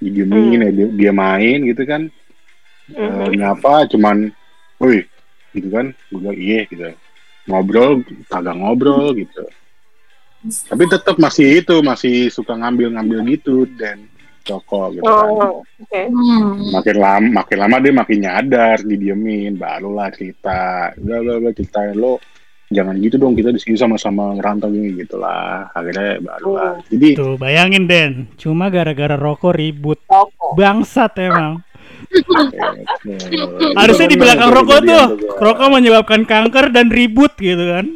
didiemin 0.00 0.64
ya 0.64 0.70
dia, 0.72 0.86
dia 0.88 1.12
main 1.12 1.62
gitu 1.62 1.84
kan. 1.84 2.08
Eh, 2.90 2.98
Mhm. 2.98 3.38
nyapa 3.38 3.86
cuman 3.86 4.32
woi 4.80 5.04
gitu 5.52 5.68
kan. 5.70 5.92
Gue 6.10 6.18
bilang 6.18 6.38
iya 6.40 6.60
gitu. 6.66 6.90
Ngobrol 7.46 8.02
kagak 8.26 8.56
ngobrol 8.56 9.14
gitu. 9.14 9.44
Tapi 10.40 10.88
tetap 10.88 11.20
masih 11.20 11.60
itu 11.60 11.76
masih 11.84 12.32
suka 12.32 12.56
ngambil-ngambil 12.56 13.20
gitu 13.28 13.68
dan 13.76 14.08
rokok 14.48 14.96
gitu 14.96 15.04
kan. 15.04 15.28
Oh, 15.30 15.60
oke. 15.60 16.00
Hmm. 16.08 16.72
makin 16.72 16.96
lama 16.96 17.28
makin 17.44 17.58
lama 17.60 17.76
dia 17.76 17.92
makin 17.92 18.18
nyadar 18.24 18.76
didiemin 18.80 19.54
barulah 19.54 20.08
cerita 20.10 20.90
udah 20.96 21.18
udah 21.20 21.34
udah 21.44 21.52
ceritain 21.52 21.92
lo 21.94 22.16
jangan 22.70 22.94
gitu 23.02 23.18
dong 23.18 23.34
kita 23.34 23.50
di 23.50 23.58
sini 23.58 23.74
sama-sama 23.74 24.30
ngerantau 24.38 24.70
gini 24.70 24.94
gitulah. 24.94 25.68
Akhirnya 25.74 26.22
barulah. 26.22 26.78
Jadi 26.86 27.18
Tuh 27.18 27.34
bayangin 27.34 27.90
Den, 27.90 28.30
cuma 28.38 28.70
gara-gara 28.70 29.18
rokok 29.18 29.58
ribut. 29.58 29.98
Bangsat 30.54 31.18
emang. 31.18 31.60
Harusnya 33.74 34.08
di 34.08 34.16
belakang 34.16 34.50
rokok 34.54 34.80
tuh, 34.86 35.06
rokok 35.42 35.68
menyebabkan 35.68 36.22
kanker 36.22 36.70
dan 36.70 36.88
ribut 36.88 37.34
gitu 37.36 37.64
kan. 37.74 37.86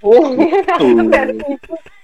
Tuh. 0.00 0.32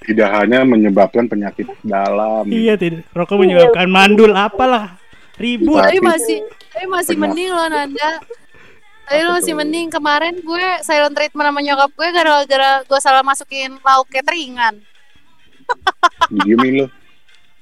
tidak 0.07 0.29
hanya 0.39 0.63
menyebabkan 0.63 1.27
penyakit 1.27 1.67
dalam. 1.83 2.47
Iya 2.47 2.79
tidak, 2.79 3.07
rokok 3.15 3.43
menyebabkan 3.43 3.87
mandul 3.87 4.35
apalah. 4.35 4.99
Ribut. 5.37 5.77
tapi 5.77 6.01
masih 6.01 6.41
tapi 6.73 6.89
masih 6.89 7.13
mending 7.21 7.53
loh 7.53 7.69
Nanda 7.69 8.25
tapi 9.07 9.19
Apa 9.19 9.31
masih 9.33 9.55
mending 9.55 9.87
kemarin 9.89 10.35
gue 10.37 10.67
silent 10.83 11.15
treatment 11.15 11.47
sama 11.47 11.61
nyokap 11.63 11.91
gue 11.91 12.09
gara-gara 12.11 12.71
gue 12.83 12.99
salah 12.99 13.23
masukin 13.23 13.79
lauk 13.81 14.11
cateringan 14.11 14.75
diemin 16.43 16.75
lo 16.83 16.89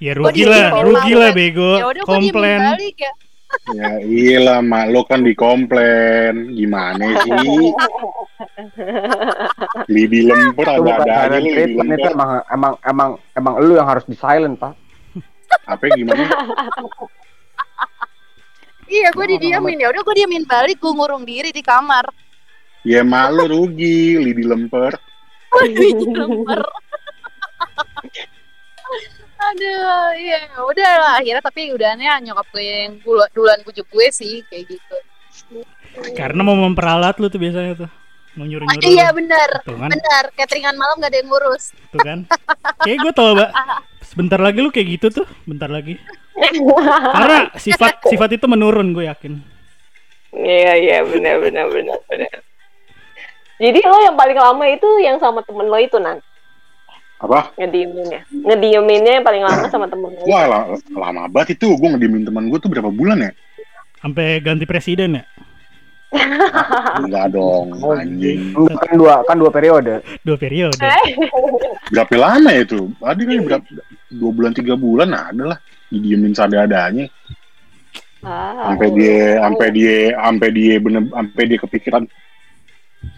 Ya 0.03 0.13
rugi 0.13 0.45
lah, 0.45 0.85
rugi 0.85 1.15
lah 1.15 1.31
bego. 1.33 1.79
ya 1.79 1.87
udah 1.87 2.03
gue 2.03 2.19
diemin 2.19 2.29
Komplain. 2.29 2.61
balik 2.61 2.97
ya 2.99 3.13
Ya 3.79 3.89
iyalah 4.03 4.59
mak 4.61 4.91
lo 4.91 5.07
kan 5.07 5.23
dikomplain. 5.23 6.59
Gimana 6.59 7.07
sih? 7.23 7.71
Lidi 9.87 10.27
Itu 10.51 10.59
bukan 10.83 11.07
ada 11.07 11.15
ada 11.23 11.37
aja 11.39 11.39
lo 11.39 11.63
lidi 11.63 11.79
emang 12.11 12.31
emang 12.51 12.73
emang 12.83 13.11
emang 13.33 13.55
lu 13.63 13.79
yang 13.79 13.87
harus 13.87 14.03
di 14.05 14.19
silent 14.19 14.59
pak. 14.59 14.75
Apa 15.71 15.87
gimana? 15.95 16.27
Iya, 18.95 19.09
gue 19.11 19.27
didiamin 19.29 19.77
ya. 19.77 19.91
Udah 19.91 20.03
gue 20.03 20.15
diamin 20.15 20.45
balik, 20.47 20.79
gue 20.79 20.93
ngurung 20.93 21.27
diri 21.27 21.51
di 21.51 21.61
kamar. 21.61 22.07
Ya 22.85 23.03
mak 23.03 23.33
lo 23.33 23.49
rugi, 23.49 24.21
lidi 24.21 24.45
lemper. 24.45 24.95
Biji 25.51 26.07
lemper. 26.07 26.63
Aduh, 29.45 30.09
iya, 30.17 30.39
udah 30.57 30.93
lah. 30.97 31.13
Akhirnya 31.19 31.43
tapi 31.43 31.69
udahnya 31.69 32.17
nyokap 32.23 32.47
gue 32.49 32.65
yang 32.65 32.93
dulu- 33.03 33.29
duluan 33.35 33.61
bujuk 33.61 33.85
gue 33.89 34.07
sih 34.09 34.41
kayak 34.47 34.65
gitu. 34.71 34.97
Karena 36.15 36.41
mau 36.41 36.55
memperalat 36.55 37.19
lu 37.19 37.27
tuh 37.27 37.39
biasanya 37.39 37.75
tuh. 37.77 37.91
Mau 38.35 38.43
Ah, 38.43 38.49
nyuruh-nyuruh. 38.51 38.91
iya 38.91 39.15
benar, 39.15 39.47
kan, 39.63 39.87
benar. 39.87 40.25
Cateringan 40.35 40.75
malam 40.75 40.99
gak 40.99 41.07
ada 41.07 41.19
yang 41.23 41.29
ngurus. 41.31 41.71
tuh 41.89 42.03
kan. 42.03 42.19
Kayak 42.83 42.99
gue 43.01 43.13
tau, 43.15 43.31
Mbak. 43.31 43.51
Sebentar 44.11 44.41
lagi 44.43 44.59
lu 44.59 44.71
kayak 44.71 44.89
gitu 44.99 45.23
tuh, 45.23 45.27
bentar 45.47 45.71
lagi. 45.71 45.99
Karena 46.35 47.39
sifat 47.55 48.03
sifat 48.05 48.31
itu 48.33 48.47
menurun 48.47 48.91
gue 48.91 49.07
yakin. 49.07 49.39
Iya 50.35 50.73
iya 50.75 50.99
benar 51.03 51.39
benar 51.39 51.67
benar 51.71 51.99
benar. 52.05 52.35
Jadi 53.55 53.79
lo 53.81 53.99
yang 54.03 54.15
paling 54.15 54.35
lama 54.35 54.65
itu 54.67 54.89
yang 54.99 55.17
sama 55.17 55.39
temen 55.41 55.71
lo 55.71 55.79
itu 55.79 55.95
nan 55.97 56.19
Apa? 57.15 57.55
ngedieminnya, 57.55 58.27
ngedieminnya 58.29 59.13
yang 59.17 59.25
paling 59.25 59.41
lama 59.41 59.71
sama 59.71 59.87
temen 59.87 60.11
lo. 60.11 60.27
Wah 60.27 60.45
la- 60.45 60.69
lama 60.91 61.31
banget 61.31 61.55
itu. 61.55 61.71
Gue 61.73 61.89
ngediemin 61.89 62.27
teman 62.27 62.51
gue 62.51 62.59
tuh 62.59 62.67
berapa 62.67 62.91
bulan 62.91 63.23
ya? 63.23 63.31
Sampai 64.03 64.43
ganti 64.43 64.67
presiden 64.67 65.23
ya. 65.23 65.25
Enggak 67.01 67.31
dong, 67.31 67.75
Oh, 67.79 67.91
anjing. 67.91 68.55
Lu 68.55 68.71
kan 68.71 68.95
dua 68.95 69.23
kan 69.25 69.35
dua 69.35 69.51
periode. 69.51 69.99
Dua 70.23 70.35
periode. 70.35 70.79
Berapa 71.95 72.15
lama 72.15 72.51
ya 72.51 72.63
itu? 72.63 72.87
Ada 72.99 73.19
kan 73.19 73.39
berapa? 73.41 73.65
Dua 74.11 74.31
bulan, 74.31 74.51
tiga 74.55 74.75
bulan 74.75 75.11
ada 75.11 75.45
lah. 75.55 75.59
Didiemin 75.95 76.35
sada-adanya. 76.35 77.07
Ah, 78.25 78.73
Sampai 78.73 78.89
dia, 78.97 79.37
sampai 79.45 79.69
dia, 79.71 79.97
sampai 80.17 80.49
dia 80.49 80.75
bener, 80.81 81.03
sampai 81.13 81.43
dia 81.45 81.59
kepikiran, 81.61 82.03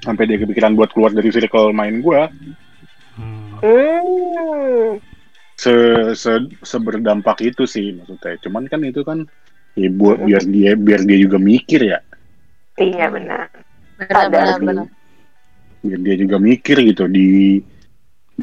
sampai 0.02 0.24
dia 0.26 0.38
kepikiran 0.42 0.74
buat 0.74 0.90
keluar 0.90 1.14
dari 1.14 1.30
circle 1.30 1.70
main 1.70 2.02
gue. 2.02 2.22
Hmm. 3.14 3.54
Hmm. 3.62 4.98
Se, 5.56 5.72
se, 6.12 6.32
seberdampak 6.60 7.40
itu 7.40 7.64
sih 7.64 7.96
maksudnya. 7.96 8.36
Cuman 8.44 8.66
kan 8.68 8.82
itu 8.84 9.00
kan, 9.06 9.24
ya 9.78 9.88
buat 9.94 10.20
biar 10.20 10.42
dia, 10.44 10.74
biar 10.76 11.00
dia 11.06 11.18
juga 11.22 11.38
mikir 11.40 11.86
ya. 11.86 11.98
Iya 12.76 13.06
benar. 13.08 13.48
Benar, 13.96 14.14
Ada 14.28 14.60
benar. 14.60 14.86
biar 15.80 16.00
dia 16.02 16.16
juga 16.18 16.36
mikir 16.42 16.76
gitu 16.82 17.06
di 17.08 17.62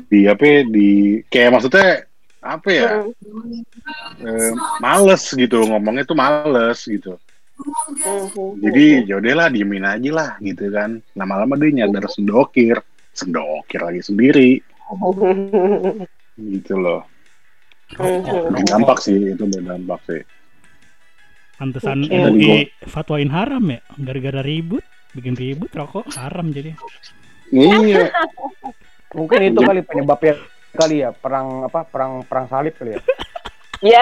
di 0.09 0.25
apa 0.25 0.41
ya, 0.41 0.59
di 0.65 1.21
kayak 1.27 1.59
maksudnya 1.59 2.07
apa 2.43 2.69
ya 2.69 2.89
Hmm. 3.01 3.63
eh, 4.21 4.51
males 4.77 5.23
gitu 5.31 5.63
ngomongnya 5.63 6.03
tuh 6.03 6.17
males 6.17 6.83
gitu 6.83 7.15
Hmm. 7.53 8.59
jadi 8.59 9.07
yaudahlah 9.07 9.47
diemin 9.47 9.85
aja 9.85 10.09
lah 10.11 10.29
gitu 10.41 10.67
kan 10.67 10.99
lama-lama 11.15 11.55
dia 11.55 11.81
nyadar 11.81 12.09
sendokir 12.09 12.75
sendokir 13.13 13.79
lagi 13.79 14.01
sendiri 14.03 14.59
gitu 16.53 16.75
loh 16.75 17.01
Hmm. 17.93 18.49
berdampak 18.49 18.97
sih 18.99 19.31
itu 19.31 19.43
berdampak 19.45 20.01
sih 20.03 20.21
Pantesan 21.53 22.09
Oke. 22.09 22.17
MUI 22.33 22.65
fatwain 22.89 23.29
haram 23.29 23.61
ya. 23.69 23.77
Gara-gara 23.95 24.41
ribut, 24.41 24.81
bikin 25.13 25.37
ribut 25.37 25.69
rokok 25.71 26.09
haram 26.17 26.49
jadi. 26.49 26.73
iya 27.53 28.09
Mungkin 29.15 29.53
itu 29.53 29.59
kali 29.61 29.85
penyebabnya 29.85 30.33
kali 30.73 31.05
ya 31.05 31.13
perang 31.13 31.69
apa 31.69 31.85
perang 31.85 32.25
perang 32.25 32.49
salib 32.49 32.73
kali 32.75 32.97
ya. 32.97 33.01
Ya 33.83 33.99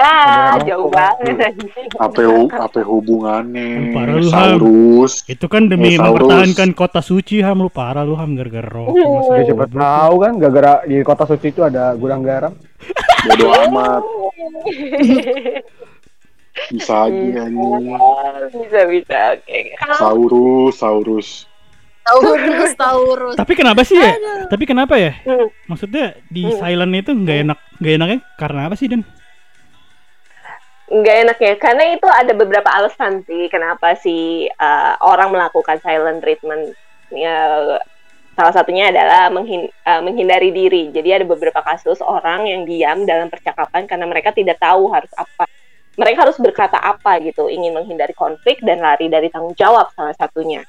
Ada 0.54 0.62
jauh 0.62 0.86
banget. 0.94 1.58
Apa 1.98 2.22
apa 2.54 2.80
hubungannya? 2.86 3.90
Parah 3.90 4.14
lu, 4.14 4.30
Ham. 4.30 4.62
Saurus. 4.62 5.26
Itu 5.26 5.50
kan 5.50 5.66
demi 5.66 5.98
Saurus. 5.98 6.22
mempertahankan 6.22 6.70
kota 6.70 7.02
suci 7.02 7.42
ham. 7.42 7.58
Lu 7.58 7.66
parah 7.66 8.06
lu 8.06 8.14
ham 8.14 8.38
gara-gara 8.38 8.78
masa 8.78 9.42
Ya 9.42 9.50
siapa 9.50 9.66
tahu 9.66 10.14
kan 10.22 10.38
gara-gara 10.38 10.86
di 10.86 11.02
kota 11.02 11.26
suci 11.26 11.50
itu 11.50 11.66
ada 11.66 11.98
gudang 11.98 12.22
garam. 12.22 12.54
bodo 13.26 13.46
amat. 13.66 14.02
Bisa 16.70 17.10
aja 17.10 17.42
anjing. 17.42 17.84
Bisa 18.54 18.80
bisa. 18.86 19.20
Oke. 19.34 19.74
Kalau 19.82 19.98
Saurus 19.98 20.74
Saurus 20.78 21.28
Taurus, 22.02 22.72
Taurus. 22.74 23.36
Tapi 23.38 23.52
kenapa 23.54 23.86
sih 23.86 23.94
ya? 23.94 24.12
Tapi 24.50 24.64
kenapa 24.66 24.98
ya? 24.98 25.14
Hmm. 25.22 25.46
Maksudnya 25.70 26.18
di 26.26 26.42
Hmm. 26.44 26.58
silent 26.58 26.92
itu 26.98 27.10
nggak 27.14 27.38
enak, 27.46 27.58
nggak 27.78 27.94
enaknya 27.96 28.18
karena 28.36 28.60
apa 28.66 28.74
sih 28.74 28.90
Dan? 28.90 29.02
nggak 30.92 31.16
enaknya 31.24 31.52
karena 31.56 31.96
itu 31.96 32.04
ada 32.04 32.36
beberapa 32.36 32.68
alasan 32.68 33.24
sih 33.24 33.48
kenapa 33.48 33.96
sih 33.96 34.44
uh, 34.52 35.00
orang 35.00 35.32
melakukan 35.32 35.80
silent 35.80 36.20
treatment 36.20 36.76
ya 37.08 37.64
salah 38.36 38.52
satunya 38.52 38.92
adalah 38.92 39.32
menghin- 39.32 39.72
uh, 39.88 40.04
menghindari 40.04 40.52
diri 40.52 40.92
jadi 40.92 41.16
ada 41.16 41.24
beberapa 41.24 41.64
kasus 41.64 41.96
orang 42.04 42.44
yang 42.44 42.68
diam 42.68 43.08
dalam 43.08 43.32
percakapan 43.32 43.88
karena 43.88 44.04
mereka 44.04 44.36
tidak 44.36 44.60
tahu 44.60 44.92
harus 44.92 45.08
apa 45.16 45.48
mereka 45.96 46.28
harus 46.28 46.36
berkata 46.36 46.76
apa 46.76 47.24
gitu 47.24 47.48
ingin 47.48 47.72
menghindari 47.72 48.12
konflik 48.12 48.60
dan 48.60 48.84
lari 48.84 49.08
dari 49.08 49.32
tanggung 49.32 49.56
jawab 49.56 49.88
salah 49.96 50.12
satunya 50.12 50.60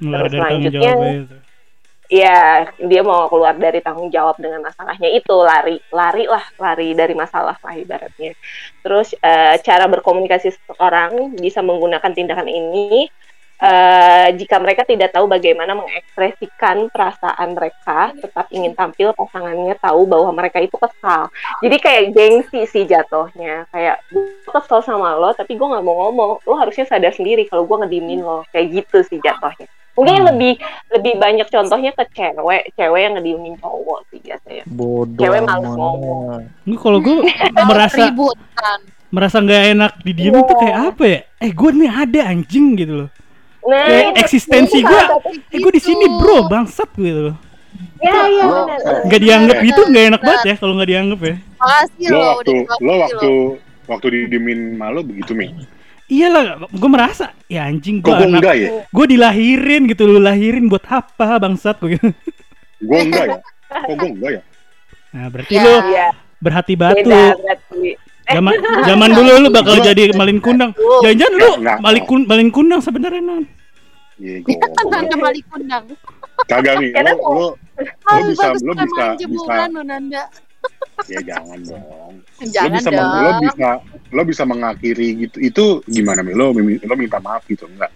Mulai 0.00 0.20
Terus 0.26 0.32
selanjutnya-. 0.32 1.40
Iya, 2.10 2.66
dia 2.90 3.06
mau 3.06 3.30
keluar 3.30 3.54
dari 3.54 3.78
tanggung 3.78 4.10
jawab 4.10 4.34
dengan 4.42 4.66
masalahnya 4.66 5.06
itu 5.14 5.30
lari, 5.30 5.78
lari 5.94 6.26
lah, 6.26 6.42
lari 6.58 6.90
dari 6.90 7.14
masalah 7.14 7.54
lah 7.54 7.74
ibaratnya. 7.78 8.34
Terus 8.82 9.14
eh, 9.14 9.54
cara 9.62 9.86
berkomunikasi 9.86 10.50
seseorang 10.50 11.38
bisa 11.38 11.62
menggunakan 11.62 12.10
tindakan 12.10 12.50
ini 12.50 13.06
eh, 13.62 14.28
jika 14.34 14.58
mereka 14.58 14.82
tidak 14.82 15.14
tahu 15.14 15.30
bagaimana 15.30 15.78
mengekspresikan 15.78 16.90
perasaan 16.90 17.54
mereka, 17.54 18.10
tetap 18.18 18.50
ingin 18.50 18.74
tampil 18.74 19.14
pasangannya 19.14 19.78
tahu 19.78 20.02
bahwa 20.10 20.34
mereka 20.34 20.58
itu 20.58 20.74
kesal. 20.82 21.30
Jadi 21.62 21.76
kayak 21.78 22.04
gengsi 22.10 22.66
sih 22.66 22.90
jatuhnya, 22.90 23.70
kayak 23.70 24.02
gue 24.10 24.50
kesel 24.50 24.82
sama 24.82 25.14
lo, 25.14 25.30
tapi 25.30 25.54
gue 25.54 25.62
nggak 25.62 25.84
mau 25.86 26.10
ngomong. 26.10 26.42
Lo 26.42 26.58
harusnya 26.58 26.90
sadar 26.90 27.14
sendiri 27.14 27.46
kalau 27.46 27.70
gue 27.70 27.86
ngediemin 27.86 28.26
lo, 28.26 28.42
kayak 28.50 28.82
gitu 28.82 29.06
sih 29.06 29.22
jatuhnya. 29.22 29.70
Mungkin 30.00 30.16
Hmm. 30.16 30.28
lebih 30.32 30.52
lebih 30.90 31.14
banyak 31.14 31.46
contohnya 31.46 31.92
ke 31.92 32.04
cewek, 32.10 32.72
cewek 32.72 33.00
yang 33.02 33.12
ngediemin 33.14 33.54
cowok 33.54 33.98
sih 34.08 34.18
biasanya. 34.18 34.64
Bodoh 34.64 35.20
Cewek 35.20 35.40
males 35.42 35.60
amat. 35.62 35.76
ngomong. 35.76 36.40
Nggak, 36.64 36.80
kalau 36.80 36.98
gue 36.98 37.16
merasa 37.68 38.04
kan. 38.08 38.78
merasa 39.10 39.36
nggak 39.38 39.62
enak 39.70 39.92
didiemin 40.00 40.42
tuh 40.42 40.56
kayak 40.56 40.76
apa 40.88 41.04
ya? 41.04 41.18
Eh 41.38 41.50
gue 41.50 41.70
nih 41.74 41.90
ada 41.90 42.20
anjing 42.26 42.66
gitu 42.74 42.94
loh. 42.96 43.10
Nah, 43.60 43.84
Kayak 43.84 44.00
itu- 44.06 44.18
eksistensi 44.24 44.78
salah 44.80 45.04
satu- 45.12 45.36
Eh 45.46 45.58
gue 45.58 45.68
di 45.70 45.82
sini 45.82 46.04
bro 46.10 46.48
bangsat 46.48 46.88
gitu 46.96 47.20
loh. 47.28 47.36
Ya, 48.00 48.16
ya, 48.26 48.42
Lo- 48.42 48.64
benar. 48.64 49.04
Nggak 49.04 49.20
dianggap 49.20 49.56
gitu 49.62 49.80
nggak 49.84 50.04
enak 50.08 50.20
banget 50.22 50.42
ya 50.42 50.54
kalau 50.56 50.72
nggak 50.74 50.88
dianggap 50.88 51.20
ya. 51.20 51.34
Makasih 51.54 52.06
lo 52.06 52.16
lo 52.16 52.24
waktu 52.30 52.50
udah 52.56 52.76
lo 52.80 52.92
waktu 52.98 53.30
waktu 53.86 54.06
didiemin 54.08 54.60
malu 54.74 55.00
begitu 55.02 55.32
mi 55.34 55.52
Iya 56.10 56.26
lah, 56.26 56.42
gue 56.66 56.90
merasa 56.90 57.30
ya 57.46 57.64
anjing 57.64 58.02
gue 58.02 58.10
anak, 58.10 58.42
enggak 58.42 58.54
ya 58.56 58.68
gue 58.84 59.06
dilahirin 59.08 59.86
gitu, 59.86 60.02
lu 60.04 60.18
lahirin 60.18 60.66
buat 60.66 60.82
apa 60.84 61.38
bangsat 61.38 61.78
gue 61.78 61.94
gitu. 61.94 62.10
gue 62.80 62.98
enggak 63.00 63.24
ya 63.24 63.38
kok 63.70 63.94
gue 63.94 64.10
enggak 64.10 64.30
ya 64.32 64.42
Nah 65.10 65.26
berarti 65.26 65.52
Ya. 65.52 65.60
lu 65.60 65.74
Iya, 65.84 66.08
berhati 66.38 66.74
batu. 66.74 67.02
beda 67.02 67.34
berarti. 67.36 67.82
Zaman 68.26 68.52
zaman 68.84 69.08
dulu 69.10 69.30
lu 69.36 69.48
bakal 69.50 69.74
Gua- 69.74 69.86
jadi 69.88 70.14
malin 70.14 70.38
kundang. 70.38 70.70
Jangan-jangan 71.02 71.34
lu 71.34 71.50
malin 71.80 72.02
kun 72.04 72.20
malin 72.26 72.50
kundang 72.50 72.78
sebenarnya 72.78 73.18
non. 73.20 73.42
Iya, 74.16 74.38
Kan 74.44 74.86
gue 74.86 75.02
kembali 75.08 75.40
kundang. 75.46 75.84
kagak 76.46 76.74
nih. 76.78 76.90
Lo, 76.94 77.10
lo 77.28 77.46
Bagus, 77.74 78.34
bisa, 78.34 78.44
kan 78.44 78.86
bisa, 78.86 79.04
bisa. 79.24 79.54
Lo. 80.60 81.08
Ya 81.08 81.20
jangan 81.24 81.58
dong. 81.64 81.82
Lo 82.38 82.46
Jangan 82.46 82.72
bisa, 82.76 82.90
meng- 82.90 83.10
lo 83.10 83.20
dong. 83.24 83.40
bisa, 83.42 83.68
lo 84.10 84.22
bisa 84.22 84.42
mengakhiri 84.44 85.08
gitu. 85.18 85.36
Itu 85.40 85.64
gimana 85.86 86.20
mi? 86.20 86.32
Lo, 86.32 86.52
lo 86.52 86.94
minta 86.94 87.18
maaf 87.18 87.42
gitu 87.46 87.66
enggak? 87.66 87.90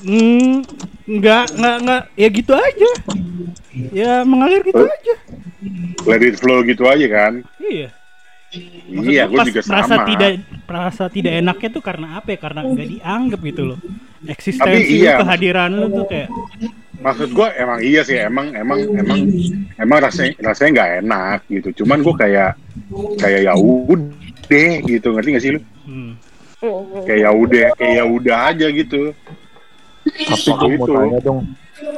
Hmm, 0.00 0.64
enggak 1.04 1.44
enggak 1.52 1.76
enggak 1.82 2.02
ya 2.14 2.28
gitu 2.28 2.52
aja. 2.54 2.90
Ya 3.92 4.12
mengalir 4.22 4.62
gitu 4.62 4.82
Eh. 4.82 4.90
aja. 4.90 5.14
Let 6.06 6.22
it 6.22 6.40
flow 6.40 6.64
gitu 6.64 6.84
aja 6.84 7.06
kan? 7.06 7.32
Iya. 7.60 7.88
Maksud 8.90 9.14
iya, 9.14 9.30
gue 9.30 9.38
juga 9.46 9.62
merasa 9.62 9.94
sama. 9.94 10.06
tidak 10.10 10.30
merasa 10.66 11.04
tidak 11.06 11.32
enaknya 11.38 11.68
tuh 11.70 11.82
karena 11.86 12.18
apa 12.18 12.34
ya? 12.34 12.38
Karena 12.42 12.60
nggak 12.66 12.88
dianggap 12.98 13.40
gitu 13.46 13.62
loh. 13.62 13.78
Eksistensi 14.26 14.66
Tapi 14.90 15.00
iya. 15.06 15.22
kehadiran 15.22 15.70
lu 15.70 15.86
tuh 15.94 16.04
kayak 16.10 16.28
Maksud 17.00 17.32
gue 17.32 17.48
emang 17.56 17.80
iya 17.80 18.04
sih, 18.04 18.20
emang 18.20 18.52
emang 18.52 18.76
emang 18.92 19.20
emang 19.80 19.98
rasanya 20.04 20.36
rasanya 20.52 20.70
nggak 20.76 20.90
enak 21.00 21.38
gitu. 21.48 21.68
Cuman 21.82 22.04
gue 22.04 22.14
kayak 22.14 22.50
kayak 23.16 23.40
ya 23.48 23.54
udah 23.56 24.72
gitu, 24.84 25.08
ngerti 25.16 25.28
gak 25.32 25.44
sih 25.44 25.52
lu? 25.56 25.60
hmm, 25.88 26.10
kayak 27.08 27.20
ya 27.24 27.30
udah 27.32 27.66
kayak 27.80 27.94
ya 27.96 28.04
udah 28.04 28.36
aja 28.52 28.66
gitu 28.68 29.16
Tapi 30.04 30.48
Waktu 30.52 30.52
gue 30.60 30.68
mau 30.76 30.86
itu. 30.86 30.92
tanya 30.92 31.18
dong. 31.24 31.38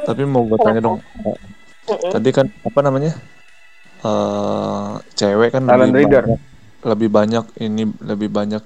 Tapi 0.07 0.21
mau 0.23 0.43
gue 0.47 0.59
tanya 0.63 0.79
dong. 0.79 0.97
Mm-mm. 1.03 2.09
Tadi 2.15 2.29
kan 2.31 2.47
apa 2.63 2.79
namanya? 2.79 3.11
eh 4.03 4.91
cewek 5.15 5.55
kan 5.55 5.63
lebih 5.67 5.91
reader. 5.95 6.23
banyak, 6.27 6.39
lebih 6.83 7.09
banyak 7.11 7.45
ini 7.59 7.83
lebih 8.03 8.29
banyak 8.31 8.63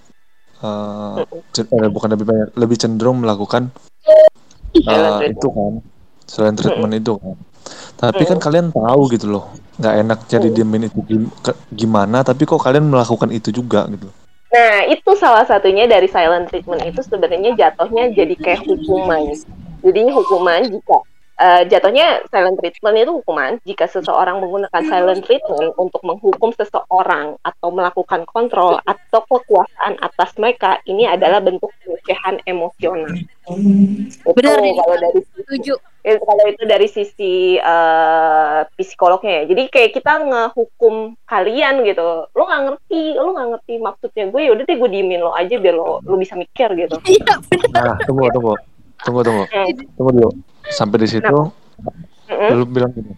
eh 0.65 1.17
ce- 1.54 1.69
eh, 1.69 1.89
bukan 1.93 2.10
lebih 2.17 2.26
banyak 2.26 2.47
lebih 2.58 2.78
cenderung 2.82 3.21
melakukan 3.21 3.69
eh, 4.89 5.30
itu 5.30 5.47
kan 5.54 5.73
selain 6.28 6.54
treatment 6.54 6.94
itu 6.94 7.18
kan. 7.18 7.36
Tapi 7.98 8.24
kan 8.30 8.38
kalian 8.38 8.70
tahu 8.70 9.02
gitu 9.10 9.28
loh, 9.32 9.50
nggak 9.82 9.96
enak 10.06 10.20
jadi 10.30 10.48
diemin 10.54 10.88
itu 10.88 11.02
gimana. 11.74 12.22
Tapi 12.22 12.46
kok 12.46 12.62
kalian 12.62 12.92
melakukan 12.92 13.34
itu 13.34 13.50
juga 13.50 13.90
gitu. 13.90 14.08
Nah, 14.48 14.88
itu 14.88 15.12
salah 15.20 15.44
satunya 15.44 15.90
dari 15.92 16.08
silent 16.08 16.48
treatment 16.48 16.80
itu 16.88 17.04
sebenarnya 17.04 17.52
jatuhnya 17.58 18.16
jadi 18.16 18.36
kayak 18.40 18.63
hukuman. 18.63 19.36
Jadi 19.84 20.02
hukuman 20.08 20.62
jika 20.72 20.98
eh, 21.38 21.62
jatuhnya 21.69 22.26
silent 22.28 22.58
treatment 22.58 22.95
itu 22.97 23.12
hukuman 23.13 23.52
jika 23.63 23.86
seseorang 23.86 24.41
menggunakan 24.41 24.82
silent 24.84 25.21
treatment 25.23 25.73
untuk 25.78 26.02
menghukum 26.02 26.52
seseorang 26.54 27.38
atau 27.41 27.69
melakukan 27.69 28.26
kontrol 28.26 28.82
atau 28.84 29.21
kekuasaan 29.26 30.02
atas 30.02 30.34
mereka, 30.41 30.82
ini 30.84 31.06
adalah 31.06 31.39
bentuk 31.39 31.69
pelecehan 31.86 32.41
emosional. 32.43 33.13
Itu 33.47 34.36
Benar, 34.36 34.60
Dini. 34.60 34.76
kalau 34.76 34.95
dari 35.00 35.19
Setuju. 35.47 35.73
Eh, 36.08 36.15
kalau 36.23 36.43
itu 36.47 36.63
dari 36.63 36.88
sisi 36.88 37.60
eh, 37.60 38.60
psikolognya 38.80 39.43
ya 39.43 39.52
jadi 39.52 39.63
kayak 39.67 39.91
kita 39.91 40.23
ngehukum 40.23 41.19
kalian 41.28 41.84
gitu 41.84 42.32
lo 42.32 42.43
nggak 42.47 42.63
ngerti 42.63 43.19
lo 43.19 43.36
nggak 43.36 43.47
ngerti 43.52 43.73
maksudnya 43.84 44.23
gue 44.32 44.39
ya 44.47 44.52
udah 44.56 44.63
deh 44.63 44.78
gue 44.80 44.88
diemin 44.88 45.19
lo 45.19 45.36
aja 45.36 45.60
biar 45.60 45.76
lo 45.76 46.00
lo 46.00 46.15
bisa 46.15 46.39
mikir 46.39 46.71
gitu 46.80 46.95
Iya, 47.04 47.43
benar. 47.52 47.84
Nah, 47.84 47.95
tunggu, 48.08 48.23
tunggu, 48.32 48.56
tunggu, 49.04 49.19
tunggu, 49.28 49.43
Hmm. 49.52 49.71
tunggu 50.00 50.12
dulu. 50.15 50.30
Sampai 50.69 50.97
di 50.99 51.10
situ, 51.10 51.39
Mm-mm. 52.27 52.49
lu 52.53 52.65
bilang 52.65 52.91
gini, 52.91 53.13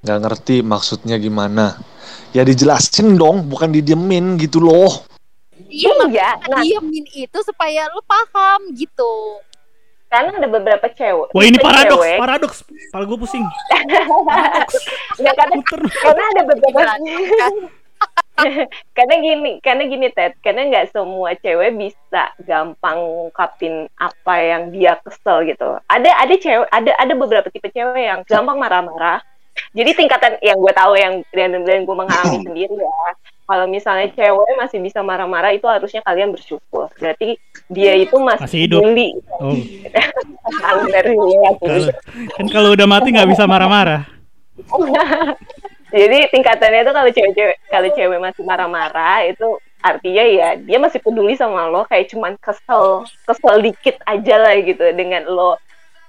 nggak 0.00 0.18
ngerti 0.20 0.60
maksudnya 0.60 1.16
gimana. 1.16 1.78
Ya 2.30 2.42
dijelasin 2.42 3.14
dong, 3.14 3.46
bukan 3.46 3.70
didiemin 3.70 4.36
gitu 4.36 4.58
loh. 4.58 5.06
Iya, 5.64 5.90
iya 6.06 6.30
nah 6.46 6.60
diemin 6.60 7.06
itu 7.10 7.38
supaya 7.40 7.86
lu 7.88 8.02
paham 8.04 8.74
gitu. 8.74 9.38
karena 10.06 10.30
ada 10.30 10.46
beberapa 10.46 10.86
cewek 10.86 11.34
Wah 11.34 11.42
ini 11.42 11.58
paradoks, 11.58 11.98
cewek- 11.98 12.20
paradoks. 12.22 12.58
Kepala 12.62 13.02
gue 13.02 13.18
pusing. 13.18 13.42
Nggak, 15.18 15.34
karena 15.34 15.54
karena 15.98 16.24
ada 16.30 16.42
beberapa? 16.46 16.80
karena 18.96 19.14
gini 19.22 19.50
karena 19.62 19.82
gini 19.88 20.06
Ted. 20.10 20.36
Karena 20.42 20.68
nggak 20.68 20.90
semua 20.92 21.32
cewek 21.38 21.70
bisa 21.78 22.22
gampang 22.42 22.98
ngungkapin 22.98 23.88
apa 23.96 24.34
yang 24.42 24.62
dia 24.74 24.98
kesel 25.00 25.46
gitu. 25.48 25.78
Ada 25.88 26.10
ada 26.24 26.34
cewek 26.34 26.68
ada 26.68 26.92
ada 26.98 27.14
beberapa 27.14 27.48
tipe 27.48 27.70
cewek 27.70 28.04
yang 28.04 28.20
gampang 28.26 28.58
marah-marah. 28.58 29.22
Jadi 29.70 29.94
tingkatan 29.94 30.42
yang 30.42 30.58
gue 30.58 30.74
tahu 30.74 30.98
yang 30.98 31.22
dan 31.30 31.54
dan 31.62 31.86
gue 31.86 31.96
mengalami 31.96 32.42
sendiri 32.46 32.74
ya. 32.74 33.14
Kalau 33.44 33.68
misalnya 33.68 34.08
cewek 34.16 34.56
masih 34.56 34.80
bisa 34.80 35.04
marah-marah 35.04 35.52
itu 35.52 35.68
harusnya 35.68 36.00
kalian 36.00 36.32
bersyukur. 36.32 36.88
Berarti 36.96 37.36
dia 37.68 37.92
itu 37.92 38.16
masih, 38.16 38.44
Masih 38.48 38.60
hidup. 38.66 38.80
Oh, 38.80 39.54
kan 42.40 42.46
kalau 42.48 42.72
udah 42.72 42.88
mati 42.88 43.12
nggak 43.12 43.30
bisa 43.30 43.44
marah-marah. 43.44 44.08
Jadi 45.94 46.18
tingkatannya 46.34 46.82
itu 46.82 46.90
kalau 46.90 47.10
cewek-cewek 47.14 47.56
kalau 47.70 47.88
cewek 47.94 48.18
masih 48.18 48.42
marah-marah 48.42 49.30
itu 49.30 49.46
artinya 49.78 50.24
ya 50.26 50.48
dia 50.58 50.78
masih 50.80 50.98
peduli 50.98 51.38
sama 51.38 51.70
lo 51.70 51.86
kayak 51.86 52.10
cuman 52.10 52.34
kesel 52.40 53.04
kesel 53.22 53.62
dikit 53.62 54.00
aja 54.02 54.40
lah 54.40 54.56
gitu 54.58 54.80
dengan 54.90 55.28
lo 55.28 55.54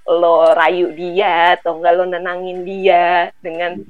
lo 0.06 0.54
rayu 0.54 0.94
dia 0.94 1.58
atau 1.58 1.82
enggak 1.82 1.94
lo 1.98 2.06
nenangin 2.06 2.62
dia 2.62 3.34
dengan 3.42 3.82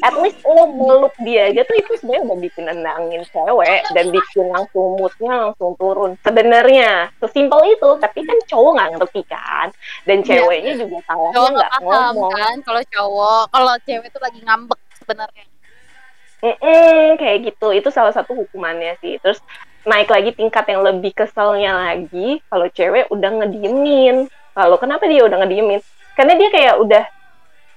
at 0.00 0.16
least 0.16 0.40
lo 0.42 0.64
meluk 0.68 1.12
dia 1.20 1.52
aja 1.52 1.60
tuh 1.60 1.76
itu 1.76 1.92
sebenarnya 2.00 2.24
udah 2.24 2.38
bikin 2.40 2.64
nenangin 2.66 3.22
cewek 3.28 3.84
dan 3.92 4.06
bikin 4.08 4.48
langsung 4.48 4.96
moodnya 4.96 5.32
langsung 5.48 5.76
turun. 5.76 6.16
Sebenarnya 6.24 7.12
sesimpel 7.20 7.60
itu 7.68 7.90
tapi 8.00 8.24
kan 8.24 8.38
cowok 8.48 8.70
nggak 8.74 8.90
ngerti 8.96 9.22
kan? 9.28 9.68
Dan 10.08 10.24
Iya. 10.24 10.26
ceweknya 10.40 10.72
juga 10.82 10.96
salahnya 11.04 11.36
Cowok 11.36 11.50
nggak 11.52 11.70
ngomong. 11.84 12.32
kan 12.32 12.56
kalau 12.64 12.82
cowok, 12.88 13.44
kalau 13.52 13.74
cewek 13.84 14.08
tuh 14.08 14.22
lagi 14.24 14.40
ngambek 14.40 14.80
sebenarnya. 15.08 15.48
Mm-mm, 16.44 17.16
kayak 17.16 17.38
gitu. 17.48 17.72
Itu 17.72 17.88
salah 17.88 18.12
satu 18.12 18.36
hukumannya 18.36 19.00
sih. 19.00 19.16
Terus 19.24 19.40
naik 19.88 20.12
lagi 20.12 20.36
tingkat 20.36 20.68
yang 20.68 20.84
lebih 20.84 21.16
keselnya 21.16 21.72
lagi 21.72 22.44
kalau 22.52 22.68
cewek 22.68 23.08
udah 23.08 23.30
ngediemin. 23.40 24.28
Kalau 24.52 24.76
kenapa 24.76 25.08
dia 25.08 25.24
udah 25.24 25.40
ngediemin? 25.40 25.80
Karena 26.12 26.36
dia 26.36 26.52
kayak 26.52 26.76
udah 26.84 27.04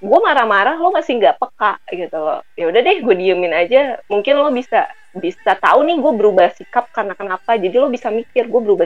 gue 0.02 0.20
marah-marah 0.20 0.82
lo 0.82 0.90
masih 0.90 1.22
nggak 1.22 1.38
peka 1.40 1.78
gitu 1.94 2.18
loh. 2.20 2.42
Ya 2.60 2.68
udah 2.68 2.82
deh 2.84 2.98
gue 3.00 3.16
diemin 3.16 3.56
aja. 3.56 4.04
Mungkin 4.12 4.34
lo 4.36 4.52
bisa 4.52 4.92
bisa 5.16 5.56
tahu 5.56 5.88
nih 5.88 5.98
gue 6.04 6.14
berubah 6.20 6.52
sikap 6.52 6.92
karena 6.92 7.16
kenapa. 7.16 7.56
Jadi 7.56 7.80
lo 7.80 7.88
bisa 7.88 8.12
mikir 8.12 8.46
gue 8.52 8.62
berubah. 8.62 8.86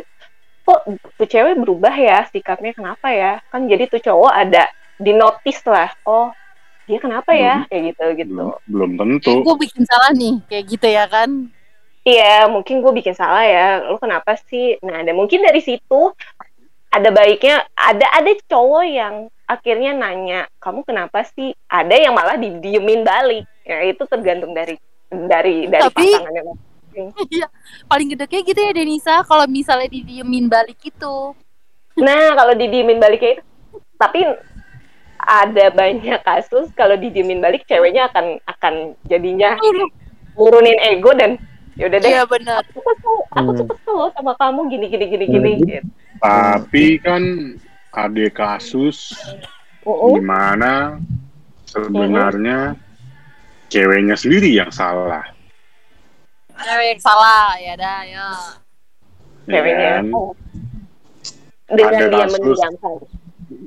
Kok 0.66 0.80
tuh 1.18 1.28
cewek 1.28 1.58
berubah 1.58 1.94
ya 1.98 2.24
sikapnya? 2.30 2.72
Kenapa 2.78 3.10
ya? 3.10 3.42
Kan 3.50 3.68
jadi 3.68 3.90
tuh 3.92 4.00
cowok 4.00 4.32
ada 4.32 4.72
di 4.96 5.12
notice 5.12 5.64
lah. 5.68 5.92
Oh 6.08 6.32
dia 6.86 7.00
kenapa 7.02 7.34
ya 7.34 7.66
kayak 7.68 7.84
gitu 7.94 8.04
gitu 8.22 8.32
belum 8.34 8.56
belum 8.70 8.90
tentu 8.98 9.42
Gue 9.42 9.58
bikin 9.58 9.84
salah 9.86 10.12
nih, 10.14 10.38
kayak 10.46 10.66
gitu 10.70 10.88
ya 10.88 11.06
kan? 11.10 11.50
Iya, 12.06 12.46
mungkin 12.46 12.86
gue 12.86 12.94
bikin 12.94 13.18
salah 13.18 13.42
ya. 13.42 13.82
Lu 13.90 13.98
kenapa 13.98 14.38
sih? 14.46 14.78
Nah, 14.86 15.02
ada 15.02 15.10
mungkin 15.12 15.42
dari 15.42 15.58
situ 15.58 16.14
ada 16.94 17.10
baiknya 17.10 17.66
ada 17.74 18.06
ada 18.14 18.30
cowok 18.46 18.86
yang 18.86 19.16
akhirnya 19.50 19.98
nanya, 19.98 20.46
"Kamu 20.62 20.86
kenapa 20.86 21.26
sih?" 21.26 21.58
Ada 21.66 21.98
yang 21.98 22.14
malah 22.14 22.38
didiemin 22.38 23.02
balik. 23.02 23.50
Ya, 23.66 23.82
itu 23.82 24.06
tergantung 24.06 24.54
dari 24.54 24.78
dari 25.10 25.66
dari 25.66 25.84
Tapi- 25.90 26.14
pasangannya. 26.14 26.44
Iya, 27.28 27.52
paling 27.92 28.08
gede 28.08 28.24
kayak 28.24 28.46
gitu 28.48 28.60
ya 28.62 28.72
Denisa. 28.72 29.20
Kalau 29.28 29.44
misalnya 29.52 29.92
didiemin 29.92 30.48
balik 30.48 30.80
itu, 30.80 31.36
Nah, 31.96 32.36
kalau 32.36 32.52
didiemin 32.54 33.00
baliknya 33.00 33.40
itu 33.40 33.44
tapi 33.96 34.28
ada 35.26 35.74
banyak 35.74 36.22
kasus 36.22 36.70
kalau 36.78 36.94
didiemin 36.96 37.42
balik 37.42 37.66
ceweknya 37.66 38.08
akan 38.14 38.38
akan 38.46 38.74
jadinya 39.10 39.58
nurunin 40.38 40.78
ego 40.86 41.12
dan 41.18 41.42
yaudah 41.76 42.00
deh 42.00 42.10
iya 42.14 42.24
benar. 42.24 42.64
aku 42.64 42.80
kesel 42.80 43.16
aku 43.36 43.50
tuh 43.58 43.66
kesel 43.74 43.96
loh 44.00 44.10
sama 44.16 44.34
kamu 44.40 44.72
gini 44.72 44.86
gini 44.88 45.06
gini 45.12 45.26
gini 45.28 45.52
gitu. 45.66 45.88
tapi 46.24 47.02
kan 47.04 47.24
ada 47.92 48.26
kasus 48.32 49.12
Uh-uh. 49.84 50.16
di 50.18 50.22
mana 50.24 50.98
sebenarnya 51.68 52.80
ceweknya 53.68 54.16
sendiri 54.16 54.50
yang 54.56 54.72
salah 54.72 55.26
Cewek 56.56 56.96
yang 56.96 57.02
salah 57.04 57.60
ya 57.60 57.74
dah 57.76 58.00
ya. 58.08 58.28
ya 59.44 59.60
ceweknya 59.60 59.90
kan? 60.00 60.06
dengan 61.76 61.92
Ada 62.00 62.06
dia 62.08 62.24
kasus. 62.24 62.34
mendiamkan 62.40 62.96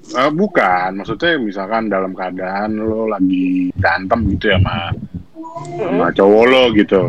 Eh, 0.09 0.31
bukan. 0.33 0.89
Maksudnya 0.97 1.37
misalkan 1.37 1.93
dalam 1.93 2.13
keadaan 2.13 2.81
lo 2.81 3.09
lagi 3.09 3.69
berantem 3.77 4.25
gitu 4.37 4.53
ya 4.53 4.59
sama 4.61 4.77
sama 5.77 6.07
cowok 6.15 6.45
lo 6.49 6.63
gitu. 6.73 7.03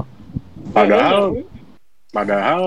Padahal 0.69 1.39
padahal 2.09 2.63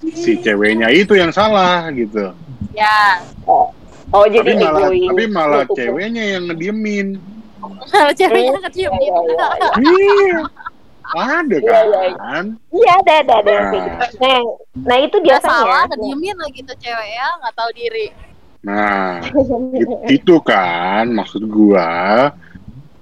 si 0.00 0.38
ceweknya 0.40 0.88
itu 0.92 1.16
yang 1.18 1.32
salah 1.34 1.88
gitu. 1.92 2.32
Ya, 2.72 3.20
oh 3.46 3.68
tapi 4.10 4.54
jadi 4.56 4.62
malah 4.62 4.88
egois. 4.90 5.08
tapi 5.10 5.24
malah 5.28 5.64
ceweknya 5.68 6.24
yang 6.38 6.42
ngediemin. 6.48 7.08
Kalau 7.90 8.12
ceweknya 8.16 8.56
Iya, 8.56 8.70
gitu. 8.72 8.80
iya, 8.80 9.46
iya. 9.76 10.08
iya. 10.24 10.40
Ada 11.10 11.56
Iya, 11.58 11.58
iya, 11.58 12.00
iya. 12.06 12.14
kan? 12.14 12.44
Iya 12.70 12.92
ada 13.02 13.12
ada 13.18 13.34
ada 13.42 13.50
yang 13.50 13.66
kayak 13.74 13.82
gitu. 13.82 14.16
nah 14.22 14.38
nah 14.86 14.96
itu 15.02 15.16
Dia 15.18 15.26
biasanya 15.26 15.58
salah, 15.58 15.84
kediemin 15.90 16.36
lagi 16.38 16.60
tuh 16.62 16.76
cewek 16.78 17.08
ya, 17.10 17.26
nggak 17.42 17.54
tahu 17.58 17.70
diri. 17.74 18.06
Nah 18.60 19.24
it- 19.80 20.20
itu 20.20 20.36
kan 20.42 21.08
maksud 21.10 21.46
gua. 21.46 22.30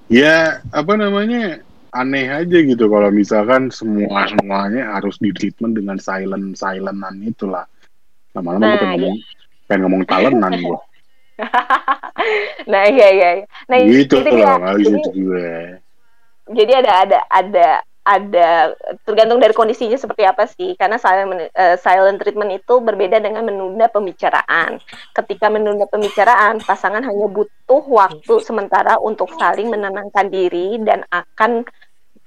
Ya 0.09 0.63
apa 0.71 0.93
namanya 0.95 1.61
aneh 1.89 2.25
aja 2.29 2.57
gitu 2.61 2.85
kalau 2.85 3.09
misalkan 3.09 3.69
semua 3.69 4.25
semuanya 4.29 4.93
harus 4.97 5.17
di 5.17 5.29
treatment 5.29 5.77
dengan 5.77 5.97
silent 5.97 6.53
silentan 6.53 7.21
itulah. 7.21 7.65
Lama-lama 8.33 8.61
Nah, 8.63 8.73
pengen 8.77 8.91
ngomong 8.95 9.15
pengen 9.65 9.81
ngomong 9.85 10.01
talentan 10.05 10.53
gua. 10.61 10.79
Nah 12.67 12.83
iya 12.85 13.07
iya 13.15 13.29
iya. 13.41 13.45
nah 13.65 13.77
gitu 13.79 14.19
itu 14.19 14.35
loh 14.35 14.59
habis 14.59 14.85
Jadi- 14.85 15.15
gue. 15.15 15.51
jadi 16.51 16.71
ada 16.83 16.91
ada 17.07 17.19
ada 17.31 17.67
ada 18.09 18.73
tergantung 19.05 19.37
dari 19.37 19.53
kondisinya 19.53 19.93
seperti 19.93 20.25
apa 20.25 20.49
sih. 20.49 20.73
Karena 20.73 20.97
silent, 20.97 21.53
eh, 21.53 21.77
silent 21.77 22.17
treatment 22.17 22.57
itu 22.57 22.81
berbeda 22.81 23.21
dengan 23.21 23.45
menunda 23.45 23.85
pembicaraan. 23.85 24.81
Ketika 25.13 25.53
menunda 25.53 25.85
pembicaraan 25.85 26.57
pasangan 26.65 27.05
hanya 27.05 27.29
butuh 27.29 27.85
waktu 27.85 28.33
sementara 28.41 28.97
untuk 28.97 29.29
saling 29.37 29.69
menenangkan 29.69 30.33
diri 30.33 30.81
dan 30.81 31.05
akan 31.13 31.69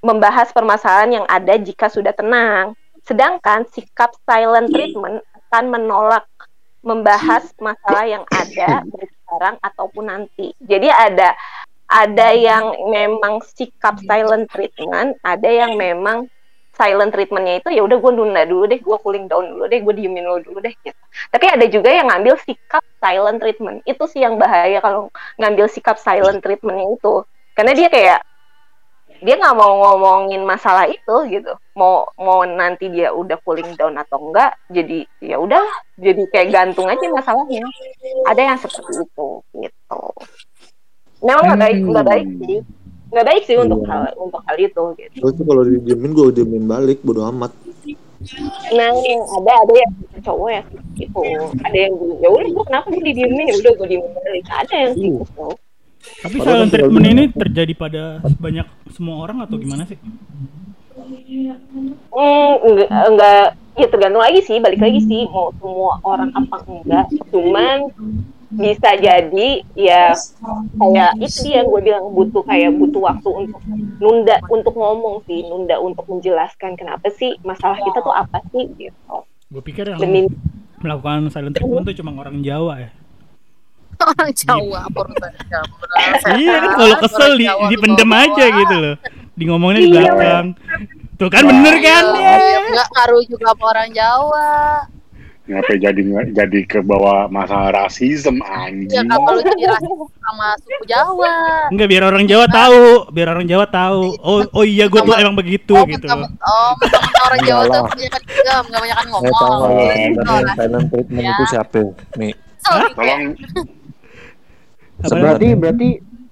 membahas 0.07 0.55
permasalahan 0.55 1.23
yang 1.23 1.27
ada 1.27 1.59
jika 1.59 1.91
sudah 1.91 2.15
tenang. 2.15 2.79
Sedangkan 3.03 3.67
sikap 3.75 4.15
silent 4.23 4.71
treatment 4.71 5.27
akan 5.51 5.65
menolak 5.67 6.27
membahas 6.83 7.51
masalah 7.59 8.07
yang 8.07 8.23
ada 8.31 8.83
sekarang 9.33 9.57
ataupun 9.65 10.05
nanti. 10.13 10.53
Jadi 10.61 10.93
ada 10.93 11.33
ada 11.93 12.33
yang 12.33 12.73
memang 12.89 13.45
sikap 13.45 14.01
silent 14.01 14.49
treatment, 14.49 15.21
ada 15.21 15.45
yang 15.45 15.77
memang 15.77 16.25
silent 16.73 17.13
treatmentnya 17.13 17.61
itu 17.61 17.69
ya 17.69 17.85
udah 17.85 18.01
gue 18.01 18.13
nunda 18.17 18.43
dulu 18.49 18.65
deh, 18.65 18.81
gue 18.81 18.97
cooling 19.05 19.29
down 19.29 19.45
dulu 19.45 19.69
deh, 19.69 19.77
gue 19.85 19.95
diemin 20.01 20.25
dulu 20.25 20.41
dulu 20.41 20.59
deh 20.65 20.73
gitu. 20.81 21.03
Tapi 21.29 21.47
ada 21.53 21.69
juga 21.69 21.93
yang 21.93 22.09
ngambil 22.09 22.41
sikap 22.41 22.81
silent 22.97 23.39
treatment. 23.45 23.85
Itu 23.85 24.09
sih 24.09 24.25
yang 24.25 24.41
bahaya 24.41 24.81
kalau 24.81 25.13
ngambil 25.37 25.69
sikap 25.69 26.01
silent 26.01 26.41
treatmentnya 26.41 26.97
itu, 26.97 27.29
karena 27.53 27.73
dia 27.77 27.89
kayak 27.93 28.21
dia 29.23 29.39
nggak 29.39 29.55
mau 29.55 29.71
ngomongin 29.85 30.43
masalah 30.43 30.89
itu 30.89 31.17
gitu. 31.29 31.53
Mau 31.77 32.09
mau 32.17 32.43
nanti 32.49 32.89
dia 32.89 33.13
udah 33.13 33.37
cooling 33.45 33.77
down 33.77 33.95
atau 34.01 34.19
enggak 34.19 34.57
jadi 34.73 35.05
ya 35.21 35.37
udah 35.39 35.63
jadi 36.01 36.25
kayak 36.33 36.49
gantung 36.51 36.89
aja 36.89 37.05
masalahnya. 37.13 37.69
Ada 38.27 38.41
yang 38.49 38.59
seperti 38.59 39.05
itu 39.05 39.29
gitu 39.61 40.03
memang 41.23 41.45
nggak 41.47 41.61
baik 41.63 41.79
nggak 41.87 42.07
baik 42.07 42.27
sih 42.43 42.59
nggak 43.13 43.27
baik 43.29 43.43
sih 43.45 43.57
untuk 43.61 43.81
Iya. 43.85 43.89
hal 43.93 44.03
untuk 44.17 44.41
hal 44.43 44.57
itu 44.57 44.83
gitu 44.99 45.17
tuh 45.23 45.45
kalau 45.45 45.63
didiemin 45.63 46.11
gue 46.13 46.27
diemin 46.33 46.65
balik 46.65 46.99
bodo 47.05 47.23
amat. 47.29 47.53
nah 48.73 48.89
ada 49.37 49.53
ada 49.67 49.75
yang 49.75 49.93
cowok 50.23 50.49
ya 50.49 50.63
gitu 50.95 51.21
ada 51.61 51.77
yang 51.77 51.93
ya 52.23 52.29
udah 52.31 52.49
gue 52.49 52.65
kenapa 52.65 52.87
gue 52.89 53.03
didiemin 53.03 53.47
ya 53.51 53.55
udah 53.59 53.73
gue 53.77 53.89
diemin 53.91 54.11
balik 54.15 54.47
ada 54.49 54.75
yang 54.75 54.93
gitu 54.97 55.47
Tapi 56.03 56.35
Padahal 56.35 56.67
silent 56.67 56.71
kan 56.71 56.75
treatment 56.75 57.07
ini 57.07 57.25
terjadi 57.31 57.73
pada 57.79 58.03
banyak 58.43 58.67
semua 58.91 59.23
orang 59.23 59.39
atau 59.47 59.55
gimana 59.55 59.87
sih? 59.87 59.95
Hmm, 62.11 62.55
enggak, 62.59 62.91
enggak, 62.91 63.47
ya 63.79 63.87
tergantung 63.87 64.19
lagi 64.19 64.41
sih, 64.43 64.59
balik 64.59 64.83
lagi 64.83 64.99
sih 65.07 65.23
mau 65.31 65.55
semua 65.63 66.03
orang 66.03 66.35
apa 66.35 66.57
enggak. 66.67 67.07
Cuman 67.31 67.79
bisa 68.53 68.91
jadi 69.01 69.65
ya 69.73 70.13
kayak 70.77 71.11
itu 71.19 71.49
dia 71.49 71.65
yang 71.65 71.69
gue 71.73 71.81
bilang 71.81 72.05
butuh 72.13 72.43
kayak 72.45 72.71
butuh 72.77 73.01
waktu 73.01 73.29
untuk 73.33 73.61
nunda 73.97 74.37
untuk 74.47 74.75
ngomong 74.77 75.25
sih, 75.25 75.41
nunda 75.49 75.81
untuk 75.81 76.05
menjelaskan 76.05 76.77
kenapa 76.77 77.09
sih 77.17 77.33
masalah 77.43 77.81
kita 77.81 77.99
tuh 78.05 78.13
apa 78.13 78.45
sih 78.53 78.69
gitu. 78.77 79.17
Gue 79.49 79.63
pikir 79.65 79.89
yang 79.89 80.01
Demi 80.01 80.29
melakukan 80.81 81.33
silent 81.33 81.57
treatment 81.57 81.85
tuh 81.89 81.97
cuma 81.97 82.13
orang 82.17 82.45
Jawa 82.45 82.75
ya. 82.81 82.91
Orang 84.03 84.31
Jawa, 84.35 84.81
orang 84.91 85.17
Jawa. 85.47 85.77
iya 86.35 86.57
kan 86.59 86.71
kalau 86.75 86.97
kesel 87.07 87.33
di, 87.39 87.47
dipendem 87.71 88.09
tuh 88.09 88.19
aja 88.19 88.45
gitu 88.51 88.75
loh. 88.75 88.95
Di 89.33 89.45
ngomongnya 89.49 89.81
di 89.81 89.89
Iya. 89.89 90.01
belakang. 90.13 90.47
Tuh 91.17 91.29
kan 91.31 91.43
bener 91.47 91.75
kan? 91.79 92.05
Iya, 92.19 92.35
Enggak 92.67 92.89
ngaruh 92.93 93.23
juga 93.31 93.45
sama 93.55 93.65
orang 93.71 93.89
Jawa. 93.95 94.51
Ngapain 95.53 95.79
jadi 95.79 96.01
jadi 96.33 96.61
ke 96.65 96.81
bawah 96.81 97.29
masalah 97.29 97.69
rasisme 97.77 98.41
Ya 98.41 98.65
anjing. 98.65 99.05
kalau 99.05 99.31
lu 99.31 99.43
jadi 99.43 99.65
rasis 99.69 99.91
sama 100.17 100.47
suku 100.59 100.85
Jawa. 100.87 101.35
Enggak 101.69 101.87
biar 101.87 102.03
orang 102.05 102.25
Jawa 102.25 102.47
tahu, 102.49 102.83
biar 103.11 103.29
orang 103.29 103.45
Jawa 103.45 103.67
tahu. 103.67 104.17
Oh 104.19 104.41
oh 104.51 104.65
iya 104.65 104.87
gue 104.87 104.97
tuh 104.99 105.13
emang 105.13 105.35
begitu 105.35 105.75
Oh, 105.75 105.85
gitu. 105.85 106.09
mentang- 106.09 106.33
oh, 106.39 106.71
mentang-mentang 106.75 107.25
orang 107.27 107.41
Jawa 107.43 107.61
tuh 107.61 107.69
Enggak 107.69 107.77
lah. 107.77 107.91
kebanyakan 107.93 108.23
diam, 108.25 108.65
nggak 108.65 108.81
banyakan 108.81 109.03
Saya 109.03 109.13
ngomong. 109.13 109.33
tahu 109.35 109.53
kalau 109.53 109.69
Oh, 110.33 110.55
silent 110.57 110.87
treatment 110.89 111.21
Ya. 111.21 111.31
itu 111.31 111.45
siapa? 111.47 111.81
Nih, 112.17 112.33
Sorry, 112.59 112.87
Tolong 112.95 113.23
Berarti 115.03 115.49
berarti 115.53 115.89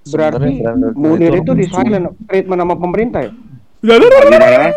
berarti 0.07 0.53
Munir 0.95 1.33
itu 1.37 1.53
di 1.53 1.65
silent 1.67 2.07
treatment 2.25 2.59
sama 2.59 2.75
pemerintah 2.75 3.21
ya? 3.21 3.33
gimana? 3.81 4.07
Gimana? 4.31 4.69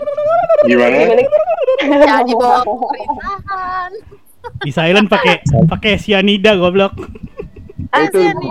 Gimana? 0.64 0.96
ya 1.84 2.16
di 2.24 2.34
bawah 2.34 2.64
pemerintahan. 2.64 3.92
Di 4.62 4.70
silent 4.70 5.08
pakai 5.08 5.42
pakai 5.72 5.98
cyanida 5.98 6.54
goblok. 6.54 6.94
itu 7.94 8.18
Asian 8.18 8.34
nih. 8.42 8.50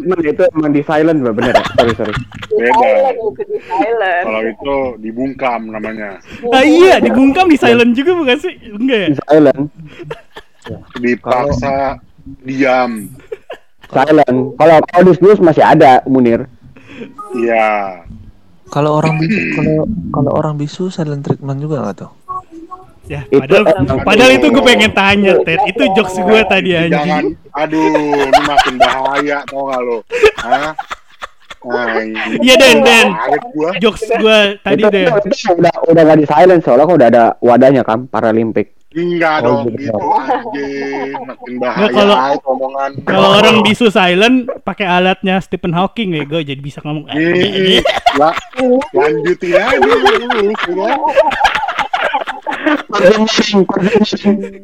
treatment 0.00 0.22
itu 0.24 0.42
emang 0.56 0.72
di 0.72 0.80
silent 0.80 1.18
Mbak, 1.20 1.32
bener 1.36 1.52
ya? 1.52 1.64
Sorry 1.76 1.92
sorry. 1.96 2.14
Beda. 2.50 2.72
Silent, 2.72 3.16
itu 3.20 3.42
di 3.44 3.58
silent. 3.60 4.24
Kalau 4.24 4.42
itu 4.42 4.76
dibungkam 4.98 5.60
namanya. 5.68 6.10
Ah 6.48 6.64
iya, 6.64 6.96
dibungkam 6.96 7.44
di 7.46 7.60
silent 7.60 7.92
juga 7.92 8.16
bukan 8.16 8.36
sih? 8.40 8.56
Enggak 8.72 8.98
ya? 8.98 9.08
Di 9.12 9.16
silent, 9.20 9.62
Dipaksa 10.96 12.00
diam. 12.40 12.90
silent. 13.86 14.38
Kalau 14.56 14.76
kalau 14.80 15.02
di 15.04 15.14
masih 15.38 15.64
ada 15.64 16.00
Munir. 16.08 16.48
Iya. 17.32 18.00
kalau 18.70 19.02
orang 19.02 19.18
bisu, 19.18 19.40
kalau 19.56 19.76
kalau 20.14 20.30
orang 20.30 20.54
bisu 20.54 20.88
silent 20.88 21.26
treatment 21.26 21.58
juga 21.58 21.82
nggak 21.82 21.96
tuh? 22.00 22.10
Ya, 23.10 23.26
Itu 23.26 23.42
padahal 23.42 23.64
padahal 24.06 24.30
itu 24.32 24.46
gue 24.48 24.62
pengen 24.62 24.92
tanya, 24.94 25.34
Ted. 25.42 25.58
Itu 25.66 25.82
jokes 25.92 26.14
gue 26.14 26.40
tadi 26.46 26.70
Jangan, 26.70 26.94
anjing. 26.94 27.26
aduh, 27.50 27.90
ini 28.22 28.42
makin 28.46 28.74
bahaya 28.78 29.38
tau 29.44 29.66
gak 29.66 29.80
lo? 29.82 29.98
Hah? 30.38 30.70
Iya, 32.38 32.54
Den, 32.54 32.78
Den. 32.80 33.08
Jokes 33.78 34.06
gue 34.06 34.38
tadi 34.60 34.80
itu, 34.80 34.88
deh. 34.88 35.04
itu, 35.04 35.28
itu 35.28 35.50
udah 35.52 35.74
udah 35.84 36.02
gak 36.06 36.18
di 36.18 36.26
silent 36.26 36.62
soalnya 36.62 36.86
kan 36.86 36.94
udah 36.94 37.08
ada 37.10 37.24
wadahnya 37.40 37.82
kan 37.82 38.06
Paralimpik. 38.06 38.78
Enggak 38.90 39.46
Oh, 39.46 39.62
dong, 39.62 39.74
gitu. 39.76 39.90
anjing. 39.92 41.14
Makin 41.20 41.52
bahaya 41.58 41.90
kalau- 41.92 42.18
omongan. 42.44 42.90
Kalau 43.04 43.28
orang 43.36 43.56
bisu 43.60 43.86
silent 43.86 44.50
pakai 44.62 44.82
alatnya 44.82 45.38
Stephen 45.38 45.70
Hawking 45.70 46.10
ya, 46.12 46.22
gue 46.24 46.42
jadi 46.42 46.58
bisa 46.58 46.78
ngomong. 46.80 47.06
Ih, 47.08 47.82
la- 48.14 48.34
lanjutin 48.90 49.50
aja 49.52 49.78
lu, 49.78 50.50
ya. 50.74 50.94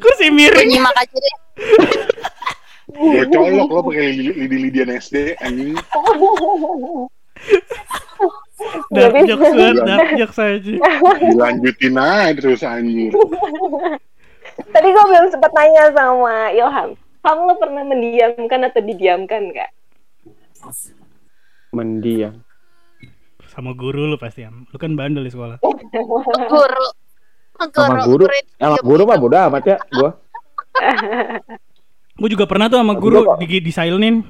Kursi 0.01 0.27
miring. 0.31 0.69
Nyimak 0.71 0.95
aja 0.97 1.17
deh. 1.17 1.37
Gue 2.97 3.23
colok 3.29 3.69
lo 3.69 3.81
pakai 3.91 4.15
lidi-lidian 4.15 4.89
SD 4.95 5.37
anjing. 5.43 5.75
Dark 8.89 9.15
jokes 9.29 9.53
banget, 9.53 9.85
dark 9.85 10.11
jokes 10.17 10.39
aja. 10.41 10.75
Dilanjutin 11.21 11.97
aja 12.01 12.39
terus 12.41 12.65
anjir. 12.65 13.13
Tadi 14.73 14.89
gue 14.89 15.05
belum 15.05 15.27
sempat 15.29 15.53
nanya 15.53 15.93
sama 15.93 16.55
Ilham. 16.57 16.97
Kamu 17.21 17.41
lo 17.43 17.55
pernah 17.59 17.85
mendiamkan 17.85 18.61
atau 18.71 18.81
didiamkan 18.81 19.51
nggak? 19.53 19.71
Mendiam. 21.75 22.47
Sama 23.51 23.75
guru 23.75 24.09
lu 24.09 24.17
pasti 24.17 24.47
am. 24.47 24.65
Lu 24.71 24.79
kan 24.79 24.95
bandel 24.95 25.27
di 25.27 25.33
sekolah. 25.33 25.59
Guru. 26.53 26.87
Sama 27.57 28.05
guru. 28.05 28.25
Sama 28.57 28.79
guru 28.85 29.03
mah 29.09 29.19
bodo 29.19 29.37
amat 29.37 29.63
ya 29.65 29.77
gua. 29.97 30.11
Gue 32.17 32.29
juga 32.33 32.45
pernah 32.49 32.73
tuh 32.73 32.81
sama 32.81 32.95
guru 32.97 33.37
di, 33.41 33.61
di 33.61 33.73
silenin. 33.73 34.25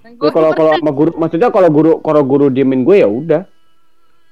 Ya, 0.00 0.30
kalau 0.32 0.50
kalau 0.54 0.70
sama 0.78 0.90
guru 0.94 1.10
maksudnya 1.18 1.48
kalau 1.50 1.68
guru 1.70 1.92
kalau 2.02 2.22
guru 2.22 2.46
diemin 2.50 2.86
gue 2.86 3.02
ya 3.02 3.08
udah. 3.10 3.42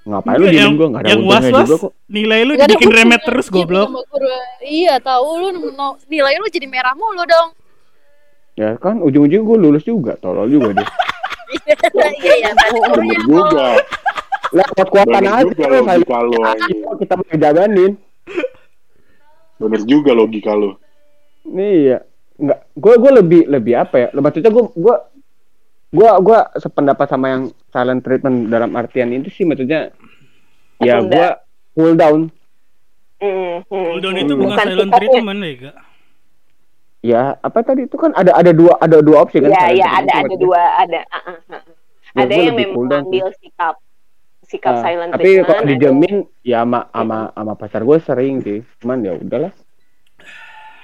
Ngapain 0.09 0.37
lu 0.41 0.47
diemin 0.49 0.75
gue 0.79 0.87
enggak 0.89 1.03
ada 1.05 1.09
yang 1.13 1.23
was 1.27 1.43
untungnya 1.43 1.53
was 1.53 1.69
juga 1.69 1.77
kok. 1.77 1.93
nilai 2.09 2.41
lu 2.47 2.53
Nggak 2.57 2.65
ada 2.65 2.73
dibikin 2.73 2.93
remet 2.95 3.21
terus 3.27 3.47
goblok. 3.53 3.89
Iya, 4.65 4.95
tahu 5.03 5.29
lu 5.43 5.49
nilai 6.09 6.35
lu 6.39 6.47
jadi 6.49 6.67
merah 6.71 6.95
mulu 6.97 7.23
dong. 7.27 7.49
Ya 8.59 8.75
kan 8.79 8.99
ujung-ujung 9.05 9.43
gue 9.47 9.57
lulus 9.59 9.85
juga, 9.87 10.19
tolol 10.19 10.51
juga 10.51 10.83
dia. 10.83 10.89
Iya, 11.49 12.33
iya. 12.43 12.51
Bener 12.95 13.21
juga. 13.25 13.69
Lah 14.49 14.67
kuat-kuatan 14.75 15.23
Bener 15.23 15.35
aja 15.45 15.65
kan. 15.85 15.85
Ayo, 15.93 16.91
kita 16.99 17.13
mau 17.15 17.37
jaganin. 17.37 17.93
Bener 19.59 19.81
juga 19.85 20.11
logika 20.13 20.53
lo. 20.53 20.79
Nih 21.45 21.77
ya. 21.89 21.99
Enggak, 22.35 22.71
gue 22.73 22.95
gue 22.97 23.13
lebih 23.15 23.41
lebih 23.49 23.75
apa 23.75 23.97
ya? 23.99 24.09
Maksudnya 24.13 24.49
gue 24.49 24.65
gue 24.73 24.97
gue 25.89 26.11
gue 26.21 26.39
sependapat 26.57 27.07
sama 27.07 27.27
yang 27.29 27.43
silent 27.67 28.01
treatment 28.01 28.47
dalam 28.47 28.71
artian 28.73 29.09
itu 29.11 29.33
sih 29.33 29.43
maksudnya 29.43 29.89
ya 30.79 31.01
gue 31.01 31.29
cool 31.73 31.95
down 31.95 32.29
Hmm, 33.19 33.67
hmm, 33.67 33.67
Cooldown 33.67 34.15
hmm. 34.15 34.23
itu 34.23 34.33
bukan 34.37 34.55
silent 34.55 34.79
sikapnya. 34.85 34.95
treatment 34.95 35.41
ya, 35.41 35.55
Kak. 35.59 35.77
ya 37.01 37.23
apa 37.37 37.59
tadi 37.65 37.83
itu 37.85 37.97
kan 37.97 38.13
ada 38.13 38.31
ada 38.31 38.53
dua 38.53 38.79
ada 38.79 39.01
dua 39.01 39.17
opsi 39.19 39.41
kan 39.41 39.49
Iya, 39.49 39.59
silent 39.59 39.75
iya 39.75 39.89
treatment 39.89 40.07
ada 40.07 40.15
ada 40.21 40.37
dua 40.39 40.61
ada. 40.79 41.01
ah, 41.09 41.19
ah, 41.19 41.39
ah. 41.51 41.63
Ya, 42.15 42.21
Ada 42.21 42.33
yang 42.33 42.47
lebih 42.47 42.55
memang 42.63 42.77
cool 42.77 42.87
down 42.87 43.03
ambil 43.03 43.27
sikap 43.35 43.75
sikap 44.49 44.75
Nah, 44.75 44.83
silent 44.83 45.11
tapi 45.13 45.23
treatment. 45.23 45.47
kalau 45.47 45.61
ada- 45.61 45.69
dijamin 45.69 46.15
ya 46.43 46.59
sama 46.63 46.81
sama 46.89 47.19
sama 47.31 47.53
pacar 47.55 47.83
gue 47.85 47.99
sering 48.01 48.35
sih 48.41 48.59
cuman 48.81 48.99
ya 49.01 49.13
udahlah 49.15 49.53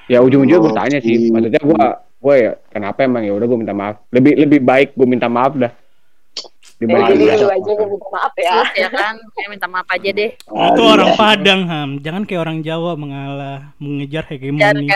ya 0.05 0.19
ujung-ujungnya 0.21 0.61
gue 0.61 0.69
Oh, 0.69 0.77
tanya 0.77 0.99
sih 1.01 1.17
gitu. 1.19 1.33
maksudnya 1.33 1.61
gue 1.61 1.85
gue 2.21 2.35
ya 2.39 2.53
kenapa 2.69 2.99
emang 3.03 3.25
ya 3.25 3.33
udah 3.33 3.47
gue 3.47 3.59
minta 3.59 3.73
maaf 3.73 4.05
lebih 4.11 4.33
lebih 4.39 4.61
baik 4.61 4.93
gue 4.93 5.07
minta 5.07 5.27
maaf 5.27 5.53
dah 5.55 5.73
dibanding 6.75 7.07
jadi 7.07 7.25
gua 7.25 7.37
lu 7.39 7.47
minta 7.47 7.55
aja 7.55 7.63
maaf. 7.65 7.79
yang 7.79 7.89
minta 7.89 8.09
maaf 8.11 8.33
ya. 8.35 8.55
Ya 8.75 8.89
kan, 8.91 9.15
kayak 9.31 9.49
minta 9.49 9.67
maaf 9.71 9.87
aja 9.87 10.09
deh. 10.11 10.31
Itu 10.35 10.83
orang 10.83 11.07
iya. 11.07 11.17
Padang, 11.17 11.61
Ham. 11.65 11.91
Jangan 12.03 12.23
kayak 12.27 12.41
orang 12.43 12.59
Jawa 12.61 12.93
mengalah, 12.99 13.59
mengejar 13.79 14.25
Jangan 14.27 14.83
hegemoni, 14.83 14.87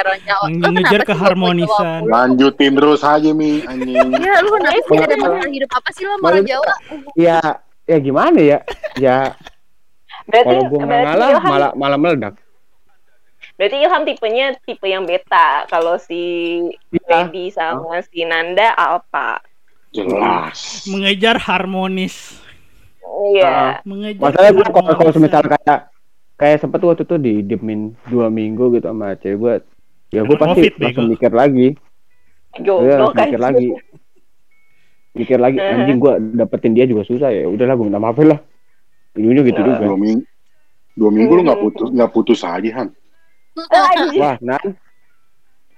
mengejar 0.75 1.01
keharmonisan. 1.07 2.01
Lanjutin 2.05 2.73
terus 2.75 3.01
aja 3.01 3.31
mi 3.31 3.63
anjing. 3.63 3.95
Iya, 3.95 4.35
lu 4.43 4.51
kenapa 4.51 4.75
sih 4.83 4.99
ada 4.99 5.15
masalah 5.17 5.49
hidup 5.49 5.71
apa 5.71 5.89
sih 5.95 6.03
lo 6.03 6.11
sama 6.13 6.27
orang 6.27 6.45
Jawa? 6.45 6.75
ya 7.15 7.39
ya 7.89 7.97
gimana 7.99 8.39
ya 8.39 8.59
ya 8.97 9.33
Berarti 10.29 10.45
kalau 10.45 10.63
gue 10.63 10.77
nggak 10.77 10.89
berarti 10.93 11.07
ngalah 11.09 11.29
Ilham, 11.33 11.49
malah 11.49 11.71
malah 11.73 11.99
meledak 11.99 12.35
Berarti 13.57 13.77
Ilham 13.81 14.03
tipenya 14.07 14.47
tipe 14.63 14.87
yang 14.87 15.03
beta. 15.03 15.67
Kalau 15.67 15.99
si 15.99 16.23
Iya. 16.95 17.27
Feby 17.27 17.51
sama 17.51 17.99
si 18.07 18.23
Nanda 18.23 18.71
alpha. 18.71 19.43
Jelas. 19.91 20.87
Mengejar 20.87 21.43
harmonis. 21.43 22.39
Iya. 23.35 23.83
Mengejar 23.83 24.23
Masalahnya 24.31 24.53
gue 24.55 24.67
kalau 24.69 24.93
kalau 24.95 25.11
semisal 25.11 25.43
kayak 25.43 25.91
kayak 26.39 26.59
sempet 26.63 26.81
waktu 26.87 27.03
itu 27.03 27.17
di 27.19 27.35
diemin 27.43 27.99
dua 28.07 28.31
minggu 28.31 28.79
gitu 28.79 28.87
sama 28.87 29.19
cewek 29.19 29.39
gue, 29.43 29.55
ya 30.15 30.23
gue 30.23 30.37
pasti 30.39 30.71
Covid, 30.71 30.73
langsung 30.79 31.07
bego. 31.09 31.13
mikir 31.19 31.33
lagi, 31.35 31.69
Iya, 32.55 32.63
Goblok 32.63 33.13
mikir 33.19 33.27
aja. 33.35 33.39
lagi, 33.43 33.69
mikir 35.19 35.39
lagi, 35.43 35.59
anjing 35.59 35.99
gue 35.99 36.13
dapetin 36.39 36.73
dia 36.73 36.87
juga 36.87 37.03
susah 37.05 37.29
ya, 37.35 37.51
udahlah 37.51 37.75
gue 37.75 37.87
minta 37.91 38.01
maafin 38.01 38.31
lah, 38.31 38.41
ujungnya 39.19 39.43
gitu 39.43 39.61
juga. 39.61 39.83
Dua 39.83 39.99
minggu, 39.99 40.23
dua 40.95 41.11
minggu 41.11 41.33
lu 41.35 41.43
nggak 41.45 41.61
putus 41.61 41.89
nggak 41.91 42.13
putus 42.15 42.41
aja 42.47 42.71
Han. 42.79 42.89
Ah. 43.69 43.93
Wah, 44.23 44.37
nah, 44.39 44.63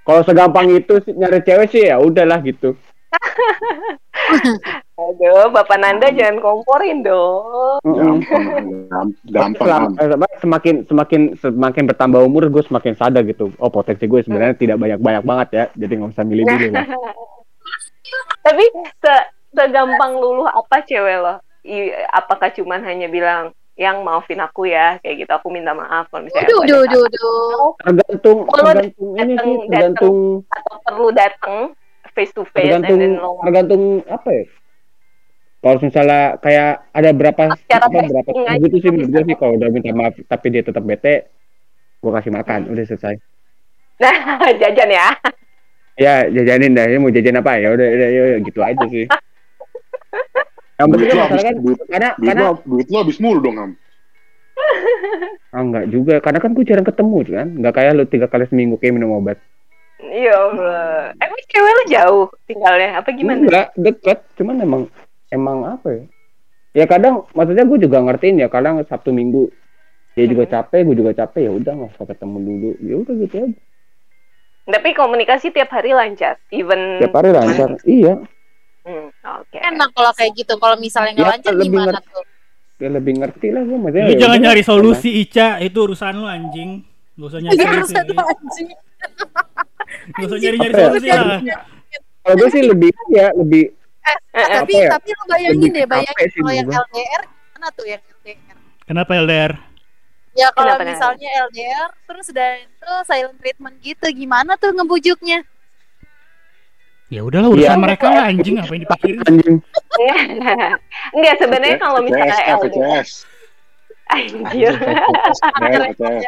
kalau 0.05 0.23
segampang 0.23 0.69
itu 0.77 1.01
sih 1.03 1.17
nyari 1.17 1.41
cewek 1.41 1.67
sih 1.73 1.89
ya 1.89 1.97
udahlah 1.99 2.39
gitu. 2.45 2.77
Aduh, 5.01 5.49
Bapak 5.51 5.81
Nanda 5.81 6.13
jangan 6.13 6.39
komporin 6.45 7.01
dong. 7.01 7.81
Gampang, 7.83 8.77
gampang 9.25 9.83
eh, 9.97 10.13
semakin 10.41 10.75
semakin 10.89 11.21
semakin 11.37 11.85
bertambah 11.89 12.21
umur 12.25 12.49
gue 12.49 12.65
semakin 12.65 12.97
sadar 12.97 13.23
gitu 13.29 13.53
oh 13.61 13.71
potensi 13.73 14.09
gue 14.09 14.21
sebenarnya 14.25 14.57
tidak 14.57 14.77
banyak 14.81 14.99
banyak 15.01 15.25
banget 15.25 15.49
ya 15.53 15.65
jadi 15.77 15.93
nggak 16.01 16.13
usah 16.17 16.25
milih-milih 16.25 16.71
lah 16.73 16.87
Tapi 18.41 18.65
se 19.03 19.15
segampang 19.51 20.15
luluh 20.17 20.47
apa 20.47 20.83
cewek 20.87 21.17
lo? 21.21 21.43
I- 21.67 21.93
apakah 22.09 22.49
cuman 22.57 22.81
hanya 22.87 23.11
bilang 23.11 23.53
yang 23.77 24.05
maafin 24.05 24.41
aku 24.41 24.69
ya 24.69 25.01
kayak 25.01 25.25
gitu 25.25 25.33
aku 25.33 25.49
minta 25.49 25.73
maaf 25.73 26.09
kalau 26.13 26.29
misalnya 26.29 26.53
Duh, 26.53 26.63
duh, 26.69 26.85
duh, 26.85 27.07
duh. 27.09 27.69
tergantung 27.81 28.39
tergantung 28.45 29.09
ini 29.17 29.35
sih 29.41 29.55
tergantung 29.73 30.17
atau 30.53 30.77
perlu 30.85 31.09
datang 31.17 31.73
face 32.13 32.29
to 32.37 32.45
face 32.53 32.69
and 32.69 32.85
tergantung 32.85 33.01
then 33.01 33.17
lo 33.17 33.41
tergantung 33.41 34.05
apa 34.05 34.29
ya? 34.29 34.45
Kalau 35.61 35.77
misalnya 35.81 36.21
kayak 36.41 36.73
ada 36.93 37.11
berapa 37.13 37.43
Secara 37.57 37.85
apa, 37.89 37.99
berapa 38.05 38.31
testing 38.33 38.49
aja 38.49 38.65
gitu 38.65 38.77
sih 38.81 38.91
menurut 38.93 39.25
sih 39.29 39.37
kalau 39.37 39.53
udah 39.57 39.69
minta 39.73 39.93
maaf 39.93 40.15
tapi 40.29 40.47
dia 40.53 40.63
tetap 40.65 40.85
bete 40.85 41.15
gue 42.01 42.11
kasih 42.13 42.33
makan 42.33 42.61
udah 42.73 42.85
selesai. 42.85 43.17
Nah 44.01 44.17
jajan 44.61 44.89
ya 44.93 45.09
ya 46.01 46.15
jajanin 46.33 46.73
dah. 46.73 46.89
Ya 46.89 46.97
mau 46.97 47.13
jajan 47.13 47.41
apa? 47.45 47.61
Ya 47.61 47.69
udah 47.77 47.87
udah 47.87 48.09
ya, 48.09 48.39
gitu 48.41 48.61
aja 48.65 48.85
sih. 48.89 49.05
Yang 50.81 50.89
penting 50.97 51.09
lo 51.13 51.25
kan 51.29 51.41
kan 51.45 51.57
duit, 51.61 51.79
karena 51.93 52.11
duit 52.17 52.29
karena 52.33 52.43
lo 52.49 52.53
duit 52.65 52.89
lo 52.89 52.99
habis 53.05 53.21
mulu 53.21 53.39
dong 53.45 53.57
Han. 53.61 53.71
ah, 55.55 55.61
enggak 55.61 55.85
juga. 55.93 56.15
Karena 56.25 56.41
kan 56.41 56.57
gue 56.57 56.65
jarang 56.65 56.89
ketemu 56.89 57.17
kan. 57.29 57.49
Nggak 57.61 57.75
kayak 57.77 57.93
lu 58.01 58.05
tiga 58.09 58.27
kali 58.33 58.49
seminggu 58.49 58.81
kayak 58.81 58.97
minum 58.97 59.13
obat. 59.21 59.37
Iya 60.01 60.33
Allah. 60.33 61.13
Emang 61.21 61.41
cewek 61.53 61.73
lo 61.77 61.85
jauh 61.93 62.27
tinggalnya? 62.49 62.97
Apa 62.97 63.13
gimana? 63.13 63.45
Enggak 63.45 63.69
deket. 63.77 64.19
Cuman 64.41 64.57
emang 64.65 64.83
emang 65.29 65.59
apa 65.69 65.89
ya? 65.93 66.05
Ya 66.73 66.85
kadang 66.89 67.29
maksudnya 67.37 67.69
gue 67.69 67.79
juga 67.85 68.01
ngertiin 68.01 68.41
ya 68.41 68.49
kadang 68.49 68.81
sabtu 68.89 69.13
minggu. 69.13 69.53
Dia 70.17 70.25
juga 70.27 70.49
Hmm. 70.49 70.53
capek 70.57 70.81
gue 70.89 70.97
juga 70.97 71.13
capek. 71.13 71.45
Ya 71.45 71.53
udah 71.53 71.73
nggak 71.77 71.93
usah 71.93 72.07
ketemu 72.09 72.37
dulu. 72.41 72.71
Ya 72.81 72.95
udah 73.05 73.15
gitu 73.21 73.37
aja 73.37 73.61
tapi 74.71 74.89
komunikasi 74.93 75.51
tiap 75.51 75.69
hari 75.69 75.91
lancar 75.91 76.39
even 76.49 76.99
tiap 76.99 77.13
hari 77.13 77.31
lancar 77.31 77.77
iya 77.83 78.15
Hmm, 78.81 79.13
oke 79.13 79.55
Enak 79.55 79.93
kalau 79.93 80.09
kayak 80.11 80.33
gitu. 80.35 80.57
Kalau 80.57 80.73
misalnya 80.75 81.13
nggak 81.13 81.21
Ya, 81.23 81.33
lancar 81.35 81.53
lebih 81.53 81.69
gimana 81.69 81.93
ngerti. 81.95 82.09
tuh? 82.11 82.25
ya 82.81 82.89
lebih 82.91 83.13
ngerti 83.15 83.47
lah 83.51 83.63
gue 83.63 83.77
maksudnya 83.79 84.03
Lu 84.03 84.09
ya 84.09 84.17
jangan 84.19 84.39
nyari 84.41 84.55
karena- 84.57 84.71
solusi 84.73 85.11
Ica, 85.21 85.49
itu 85.61 85.79
urusan 85.79 86.15
lu 86.15 86.25
anjing. 86.25 86.71
Gak 87.13 87.27
usah 87.27 87.41
nyari 87.41 87.53
Gak 87.53 87.69
solusi. 87.69 87.95
ada 87.95 88.13
anjing. 88.25 88.69
Gak 90.11 90.25
usah 90.25 90.39
nyari-nyari 90.39 90.73
Apa 90.73 90.81
ya? 90.81 90.87
solusi 90.89 91.09
lah. 91.11 91.41
kalau 92.21 92.35
gue 92.37 92.49
sih 92.49 92.63
lebih 92.63 92.91
ya 93.11 93.27
lebih 93.35 93.65
Eh, 94.01 94.17
Eh, 94.33 94.47
tapi 94.57 94.73
ya? 94.75 94.89
tapi 94.89 95.09
lu 95.11 95.25
bayangin 95.29 95.61
Lebih 95.61 95.71
deh, 95.71 95.85
bayangin 95.87 96.29
kalau 96.33 96.51
yang. 96.51 96.69
LDR 96.73 97.23
gimana 97.29 97.69
tuh 97.71 97.85
yang 97.87 98.01
LDR? 98.17 98.57
Kenapa 98.83 99.11
LDR? 99.15 99.53
Ya 100.31 100.47
kalau 100.55 100.79
Kenapa, 100.79 100.87
misalnya 100.87 101.29
LDR 101.51 101.91
terus 102.07 102.27
udah 102.31 102.51
itu 102.63 102.91
silent 103.03 103.37
treatment 103.43 103.77
gitu, 103.83 104.07
gimana 104.15 104.55
tuh 104.55 104.71
ngebujuknya? 104.71 105.43
Ya 107.11 107.27
udahlah 107.27 107.51
urusan 107.51 107.75
Iya. 107.75 107.83
mereka 107.83 108.07
lah 108.07 108.31
anjing 108.31 108.55
apa 108.55 108.71
yang 108.71 108.83
dipikirin. 108.87 109.19
anjing 109.27 109.57
enggak 111.19 111.35
sebenarnya 111.43 111.77
kalau 111.77 111.99
misalnya 112.07 112.37
LDR 112.55 113.05
anjir 114.07 114.75
VCS. 114.79 116.27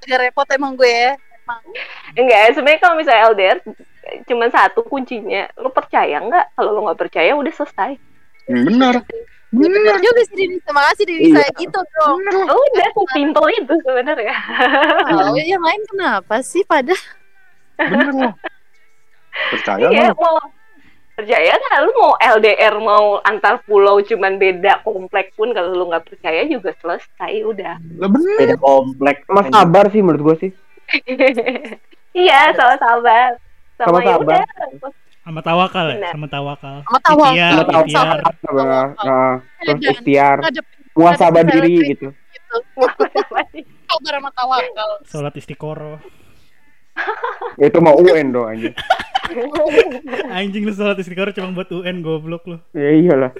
Agak 0.00 0.18
repot 0.22 0.46
emang 0.54 0.78
gue 0.78 0.86
ya. 0.86 1.12
Emang. 1.18 1.62
enggak 2.14 2.54
sebenarnya 2.54 2.78
kalau 2.78 2.94
misalnya 2.94 3.22
LDR 3.26 3.58
cuma 4.24 4.46
satu 4.48 4.86
kuncinya 4.86 5.50
lu 5.58 5.70
percaya 5.70 6.22
nggak 6.22 6.54
kalau 6.54 6.70
lu 6.72 6.80
nggak 6.86 6.98
percaya 6.98 7.34
udah 7.34 7.50
selesai 7.50 7.98
Hmm, 8.46 8.66
Benar. 8.66 8.94
Ya, 9.50 9.66
bener 9.66 9.96
juga 9.98 10.22
sih 10.24 10.36
Dini. 10.36 10.56
Terima 10.62 10.82
kasih 10.88 11.04
Dini 11.04 11.22
Iya. 11.26 11.34
saya 11.36 11.50
gitu 11.58 11.80
dong. 11.82 12.18
udah 12.46 12.88
sesimpel 12.94 13.44
itu 13.52 13.74
sebenarnya 13.82 14.36
Oh, 15.26 15.34
yang 15.34 15.58
lain 15.58 15.82
kenapa 15.90 16.38
sih 16.40 16.62
pada? 16.62 16.94
Benar 17.74 18.10
lo. 18.12 18.30
Percaya 19.50 19.86
iya 19.90 20.10
mau 20.12 20.38
percaya 21.12 21.52
nggak 21.52 21.80
lu 21.82 21.90
mau 21.94 22.12
LDR 22.16 22.74
mau 22.78 23.20
antar 23.20 23.60
pulau 23.62 24.00
cuman 24.00 24.36
beda 24.36 24.80
komplek 24.80 25.34
pun 25.34 25.52
kalau 25.52 25.74
lu 25.74 25.84
nggak 25.86 26.06
percaya 26.06 26.46
juga 26.46 26.72
selesai 26.78 27.44
udah 27.44 27.76
Lah 28.00 28.08
benar. 28.08 28.36
beda 28.38 28.56
komplek 28.56 29.22
sama 29.24 29.42
sabar 29.46 29.84
sih 29.88 30.00
menurut 30.00 30.22
gue 30.24 30.36
sih 30.40 30.50
iya 32.16 32.56
sama 32.56 32.74
sahabat 32.74 33.36
sama, 33.76 33.96
Sama 33.96 33.98
ya 34.02 34.14
udah 34.16 34.42
Sama 35.20 35.40
tawakal 35.44 35.86
ya, 35.94 36.16
sama 36.16 36.26
tawakal. 36.32 36.76
Sama 36.80 36.98
tawakal. 37.04 37.52
Sama 37.52 37.64
tawakal. 37.68 37.84
ikhtiar. 37.84 38.18
Benar. 38.40 38.86
Nah, 39.04 39.34
terus 39.60 39.80
ikhtiar 39.92 40.36
muasabah 40.96 41.42
diri 41.46 41.72
gitu 41.94 42.08
gitu. 42.08 42.08
Sabar 43.90 44.12
sama 44.18 44.30
tawakal. 44.34 44.90
Sholat 45.06 45.34
istiqoroh. 45.36 45.98
itu 47.56 47.78
mau 47.80 47.96
UN 47.96 48.28
doang 48.28 48.52
anjing 48.52 48.74
Anjing 50.36 50.62
lu 50.68 50.72
sholat 50.74 50.98
istiqoroh 51.00 51.32
cuma 51.32 51.54
buat 51.54 51.70
UN 51.70 52.02
goblok 52.02 52.44
lu. 52.44 52.56
ya 52.76 52.90
iyalah 52.92 53.32